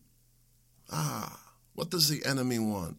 Ah, 0.91 1.39
what 1.75 1.91
does 1.91 2.09
the 2.09 2.25
enemy 2.25 2.59
want? 2.59 2.99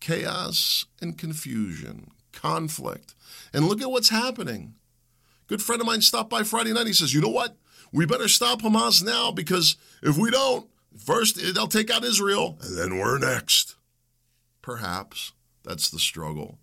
Chaos 0.00 0.86
and 1.00 1.16
confusion, 1.16 2.10
conflict. 2.32 3.14
And 3.52 3.66
look 3.66 3.80
at 3.80 3.90
what's 3.90 4.10
happening. 4.10 4.74
Good 5.46 5.62
friend 5.62 5.80
of 5.80 5.86
mine 5.86 6.02
stopped 6.02 6.30
by 6.30 6.42
Friday 6.42 6.72
night. 6.72 6.86
He 6.86 6.92
says, 6.92 7.14
You 7.14 7.20
know 7.20 7.28
what? 7.28 7.56
We 7.92 8.04
better 8.04 8.28
stop 8.28 8.62
Hamas 8.62 9.02
now 9.02 9.30
because 9.30 9.76
if 10.02 10.18
we 10.18 10.30
don't, 10.30 10.68
first 10.98 11.36
they'll 11.54 11.68
take 11.68 11.90
out 11.90 12.04
Israel 12.04 12.58
and 12.62 12.76
then 12.76 12.98
we're 12.98 13.18
next. 13.18 13.76
Perhaps 14.60 15.32
that's 15.62 15.88
the 15.88 15.98
struggle. 16.00 16.58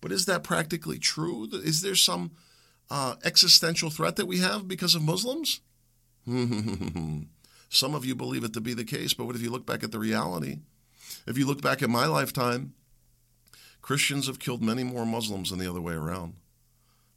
But 0.00 0.12
is 0.12 0.24
that 0.26 0.42
practically 0.42 0.98
true? 0.98 1.46
Is 1.52 1.82
there 1.82 1.94
some 1.94 2.32
uh, 2.90 3.16
existential 3.24 3.90
threat 3.90 4.16
that 4.16 4.26
we 4.26 4.38
have 4.38 4.66
because 4.66 4.94
of 4.94 5.02
Muslims? 5.02 5.60
some 7.70 7.94
of 7.94 8.04
you 8.04 8.14
believe 8.14 8.44
it 8.44 8.52
to 8.52 8.60
be 8.60 8.74
the 8.74 8.84
case, 8.84 9.14
but 9.14 9.24
what 9.24 9.36
if 9.36 9.42
you 9.42 9.50
look 9.50 9.64
back 9.64 9.82
at 9.82 9.92
the 9.92 9.98
reality? 9.98 10.58
If 11.26 11.38
you 11.38 11.46
look 11.46 11.62
back 11.62 11.82
at 11.82 11.88
my 11.88 12.04
lifetime, 12.06 12.74
Christians 13.80 14.26
have 14.26 14.38
killed 14.38 14.62
many 14.62 14.84
more 14.84 15.06
Muslims 15.06 15.48
than 15.48 15.58
the 15.58 15.70
other 15.70 15.80
way 15.80 15.94
around 15.94 16.34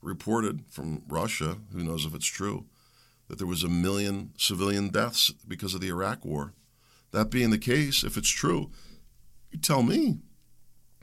reported 0.03 0.63
from 0.69 1.03
Russia, 1.07 1.57
who 1.71 1.83
knows 1.83 2.05
if 2.05 2.13
it's 2.13 2.25
true, 2.25 2.65
that 3.27 3.37
there 3.37 3.47
was 3.47 3.63
a 3.63 3.69
million 3.69 4.31
civilian 4.37 4.89
deaths 4.89 5.31
because 5.47 5.73
of 5.73 5.81
the 5.81 5.87
Iraq 5.87 6.25
war. 6.25 6.53
That 7.11 7.29
being 7.29 7.51
the 7.51 7.57
case, 7.57 8.03
if 8.03 8.17
it's 8.17 8.29
true, 8.29 8.71
you 9.51 9.59
tell 9.59 9.83
me. 9.83 10.19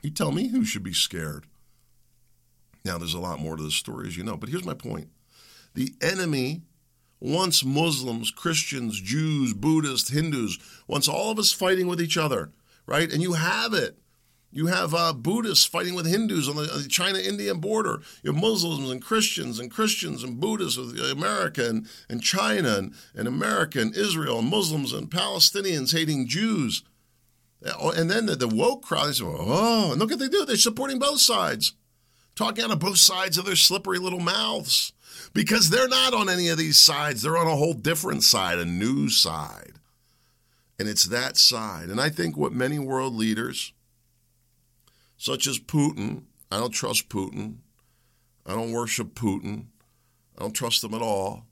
You 0.01 0.11
tell 0.11 0.31
me 0.31 0.49
who 0.49 0.65
should 0.65 0.83
be 0.83 0.93
scared. 0.93 1.45
Now, 2.83 2.97
there's 2.97 3.13
a 3.13 3.19
lot 3.19 3.39
more 3.39 3.55
to 3.55 3.63
the 3.63 3.71
story, 3.71 4.07
as 4.07 4.17
you 4.17 4.23
know, 4.23 4.37
but 4.37 4.49
here's 4.49 4.65
my 4.65 4.73
point. 4.73 5.09
The 5.73 5.93
enemy 6.01 6.61
wants 7.21 7.63
Muslims, 7.63 8.31
Christians, 8.31 8.99
Jews, 8.99 9.53
Buddhists, 9.53 10.09
Hindus, 10.09 10.57
once 10.87 11.07
all 11.07 11.31
of 11.31 11.39
us 11.39 11.51
fighting 11.53 11.87
with 11.87 12.01
each 12.01 12.17
other, 12.17 12.51
right? 12.87 13.11
And 13.11 13.21
you 13.21 13.33
have 13.33 13.73
it. 13.73 13.97
You 14.51 14.67
have 14.67 14.93
uh, 14.93 15.13
Buddhists 15.13 15.65
fighting 15.65 15.93
with 15.93 16.05
Hindus 16.05 16.49
on 16.49 16.57
the, 16.57 16.63
the 16.63 16.89
China-Indian 16.89 17.59
border. 17.59 18.01
You 18.21 18.33
have 18.33 18.41
Muslims 18.41 18.89
and 18.89 19.01
Christians 19.01 19.59
and 19.59 19.71
Christians 19.71 20.23
and 20.23 20.41
Buddhists 20.41 20.77
with 20.77 20.99
America 20.99 21.69
and, 21.69 21.87
and 22.09 22.21
China 22.21 22.77
and, 22.77 22.93
and 23.15 23.27
America 23.29 23.79
and 23.79 23.95
Israel 23.95 24.39
and 24.39 24.49
Muslims 24.49 24.91
and 24.91 25.09
Palestinians 25.09 25.93
hating 25.93 26.27
Jews. 26.27 26.83
Oh, 27.79 27.91
and 27.91 28.09
then 28.09 28.25
the, 28.25 28.35
the 28.35 28.47
woke 28.47 28.83
crowd, 28.83 29.15
say, 29.15 29.23
oh, 29.25 29.91
and 29.91 29.99
look 29.99 30.09
what 30.09 30.19
they 30.19 30.27
do. 30.27 30.43
They're 30.43 30.57
supporting 30.57 30.99
both 30.99 31.21
sides, 31.21 31.73
talking 32.35 32.65
out 32.65 32.71
of 32.71 32.79
both 32.79 32.97
sides 32.97 33.37
of 33.37 33.45
their 33.45 33.55
slippery 33.55 33.99
little 33.99 34.19
mouths 34.19 34.91
because 35.33 35.69
they're 35.69 35.87
not 35.87 36.13
on 36.13 36.29
any 36.29 36.49
of 36.49 36.57
these 36.57 36.79
sides. 36.79 37.21
They're 37.21 37.37
on 37.37 37.47
a 37.47 37.55
whole 37.55 37.73
different 37.73 38.23
side, 38.23 38.59
a 38.59 38.65
new 38.65 39.09
side. 39.09 39.73
And 40.79 40.89
it's 40.89 41.05
that 41.05 41.37
side. 41.37 41.89
And 41.89 42.01
I 42.01 42.09
think 42.09 42.35
what 42.35 42.53
many 42.53 42.79
world 42.79 43.13
leaders, 43.13 43.73
such 45.17 45.47
as 45.47 45.59
Putin. 45.59 46.23
I 46.51 46.57
don't 46.57 46.71
trust 46.71 47.07
Putin. 47.07 47.57
I 48.45 48.53
don't 48.53 48.71
worship 48.71 49.13
Putin. 49.13 49.65
I 50.37 50.41
don't 50.41 50.53
trust 50.53 50.83
him 50.83 50.93
at 50.93 51.01
all. 51.01 51.45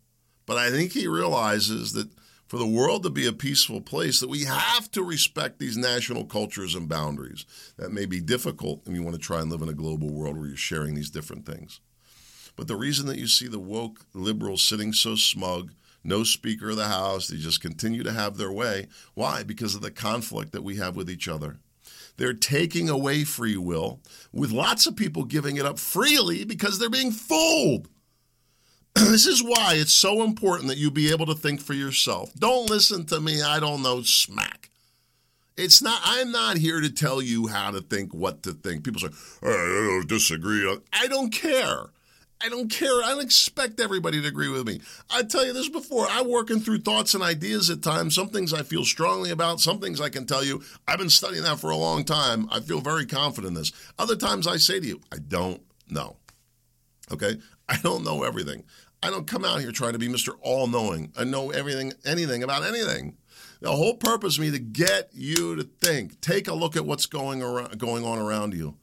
But 0.45 0.57
I 0.57 0.71
think 0.71 0.93
he 0.93 1.07
realizes 1.07 1.93
that 1.93 2.09
for 2.47 2.57
the 2.57 2.65
world 2.65 3.03
to 3.03 3.11
be 3.11 3.27
a 3.27 3.31
peaceful 3.31 3.79
place, 3.79 4.19
that 4.19 4.29
we 4.29 4.45
have 4.45 4.89
to 4.91 5.03
respect 5.03 5.59
these 5.59 5.77
national 5.77 6.25
cultures 6.25 6.73
and 6.73 6.89
boundaries. 6.89 7.45
That 7.77 7.93
may 7.93 8.07
be 8.07 8.19
difficult 8.19 8.81
if 8.87 8.93
you 8.93 9.03
want 9.03 9.15
to 9.15 9.21
try 9.21 9.39
and 9.39 9.51
live 9.51 9.61
in 9.61 9.69
a 9.69 9.73
global 9.73 10.09
world 10.11 10.35
where 10.35 10.47
you're 10.47 10.57
sharing 10.57 10.95
these 10.95 11.11
different 11.11 11.45
things. 11.45 11.79
But 12.59 12.67
the 12.67 12.75
reason 12.75 13.05
that 13.05 13.17
you 13.17 13.27
see 13.27 13.47
the 13.47 13.57
woke 13.57 14.01
liberals 14.13 14.63
sitting 14.63 14.91
so 14.91 15.15
smug, 15.15 15.71
no 16.03 16.25
Speaker 16.25 16.71
of 16.71 16.75
the 16.75 16.89
House, 16.89 17.29
they 17.29 17.37
just 17.37 17.61
continue 17.61 18.03
to 18.03 18.11
have 18.11 18.35
their 18.35 18.51
way. 18.51 18.87
Why? 19.13 19.43
Because 19.43 19.75
of 19.75 19.81
the 19.81 19.91
conflict 19.91 20.51
that 20.51 20.61
we 20.61 20.75
have 20.75 20.97
with 20.97 21.09
each 21.09 21.29
other. 21.29 21.59
They're 22.17 22.33
taking 22.33 22.89
away 22.89 23.23
free 23.23 23.55
will, 23.55 24.01
with 24.33 24.51
lots 24.51 24.85
of 24.85 24.97
people 24.97 25.23
giving 25.23 25.55
it 25.55 25.65
up 25.65 25.79
freely 25.79 26.43
because 26.43 26.79
they're 26.79 26.89
being 26.89 27.13
fooled. 27.13 27.87
this 28.93 29.25
is 29.25 29.41
why 29.41 29.75
it's 29.75 29.93
so 29.93 30.21
important 30.23 30.67
that 30.67 30.77
you 30.77 30.91
be 30.91 31.13
able 31.13 31.27
to 31.27 31.35
think 31.35 31.61
for 31.61 31.73
yourself. 31.73 32.33
Don't 32.33 32.69
listen 32.69 33.05
to 33.05 33.21
me, 33.21 33.41
I 33.41 33.61
don't 33.61 33.81
know 33.81 34.01
smack. 34.01 34.69
It's 35.55 35.81
not, 35.81 36.01
I'm 36.03 36.33
not 36.33 36.57
here 36.57 36.81
to 36.81 36.91
tell 36.91 37.21
you 37.21 37.47
how 37.47 37.71
to 37.71 37.79
think, 37.79 38.13
what 38.13 38.43
to 38.43 38.51
think. 38.51 38.83
People 38.83 38.99
say, 38.99 39.15
I 39.43 39.47
don't 39.47 40.09
disagree. 40.09 40.77
I 40.91 41.07
don't 41.07 41.31
care. 41.31 41.91
I 42.41 42.47
don't 42.47 42.69
care. 42.69 43.03
I 43.03 43.09
don't 43.09 43.21
expect 43.21 43.81
everybody 43.81 44.21
to 44.21 44.27
agree 44.27 44.47
with 44.47 44.65
me. 44.65 44.79
I 45.09 45.23
tell 45.23 45.45
you 45.45 45.51
this 45.51 45.67
before. 45.67 46.07
I'm 46.09 46.29
working 46.29 46.61
through 46.61 46.79
thoughts 46.79 47.13
and 47.13 47.21
ideas 47.21 47.69
at 47.69 47.83
times. 47.83 48.15
Some 48.15 48.29
things 48.29 48.53
I 48.53 48.63
feel 48.63 48.85
strongly 48.85 49.29
about. 49.31 49.59
Some 49.59 49.79
things 49.79 49.99
I 49.99 50.09
can 50.09 50.25
tell 50.25 50.43
you. 50.43 50.63
I've 50.87 50.99
been 50.99 51.09
studying 51.09 51.43
that 51.43 51.59
for 51.59 51.69
a 51.69 51.75
long 51.75 52.05
time. 52.05 52.47
I 52.49 52.61
feel 52.61 52.79
very 52.79 53.05
confident 53.05 53.49
in 53.49 53.53
this. 53.55 53.73
Other 53.97 54.15
times 54.15 54.47
I 54.47 54.55
say 54.55 54.79
to 54.79 54.87
you, 54.87 55.01
I 55.11 55.17
don't 55.17 55.61
know. 55.89 56.15
Okay? 57.11 57.35
I 57.67 57.77
don't 57.77 58.05
know 58.05 58.23
everything. 58.23 58.63
I 59.03 59.09
don't 59.09 59.27
come 59.27 59.43
out 59.43 59.59
here 59.59 59.71
trying 59.71 59.93
to 59.93 59.99
be 59.99 60.07
Mr. 60.07 60.33
All 60.41 60.67
Knowing. 60.67 61.11
I 61.17 61.25
know 61.25 61.51
everything, 61.51 61.93
anything 62.05 62.43
about 62.43 62.63
anything. 62.63 63.17
The 63.61 63.71
whole 63.71 63.95
purpose 63.95 64.37
of 64.37 64.43
me 64.43 64.51
to 64.51 64.59
get 64.59 65.09
you 65.13 65.55
to 65.57 65.63
think. 65.63 66.21
Take 66.21 66.47
a 66.47 66.53
look 66.53 66.77
at 66.77 66.85
what's 66.85 67.05
going 67.05 67.41
around, 67.41 67.77
going 67.77 68.05
on 68.05 68.17
around 68.17 68.53
you, 68.53 68.75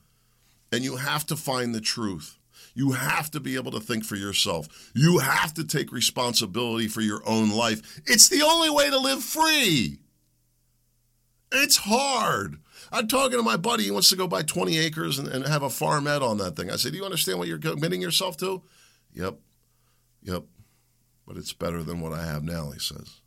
and 0.70 0.84
you 0.84 0.96
have 0.96 1.24
to 1.26 1.36
find 1.36 1.74
the 1.74 1.80
truth. 1.80 2.35
You 2.76 2.92
have 2.92 3.30
to 3.30 3.40
be 3.40 3.54
able 3.54 3.72
to 3.72 3.80
think 3.80 4.04
for 4.04 4.16
yourself. 4.16 4.92
You 4.94 5.20
have 5.20 5.54
to 5.54 5.64
take 5.64 5.90
responsibility 5.90 6.88
for 6.88 7.00
your 7.00 7.22
own 7.26 7.50
life. 7.50 8.02
It's 8.04 8.28
the 8.28 8.42
only 8.42 8.68
way 8.68 8.90
to 8.90 8.98
live 8.98 9.24
free. 9.24 10.00
It's 11.50 11.78
hard. 11.78 12.58
I'm 12.92 13.08
talking 13.08 13.38
to 13.38 13.42
my 13.42 13.56
buddy. 13.56 13.84
He 13.84 13.90
wants 13.90 14.10
to 14.10 14.16
go 14.16 14.28
buy 14.28 14.42
20 14.42 14.76
acres 14.76 15.18
and, 15.18 15.26
and 15.26 15.46
have 15.46 15.62
a 15.62 15.68
farmette 15.68 16.20
on 16.20 16.36
that 16.36 16.54
thing. 16.54 16.70
I 16.70 16.76
said, 16.76 16.92
Do 16.92 16.98
you 16.98 17.06
understand 17.06 17.38
what 17.38 17.48
you're 17.48 17.56
committing 17.56 18.02
yourself 18.02 18.36
to? 18.38 18.62
Yep. 19.14 19.38
Yep. 20.24 20.44
But 21.26 21.38
it's 21.38 21.54
better 21.54 21.82
than 21.82 22.00
what 22.00 22.12
I 22.12 22.26
have 22.26 22.44
now, 22.44 22.72
he 22.72 22.78
says. 22.78 23.22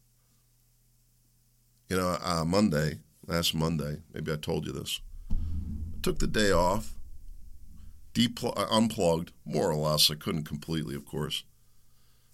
You 1.90 1.98
know, 1.98 2.18
uh, 2.24 2.46
Monday, 2.46 3.00
last 3.26 3.56
Monday, 3.56 3.98
maybe 4.14 4.32
I 4.32 4.36
told 4.36 4.68
you 4.68 4.74
this, 4.74 5.02
I 5.32 5.36
took 6.04 6.20
the 6.20 6.28
day 6.28 6.52
off, 6.52 6.99
depl- 8.14 8.58
uh, 8.58 8.68
unplugged, 8.70 9.32
more 9.46 9.70
or 9.70 9.76
less. 9.76 10.10
I 10.10 10.16
couldn't 10.16 10.44
completely, 10.44 10.96
of 10.96 11.06
course. 11.06 11.44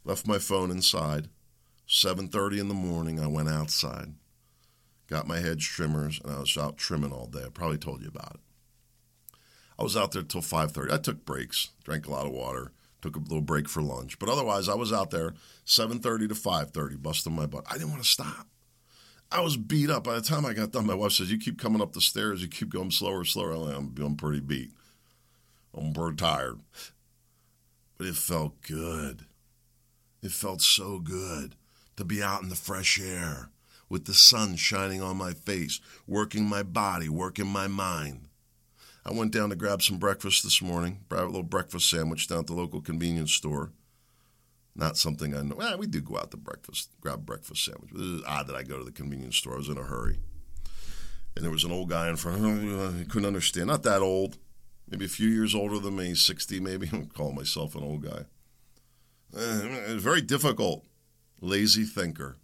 Left 0.04 0.28
my 0.28 0.40
phone 0.40 0.72
inside. 0.72 1.30
7.30 1.88 2.60
in 2.60 2.68
the 2.68 2.74
morning, 2.74 3.20
I 3.20 3.28
went 3.28 3.50
outside 3.50 4.16
got 5.08 5.28
my 5.28 5.40
hedge 5.40 5.68
trimmers, 5.68 6.20
and 6.24 6.34
I 6.34 6.40
was 6.40 6.58
out 6.58 6.78
trimming 6.78 7.12
all 7.12 7.28
day. 7.28 7.44
I 7.46 7.50
probably 7.50 7.78
told 7.78 8.02
you 8.02 8.08
about 8.08 8.36
it. 8.36 8.40
I 9.78 9.84
was 9.84 9.98
out 9.98 10.12
there 10.12 10.24
till 10.24 10.42
5:30. 10.42 10.92
I 10.92 10.98
took 10.98 11.26
breaks, 11.26 11.72
drank 11.84 12.08
a 12.08 12.12
lot 12.12 12.26
of 12.26 12.32
water, 12.32 12.72
took 13.02 13.16
a 13.16 13.20
little 13.20 13.42
break 13.42 13.68
for 13.68 13.82
lunch, 13.82 14.18
but 14.20 14.30
otherwise 14.30 14.70
I 14.70 14.76
was 14.76 14.94
out 14.94 15.12
there 15.12 15.34
7:30 15.66 16.28
to 16.30 16.36
5:30, 16.36 16.96
busting 16.96 17.36
my 17.36 17.46
butt. 17.46 17.66
I 17.70 17.74
didn't 17.74 17.92
want 17.92 18.04
to 18.04 18.10
stop. 18.10 18.48
I 19.32 19.42
was 19.42 19.58
beat 19.58 19.90
up. 19.90 20.04
By 20.06 20.16
the 20.16 20.22
time 20.22 20.46
I 20.46 20.54
got 20.54 20.72
done, 20.72 20.86
my 20.86 20.94
wife 20.94 21.14
says, 21.14 21.32
"You 21.32 21.38
keep 21.38 21.60
coming 21.60 21.82
up 21.82 21.94
the 21.94 22.02
stairs. 22.02 22.42
You 22.42 22.48
keep 22.48 22.70
going 22.70 22.92
slower, 22.92 23.26
slower." 23.26 23.52
I'm, 23.52 23.94
I'm 24.00 24.16
pretty 24.16 24.40
beat. 24.40 24.72
I'm 25.78 25.94
pretty 25.94 26.16
tired, 26.16 26.60
but 27.98 28.08
it 28.08 28.16
felt 28.16 28.62
good. 28.62 29.26
It 30.22 30.32
felt 30.32 30.62
so 30.62 31.00
good 31.00 31.56
to 31.98 32.06
be 32.06 32.24
out 32.24 32.42
in 32.42 32.50
the 32.50 32.56
fresh 32.56 33.00
air 33.00 33.50
with 33.90 34.06
the 34.06 34.14
sun 34.14 34.56
shining 34.56 35.02
on 35.02 35.18
my 35.18 35.34
face, 35.34 35.80
working 36.08 36.46
my 36.46 36.64
body, 36.64 37.10
working 37.10 37.48
my 37.48 37.68
mind. 37.68 38.30
I 39.06 39.14
went 39.14 39.32
down 39.32 39.50
to 39.50 39.56
grab 39.56 39.84
some 39.84 39.98
breakfast 39.98 40.44
this 40.44 40.62
morning, 40.62 41.02
a 41.12 41.26
little 41.26 41.44
breakfast 41.44 41.90
sandwich 41.90 42.28
down 42.28 42.40
at 42.40 42.48
the 42.48 42.54
local 42.54 42.82
convenience 42.82 43.34
store. 43.34 43.72
Not 44.76 44.98
something 44.98 45.36
I 45.36 45.42
know. 45.44 45.56
Well, 45.56 45.78
we 45.78 45.88
do 45.88 46.02
go 46.02 46.18
out 46.18 46.32
to 46.32 46.38
breakfast, 46.38 46.90
grab 47.00 47.26
breakfast 47.26 47.64
sandwich. 47.64 47.92
It 47.94 48.02
is 48.02 48.24
odd 48.28 48.48
that 48.48 48.56
I 48.56 48.64
go 48.64 48.80
to 48.80 48.84
the 48.84 48.92
convenience 48.92 49.38
store. 49.38 49.54
I 49.54 49.58
was 49.58 49.70
in 49.70 49.78
a 49.78 49.84
hurry. 49.84 50.20
And 51.36 51.46
there 51.46 51.52
was 51.52 51.64
an 51.64 51.72
old 51.72 51.90
guy 51.90 52.10
in 52.10 52.16
front 52.16 52.44
of 52.44 52.44
me. 52.44 53.00
He 53.00 53.06
couldn't 53.06 53.28
understand. 53.28 53.68
Not 53.68 53.84
that 53.84 54.02
old. 54.02 54.38
Maybe 54.90 55.06
a 55.06 55.10
few 55.10 55.30
years 55.30 55.56
older 55.56 55.80
than 55.80 55.96
me, 55.96 56.14
60 56.14 56.60
maybe. 56.60 56.90
I'm 56.94 57.08
calling 57.08 57.36
myself 57.36 57.76
an 57.76 57.84
old 57.84 58.04
guy. 58.04 58.26
Uh, 59.36 59.96
very 59.98 60.22
difficult. 60.22 60.86
Lazy 61.42 61.84
thinker. 61.84 62.38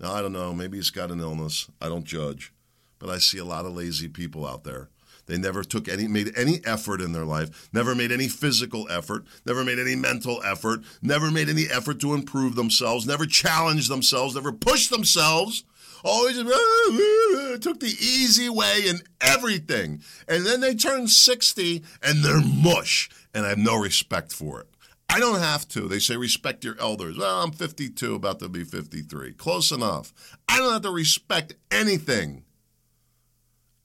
Now, 0.00 0.12
I 0.12 0.22
don't 0.22 0.32
know, 0.32 0.52
maybe 0.52 0.76
he's 0.76 0.90
got 0.90 1.10
an 1.10 1.20
illness. 1.20 1.70
I 1.80 1.88
don't 1.88 2.04
judge. 2.04 2.52
But 2.98 3.10
I 3.10 3.18
see 3.18 3.38
a 3.38 3.44
lot 3.44 3.64
of 3.64 3.74
lazy 3.74 4.08
people 4.08 4.46
out 4.46 4.64
there. 4.64 4.88
They 5.26 5.38
never 5.38 5.64
took 5.64 5.88
any, 5.88 6.06
made 6.06 6.32
any 6.36 6.60
effort 6.66 7.00
in 7.00 7.12
their 7.12 7.24
life, 7.24 7.70
never 7.72 7.94
made 7.94 8.12
any 8.12 8.28
physical 8.28 8.86
effort, 8.90 9.24
never 9.46 9.64
made 9.64 9.78
any 9.78 9.96
mental 9.96 10.42
effort, 10.44 10.80
never 11.00 11.30
made 11.30 11.48
any 11.48 11.64
effort 11.72 11.98
to 12.00 12.12
improve 12.12 12.56
themselves, 12.56 13.06
never 13.06 13.24
challenged 13.24 13.90
themselves, 13.90 14.34
never 14.34 14.52
pushed 14.52 14.90
themselves. 14.90 15.64
Always 16.04 16.38
ah, 16.38 17.56
took 17.60 17.80
the 17.80 17.96
easy 17.98 18.50
way 18.50 18.82
in 18.86 18.98
everything. 19.22 20.02
And 20.28 20.44
then 20.44 20.60
they 20.60 20.74
turn 20.74 21.08
60 21.08 21.82
and 22.02 22.22
they're 22.22 22.42
mush. 22.42 23.08
And 23.32 23.46
I 23.46 23.48
have 23.48 23.58
no 23.58 23.76
respect 23.76 24.32
for 24.32 24.60
it. 24.60 24.68
I 25.08 25.18
don't 25.18 25.40
have 25.40 25.66
to. 25.68 25.88
They 25.88 25.98
say 25.98 26.16
respect 26.16 26.64
your 26.64 26.78
elders. 26.78 27.16
Well, 27.16 27.42
I'm 27.42 27.52
52, 27.52 28.14
about 28.14 28.38
to 28.40 28.48
be 28.48 28.64
53. 28.64 29.32
Close 29.32 29.72
enough. 29.72 30.12
I 30.48 30.58
don't 30.58 30.72
have 30.72 30.82
to 30.82 30.90
respect 30.90 31.54
anything. 31.70 32.44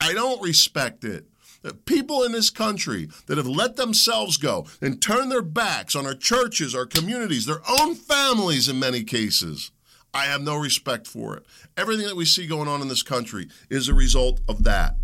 I 0.02 0.14
don't 0.14 0.42
respect 0.42 1.04
it. 1.04 1.26
The 1.62 1.74
people 1.74 2.24
in 2.24 2.32
this 2.32 2.50
country 2.50 3.10
that 3.28 3.38
have 3.38 3.48
let 3.48 3.76
themselves 3.76 4.38
go 4.38 4.66
and 4.82 5.02
turned 5.02 5.32
their 5.32 5.42
backs 5.42 5.96
on 5.96 6.06
our 6.06 6.14
churches, 6.16 6.74
our 6.74 6.86
communities, 6.86 7.46
their 7.46 7.62
own 7.70 7.96
families 7.96 8.70
in 8.70 8.80
many 8.80 9.04
cases. 9.04 9.72
I 10.14 10.26
have 10.26 10.42
no 10.42 10.56
respect 10.56 11.08
for 11.08 11.38
it. 11.38 11.46
Everything 11.78 12.08
that 12.08 12.16
we 12.16 12.26
see 12.26 12.48
going 12.48 12.68
on 12.68 12.82
in 12.82 12.88
this 12.88 13.04
country 13.04 13.48
is 13.70 13.88
a 13.88 13.94
result 13.94 14.42
of 14.48 14.64
that 14.64 14.96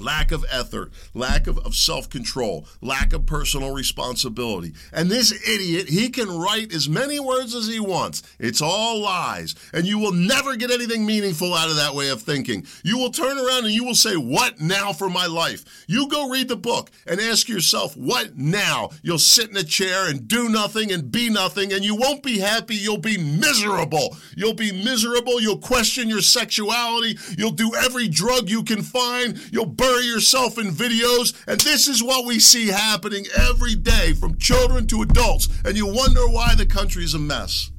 lack 0.00 0.32
of 0.32 0.44
effort, 0.50 0.92
lack 1.14 1.46
of, 1.46 1.58
of 1.58 1.74
self 1.74 2.08
control, 2.08 2.66
lack 2.80 3.12
of 3.12 3.26
personal 3.26 3.72
responsibility. 3.72 4.72
And 4.92 5.10
this 5.10 5.32
idiot, 5.48 5.88
he 5.88 6.08
can 6.08 6.28
write 6.28 6.72
as 6.72 6.88
many 6.88 7.20
words 7.20 7.54
as 7.54 7.66
he 7.66 7.80
wants. 7.80 8.22
It's 8.38 8.62
all 8.62 9.00
lies. 9.00 9.54
And 9.72 9.86
you 9.86 9.98
will 9.98 10.12
never 10.12 10.56
get 10.56 10.70
anything 10.70 11.06
meaningful 11.06 11.54
out 11.54 11.70
of 11.70 11.76
that 11.76 11.94
way 11.94 12.08
of 12.08 12.22
thinking. 12.22 12.66
You 12.82 12.98
will 12.98 13.10
turn 13.10 13.38
around 13.38 13.64
and 13.64 13.74
you 13.74 13.84
will 13.84 13.94
say, 13.94 14.14
What 14.16 14.60
now 14.60 14.92
for 14.92 15.08
my 15.08 15.26
life? 15.26 15.84
You 15.86 16.08
go 16.08 16.28
read 16.28 16.48
the 16.48 16.56
book 16.56 16.90
and 17.06 17.20
ask 17.20 17.48
yourself, 17.48 17.96
What 17.96 18.36
now? 18.36 18.90
You'll 19.02 19.18
sit 19.18 19.50
in 19.50 19.56
a 19.56 19.62
chair 19.62 20.08
and 20.08 20.26
do 20.26 20.48
nothing 20.48 20.92
and 20.92 21.10
be 21.10 21.30
nothing, 21.30 21.72
and 21.72 21.84
you 21.84 21.94
won't 21.94 22.22
be 22.22 22.38
happy. 22.38 22.76
You'll 22.76 22.98
be 22.98 23.18
miserable. 23.18 24.16
You'll 24.36 24.54
be 24.54 24.72
miserable. 24.72 25.40
You'll 25.40 25.58
question 25.58 26.08
your 26.08 26.20
sexuality. 26.20 27.18
You'll 27.36 27.50
do 27.50 27.72
every 27.74 28.08
drug 28.08 28.48
you 28.48 28.62
can 28.62 28.82
find. 28.82 29.38
You'll 29.52 29.66
bury 29.90 30.04
yourself 30.04 30.56
in 30.58 30.70
videos, 30.70 31.34
and 31.48 31.60
this 31.62 31.88
is 31.88 32.02
what 32.02 32.24
we 32.24 32.38
see 32.38 32.68
happening 32.68 33.26
every 33.36 33.74
day 33.74 34.12
from 34.12 34.38
children 34.38 34.86
to 34.86 35.02
adults, 35.02 35.48
and 35.64 35.76
you 35.76 35.86
wonder 35.86 36.28
why 36.28 36.54
the 36.54 36.66
country 36.66 37.02
is 37.02 37.14
a 37.14 37.18
mess. 37.18 37.70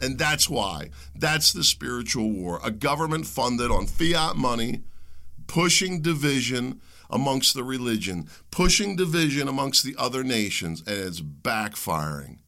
And 0.00 0.18
that's 0.18 0.48
why. 0.48 0.90
That's 1.16 1.52
the 1.52 1.64
spiritual 1.64 2.30
war. 2.30 2.60
A 2.62 2.70
government 2.70 3.26
funded 3.26 3.70
on 3.70 3.86
fiat 3.86 4.36
money, 4.36 4.82
pushing 5.46 6.02
division 6.02 6.80
amongst 7.10 7.54
the 7.54 7.64
religion, 7.64 8.28
pushing 8.50 8.94
division 8.94 9.48
amongst 9.48 9.82
the 9.82 9.96
other 9.98 10.22
nations, 10.22 10.82
and 10.86 10.98
it's 10.98 11.20
backfiring, 11.20 12.38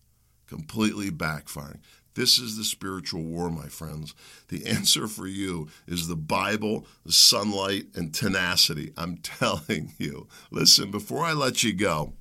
completely 0.47 1.11
backfiring. 1.11 1.81
This 2.17 2.39
is 2.39 2.57
the 2.57 2.65
spiritual 2.65 3.23
war, 3.23 3.51
my 3.51 3.69
friends. 3.69 4.15
The 4.49 4.67
answer 4.67 5.07
for 5.07 5.27
you 5.27 5.69
is 5.87 6.09
the 6.09 6.17
Bible, 6.17 6.87
the 7.05 7.13
sunlight, 7.13 7.89
and 7.95 8.13
tenacity. 8.13 8.93
I'm 8.97 9.17
telling 9.23 9.93
you. 9.99 10.27
Listen, 10.51 10.91
before 10.91 11.25
I 11.25 11.35
let 11.35 11.63
you 11.63 11.75
go, 11.75 12.15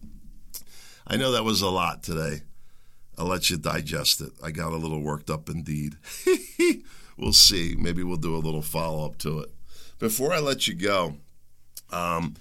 I 1.08 1.16
know 1.16 1.32
that 1.32 1.46
was 1.46 1.62
a 1.62 1.70
lot 1.70 2.04
today. 2.04 2.42
I'll 3.18 3.28
let 3.28 3.50
you 3.50 3.56
digest 3.56 4.20
it. 4.20 4.34
I 4.44 4.52
got 4.52 4.74
a 4.74 4.78
little 4.78 5.02
worked 5.02 5.30
up 5.30 5.50
indeed. 5.50 5.96
we'll 7.18 7.32
see. 7.32 7.76
Maybe 7.80 8.04
we'll 8.04 8.18
do 8.18 8.36
a 8.36 8.38
little 8.38 8.62
follow 8.62 9.06
up 9.06 9.18
to 9.20 9.40
it. 9.40 9.52
Before 9.98 10.34
I 10.34 10.40
let 10.40 10.68
you 10.68 10.74
go, 10.74 11.16
um, 11.90 12.36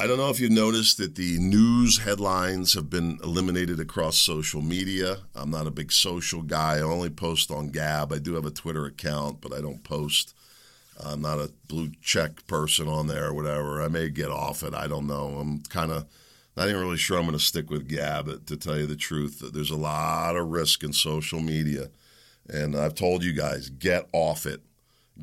I 0.00 0.06
don't 0.06 0.16
know 0.16 0.30
if 0.30 0.40
you've 0.40 0.50
noticed 0.50 0.96
that 0.96 1.16
the 1.16 1.38
news 1.38 1.98
headlines 1.98 2.72
have 2.72 2.88
been 2.88 3.18
eliminated 3.22 3.78
across 3.78 4.16
social 4.16 4.62
media. 4.62 5.18
I'm 5.34 5.50
not 5.50 5.66
a 5.66 5.70
big 5.70 5.92
social 5.92 6.40
guy. 6.40 6.78
I 6.78 6.80
only 6.80 7.10
post 7.10 7.50
on 7.50 7.68
Gab. 7.68 8.10
I 8.10 8.16
do 8.16 8.32
have 8.32 8.46
a 8.46 8.50
Twitter 8.50 8.86
account, 8.86 9.42
but 9.42 9.52
I 9.52 9.60
don't 9.60 9.84
post. 9.84 10.34
I'm 11.04 11.20
not 11.20 11.38
a 11.38 11.52
blue 11.68 11.90
check 12.00 12.46
person 12.46 12.88
on 12.88 13.08
there 13.08 13.26
or 13.26 13.34
whatever. 13.34 13.82
I 13.82 13.88
may 13.88 14.08
get 14.08 14.30
off 14.30 14.62
it. 14.62 14.72
I 14.72 14.86
don't 14.86 15.06
know. 15.06 15.36
I'm 15.38 15.60
kind 15.64 15.92
of 15.92 16.06
not 16.56 16.70
even 16.70 16.80
really 16.80 16.96
sure 16.96 17.18
I'm 17.18 17.26
going 17.26 17.36
to 17.36 17.44
stick 17.44 17.68
with 17.68 17.86
Gab, 17.86 18.46
to 18.46 18.56
tell 18.56 18.78
you 18.78 18.86
the 18.86 18.96
truth. 18.96 19.42
There's 19.52 19.70
a 19.70 19.76
lot 19.76 20.34
of 20.34 20.48
risk 20.48 20.82
in 20.82 20.94
social 20.94 21.40
media. 21.40 21.90
And 22.48 22.74
I've 22.74 22.94
told 22.94 23.22
you 23.22 23.34
guys, 23.34 23.68
get 23.68 24.08
off 24.14 24.46
it. 24.46 24.62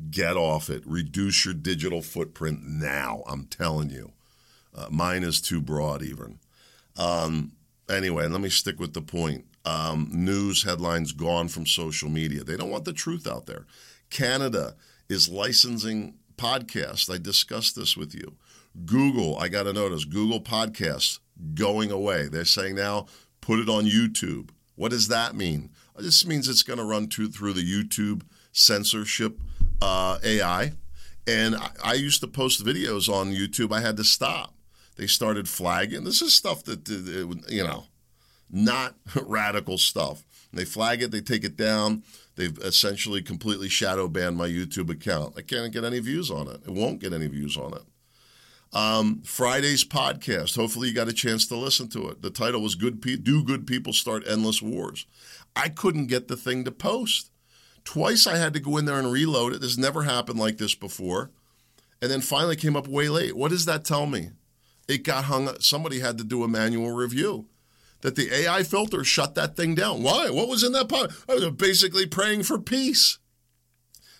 Get 0.08 0.36
off 0.36 0.70
it. 0.70 0.84
Reduce 0.86 1.44
your 1.44 1.54
digital 1.54 2.00
footprint 2.00 2.60
now. 2.62 3.24
I'm 3.26 3.46
telling 3.46 3.90
you. 3.90 4.12
Uh, 4.74 4.86
mine 4.90 5.24
is 5.24 5.40
too 5.40 5.60
broad, 5.60 6.02
even. 6.02 6.38
Um, 6.96 7.52
anyway, 7.88 8.26
let 8.28 8.40
me 8.40 8.50
stick 8.50 8.78
with 8.78 8.94
the 8.94 9.02
point. 9.02 9.44
Um, 9.64 10.08
news 10.12 10.62
headlines 10.62 11.12
gone 11.12 11.48
from 11.48 11.66
social 11.66 12.08
media. 12.08 12.42
They 12.42 12.56
don't 12.56 12.70
want 12.70 12.84
the 12.84 12.92
truth 12.92 13.26
out 13.26 13.46
there. 13.46 13.66
Canada 14.10 14.76
is 15.08 15.28
licensing 15.28 16.14
podcasts. 16.36 17.12
I 17.12 17.18
discussed 17.18 17.76
this 17.76 17.96
with 17.96 18.14
you. 18.14 18.36
Google, 18.86 19.36
I 19.38 19.48
got 19.48 19.64
to 19.64 19.72
notice, 19.72 20.04
Google 20.04 20.40
Podcasts 20.40 21.18
going 21.54 21.90
away. 21.90 22.28
They're 22.28 22.44
saying 22.44 22.76
now 22.76 23.06
put 23.40 23.58
it 23.58 23.68
on 23.68 23.84
YouTube. 23.84 24.50
What 24.76 24.90
does 24.90 25.08
that 25.08 25.34
mean? 25.34 25.70
This 25.96 26.24
means 26.24 26.48
it's 26.48 26.62
going 26.62 26.78
to 26.78 26.84
run 26.84 27.08
to, 27.08 27.28
through 27.28 27.54
the 27.54 27.62
YouTube 27.62 28.22
censorship 28.52 29.40
uh, 29.82 30.18
AI. 30.22 30.72
And 31.26 31.56
I, 31.56 31.70
I 31.84 31.94
used 31.94 32.20
to 32.20 32.28
post 32.28 32.64
videos 32.64 33.08
on 33.12 33.34
YouTube. 33.34 33.72
I 33.72 33.80
had 33.80 33.96
to 33.96 34.04
stop 34.04 34.54
they 34.98 35.06
started 35.06 35.48
flagging. 35.48 36.04
This 36.04 36.20
is 36.20 36.34
stuff 36.34 36.62
that, 36.64 36.86
you 37.48 37.64
know, 37.64 37.84
not 38.50 38.96
radical 39.22 39.78
stuff. 39.78 40.24
They 40.52 40.64
flag 40.66 41.02
it, 41.02 41.10
they 41.10 41.20
take 41.22 41.44
it 41.44 41.56
down. 41.56 42.02
They've 42.36 42.56
essentially 42.58 43.22
completely 43.22 43.68
shadow 43.68 44.08
banned 44.08 44.36
my 44.36 44.48
YouTube 44.48 44.90
account. 44.90 45.34
I 45.38 45.42
can't 45.42 45.72
get 45.72 45.84
any 45.84 45.98
views 46.00 46.30
on 46.30 46.48
it. 46.48 46.60
It 46.66 46.70
won't 46.72 47.00
get 47.00 47.12
any 47.12 47.26
views 47.28 47.56
on 47.56 47.72
it. 47.74 47.82
Um, 48.72 49.22
Friday's 49.24 49.84
podcast. 49.84 50.56
Hopefully, 50.56 50.88
you 50.88 50.94
got 50.94 51.08
a 51.08 51.12
chance 51.14 51.46
to 51.46 51.56
listen 51.56 51.88
to 51.88 52.08
it. 52.10 52.20
The 52.20 52.30
title 52.30 52.60
was 52.60 52.74
"Good 52.74 53.00
Pe- 53.00 53.16
Do 53.16 53.42
Good 53.42 53.66
People 53.66 53.94
Start 53.94 54.28
Endless 54.28 54.60
Wars?" 54.60 55.06
I 55.56 55.70
couldn't 55.70 56.08
get 56.08 56.28
the 56.28 56.36
thing 56.36 56.64
to 56.64 56.70
post. 56.70 57.30
Twice 57.84 58.26
I 58.26 58.36
had 58.36 58.52
to 58.52 58.60
go 58.60 58.76
in 58.76 58.84
there 58.84 58.98
and 58.98 59.10
reload 59.10 59.54
it. 59.54 59.62
This 59.62 59.78
never 59.78 60.02
happened 60.02 60.38
like 60.38 60.58
this 60.58 60.74
before. 60.74 61.30
and 62.00 62.10
then 62.10 62.20
finally 62.20 62.56
came 62.56 62.76
up 62.76 62.86
way 62.86 63.08
late. 63.08 63.34
What 63.36 63.50
does 63.50 63.64
that 63.64 63.84
tell 63.84 64.06
me? 64.06 64.30
It 64.88 65.04
got 65.04 65.24
hung 65.24 65.48
up. 65.48 65.62
Somebody 65.62 66.00
had 66.00 66.18
to 66.18 66.24
do 66.24 66.42
a 66.42 66.48
manual 66.48 66.92
review. 66.92 67.46
That 68.00 68.16
the 68.16 68.32
AI 68.32 68.62
filter 68.62 69.04
shut 69.04 69.34
that 69.34 69.56
thing 69.56 69.74
down. 69.74 70.02
Why? 70.02 70.30
What 70.30 70.48
was 70.48 70.62
in 70.62 70.72
that 70.72 70.88
pot? 70.88 71.10
I 71.28 71.34
was 71.34 71.50
basically 71.50 72.06
praying 72.06 72.44
for 72.44 72.58
peace. 72.58 73.18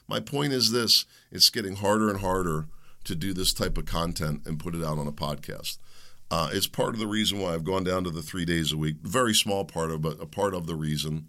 My 0.08 0.20
point 0.20 0.52
is 0.52 0.72
this 0.72 1.06
it's 1.30 1.50
getting 1.50 1.76
harder 1.76 2.10
and 2.10 2.20
harder 2.20 2.66
to 3.04 3.14
do 3.14 3.32
this 3.32 3.52
type 3.52 3.78
of 3.78 3.86
content 3.86 4.42
and 4.46 4.58
put 4.58 4.74
it 4.74 4.84
out 4.84 4.98
on 4.98 5.06
a 5.06 5.12
podcast. 5.12 5.78
Uh, 6.30 6.50
it's 6.52 6.66
part 6.66 6.94
of 6.94 7.00
the 7.00 7.06
reason 7.06 7.38
why 7.38 7.54
I've 7.54 7.64
gone 7.64 7.84
down 7.84 8.04
to 8.04 8.10
the 8.10 8.20
three 8.20 8.44
days 8.44 8.72
a 8.72 8.76
week. 8.76 8.96
Very 9.02 9.34
small 9.34 9.64
part 9.64 9.90
of, 9.90 10.02
but 10.02 10.20
a 10.20 10.26
part 10.26 10.54
of 10.54 10.66
the 10.66 10.74
reason. 10.74 11.28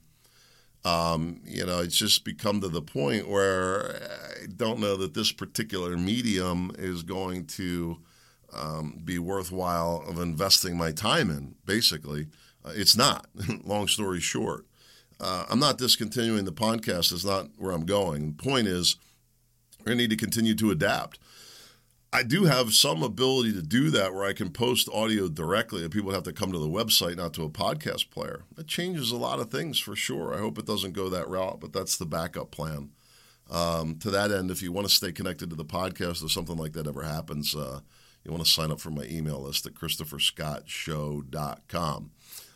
Um, 0.84 1.42
you 1.46 1.66
know, 1.66 1.80
it's 1.80 1.98
just 1.98 2.26
become 2.26 2.62
to 2.62 2.68
the 2.68 2.82
point 2.82 3.30
where 3.30 4.02
I 4.42 4.46
don't 4.56 4.80
know 4.80 4.96
that 4.98 5.14
this 5.14 5.32
particular 5.32 5.98
medium 5.98 6.72
is 6.78 7.04
going 7.04 7.46
to 7.48 8.00
um, 8.54 9.02
be 9.04 9.20
worthwhile 9.20 10.04
of 10.08 10.20
investing 10.20 10.78
my 10.78 10.92
time 10.92 11.30
in. 11.30 11.56
Basically, 11.66 12.28
uh, 12.64 12.72
it's 12.76 12.96
not. 12.96 13.28
Long 13.64 13.88
story 13.88 14.20
short, 14.20 14.66
uh, 15.20 15.46
I'm 15.50 15.60
not 15.60 15.78
discontinuing 15.78 16.46
the 16.46 16.52
podcast. 16.52 17.12
It's 17.12 17.26
not 17.26 17.48
where 17.58 17.72
I'm 17.72 17.86
going. 17.86 18.36
The 18.38 18.44
point 18.44 18.68
is, 18.68 18.98
we 19.86 19.96
need 19.96 20.10
to 20.10 20.16
continue 20.16 20.56
to 20.56 20.72
adapt. 20.72 21.20
I 22.12 22.24
do 22.24 22.46
have 22.46 22.74
some 22.74 23.04
ability 23.04 23.54
to 23.54 23.62
do 23.62 23.92
that 23.92 24.16
where 24.16 24.26
I 24.26 24.34
can 24.34 24.50
post 24.50 24.90
audio 24.92 25.28
directly 25.28 25.84
and 25.84 25.92
people 25.92 26.12
have 26.12 26.24
to 26.24 26.34
come 26.34 26.52
to 26.52 26.58
the 26.58 26.68
website, 26.68 27.18
not 27.18 27.34
to 27.36 27.44
a 27.44 27.50
podcast 27.50 28.10
player. 28.10 28.46
That 28.56 28.66
changes 28.66 29.12
a 29.12 29.18
lot 29.18 29.40
of 29.40 29.52
things 29.52 29.80
for 29.80 29.96
sure. 29.96 30.34
I 30.34 30.40
hope 30.40 30.58
it 30.58 30.66
doesn't 30.66 30.94
go 30.94 31.08
that 31.10 31.30
route, 31.30 31.60
but 31.60 31.72
that's 31.72 31.98
the 31.98 32.08
backup 32.08 32.50
plan. 32.50 32.90
Um, 33.52 33.98
to 34.00 34.10
that 34.10 34.32
end, 34.32 34.50
if 34.50 34.64
you 34.64 34.72
want 34.72 34.88
to 34.88 34.94
stay 34.94 35.12
connected 35.12 35.52
to 35.52 35.56
the 35.56 35.66
podcast 35.66 36.24
or 36.24 36.30
something 36.30 36.58
like 36.58 36.74
that 36.74 36.88
ever 36.88 37.04
happens, 37.04 37.56
uh, 37.56 37.82
you 38.30 38.36
want 38.36 38.46
to 38.46 38.52
sign 38.52 38.72
up 38.72 38.80
for 38.80 38.92
my 38.92 39.06
email 39.06 39.42
list 39.42 39.66
at 39.66 39.74
christopherscottshow.com. 39.74 42.12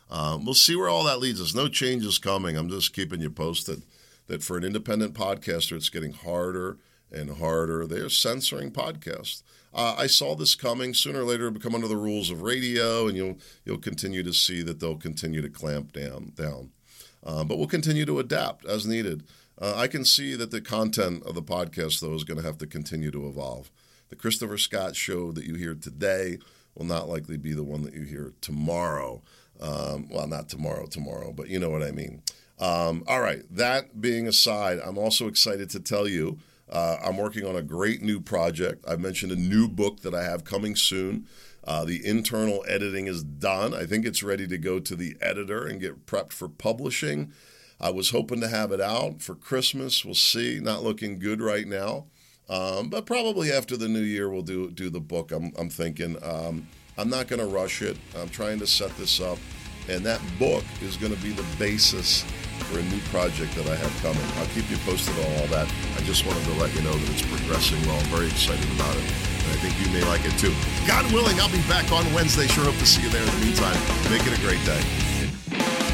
Um, 0.08 0.44
we'll 0.44 0.54
see 0.54 0.76
where 0.76 0.88
all 0.88 1.02
that 1.04 1.18
leads 1.18 1.40
us. 1.40 1.52
No 1.54 1.66
changes 1.66 2.18
coming. 2.18 2.56
I'm 2.56 2.68
just 2.68 2.94
keeping 2.94 3.20
you 3.20 3.30
posted 3.30 3.82
that 4.28 4.44
for 4.44 4.56
an 4.56 4.62
independent 4.62 5.14
podcaster, 5.14 5.76
it's 5.76 5.88
getting 5.88 6.12
harder 6.12 6.78
and 7.10 7.38
harder. 7.38 7.86
They 7.86 7.98
are 7.98 8.08
censoring 8.08 8.70
podcasts. 8.70 9.42
Uh, 9.72 9.96
I 9.98 10.06
saw 10.06 10.36
this 10.36 10.54
coming. 10.54 10.94
Sooner 10.94 11.22
or 11.22 11.24
later, 11.24 11.48
it'll 11.48 11.58
become 11.58 11.74
under 11.74 11.88
the 11.88 11.96
rules 11.96 12.30
of 12.30 12.42
radio, 12.42 13.08
and 13.08 13.16
you'll 13.16 13.38
you'll 13.64 13.78
continue 13.78 14.22
to 14.22 14.32
see 14.32 14.62
that 14.62 14.78
they'll 14.78 14.94
continue 14.94 15.42
to 15.42 15.48
clamp 15.48 15.92
down 15.92 16.30
down. 16.36 16.70
Uh, 17.24 17.42
but 17.42 17.58
we'll 17.58 17.66
continue 17.66 18.06
to 18.06 18.20
adapt 18.20 18.64
as 18.64 18.86
needed. 18.86 19.24
Uh, 19.60 19.74
I 19.76 19.88
can 19.88 20.04
see 20.04 20.36
that 20.36 20.52
the 20.52 20.60
content 20.60 21.24
of 21.24 21.34
the 21.34 21.42
podcast, 21.42 21.98
though, 22.00 22.14
is 22.14 22.22
going 22.22 22.38
to 22.38 22.46
have 22.46 22.58
to 22.58 22.66
continue 22.66 23.10
to 23.10 23.26
evolve. 23.26 23.72
The 24.08 24.16
Christopher 24.16 24.58
Scott 24.58 24.96
show 24.96 25.32
that 25.32 25.44
you 25.44 25.54
hear 25.54 25.74
today 25.74 26.38
will 26.74 26.86
not 26.86 27.08
likely 27.08 27.36
be 27.36 27.52
the 27.52 27.64
one 27.64 27.82
that 27.82 27.94
you 27.94 28.02
hear 28.02 28.32
tomorrow. 28.40 29.22
Um, 29.60 30.08
well, 30.10 30.26
not 30.26 30.48
tomorrow, 30.48 30.86
tomorrow, 30.86 31.32
but 31.32 31.48
you 31.48 31.58
know 31.58 31.70
what 31.70 31.82
I 31.82 31.90
mean. 31.90 32.22
Um, 32.58 33.04
all 33.06 33.20
right. 33.20 33.42
That 33.50 34.00
being 34.00 34.26
aside, 34.26 34.78
I'm 34.84 34.98
also 34.98 35.26
excited 35.26 35.70
to 35.70 35.80
tell 35.80 36.06
you 36.06 36.38
uh, 36.70 36.96
I'm 37.04 37.16
working 37.16 37.44
on 37.44 37.56
a 37.56 37.62
great 37.62 38.02
new 38.02 38.20
project. 38.20 38.84
I 38.88 38.96
mentioned 38.96 39.32
a 39.32 39.36
new 39.36 39.68
book 39.68 40.00
that 40.00 40.14
I 40.14 40.24
have 40.24 40.44
coming 40.44 40.76
soon. 40.76 41.26
Uh, 41.62 41.84
the 41.84 42.04
internal 42.06 42.64
editing 42.68 43.06
is 43.06 43.22
done. 43.22 43.74
I 43.74 43.86
think 43.86 44.04
it's 44.04 44.22
ready 44.22 44.46
to 44.48 44.58
go 44.58 44.80
to 44.80 44.96
the 44.96 45.16
editor 45.20 45.66
and 45.66 45.80
get 45.80 46.06
prepped 46.06 46.32
for 46.32 46.48
publishing. 46.48 47.32
I 47.80 47.90
was 47.90 48.10
hoping 48.10 48.40
to 48.40 48.48
have 48.48 48.70
it 48.70 48.80
out 48.80 49.20
for 49.22 49.34
Christmas. 49.34 50.04
We'll 50.04 50.14
see. 50.14 50.60
Not 50.60 50.82
looking 50.82 51.18
good 51.18 51.40
right 51.40 51.66
now, 51.66 52.06
um, 52.48 52.88
but 52.88 53.06
probably 53.06 53.52
after 53.52 53.76
the 53.76 53.88
new 53.88 54.00
year 54.00 54.28
we'll 54.28 54.42
do 54.42 54.70
do 54.70 54.90
the 54.90 55.00
book. 55.00 55.32
I'm, 55.32 55.52
I'm 55.56 55.70
thinking. 55.70 56.16
Um, 56.22 56.66
I'm 56.96 57.10
not 57.10 57.26
going 57.26 57.40
to 57.40 57.46
rush 57.46 57.82
it. 57.82 57.96
I'm 58.16 58.28
trying 58.28 58.60
to 58.60 58.66
set 58.66 58.96
this 58.96 59.20
up, 59.20 59.38
and 59.88 60.06
that 60.06 60.20
book 60.38 60.62
is 60.80 60.96
going 60.96 61.14
to 61.14 61.20
be 61.20 61.30
the 61.30 61.44
basis 61.58 62.22
for 62.70 62.78
a 62.78 62.82
new 62.84 63.00
project 63.10 63.54
that 63.56 63.66
I 63.66 63.74
have 63.74 63.90
coming. 64.00 64.22
I'll 64.38 64.46
keep 64.54 64.70
you 64.70 64.76
posted 64.86 65.14
on 65.18 65.40
all 65.40 65.46
that. 65.48 65.66
I 65.96 66.00
just 66.02 66.24
wanted 66.24 66.44
to 66.44 66.52
let 66.52 66.74
you 66.74 66.82
know 66.82 66.94
that 66.94 67.10
it's 67.10 67.26
progressing 67.26 67.80
well. 67.82 67.98
I'm 67.98 68.06
very 68.06 68.26
excited 68.26 68.64
about 68.76 68.94
it. 68.96 69.04
I 69.50 69.56
think 69.58 69.74
you 69.82 69.92
may 69.92 70.04
like 70.06 70.24
it 70.24 70.38
too. 70.38 70.54
God 70.86 71.10
willing, 71.12 71.38
I'll 71.40 71.52
be 71.52 71.62
back 71.68 71.90
on 71.92 72.06
Wednesday. 72.14 72.46
Sure 72.46 72.64
hope 72.64 72.78
to 72.78 72.86
see 72.86 73.02
you 73.02 73.10
there. 73.10 73.22
In 73.22 73.28
the 73.28 73.44
meantime, 73.44 73.76
make 74.10 74.22
it 74.22 74.32
a 74.32 74.40
great 74.40 74.62
day. 74.64 75.93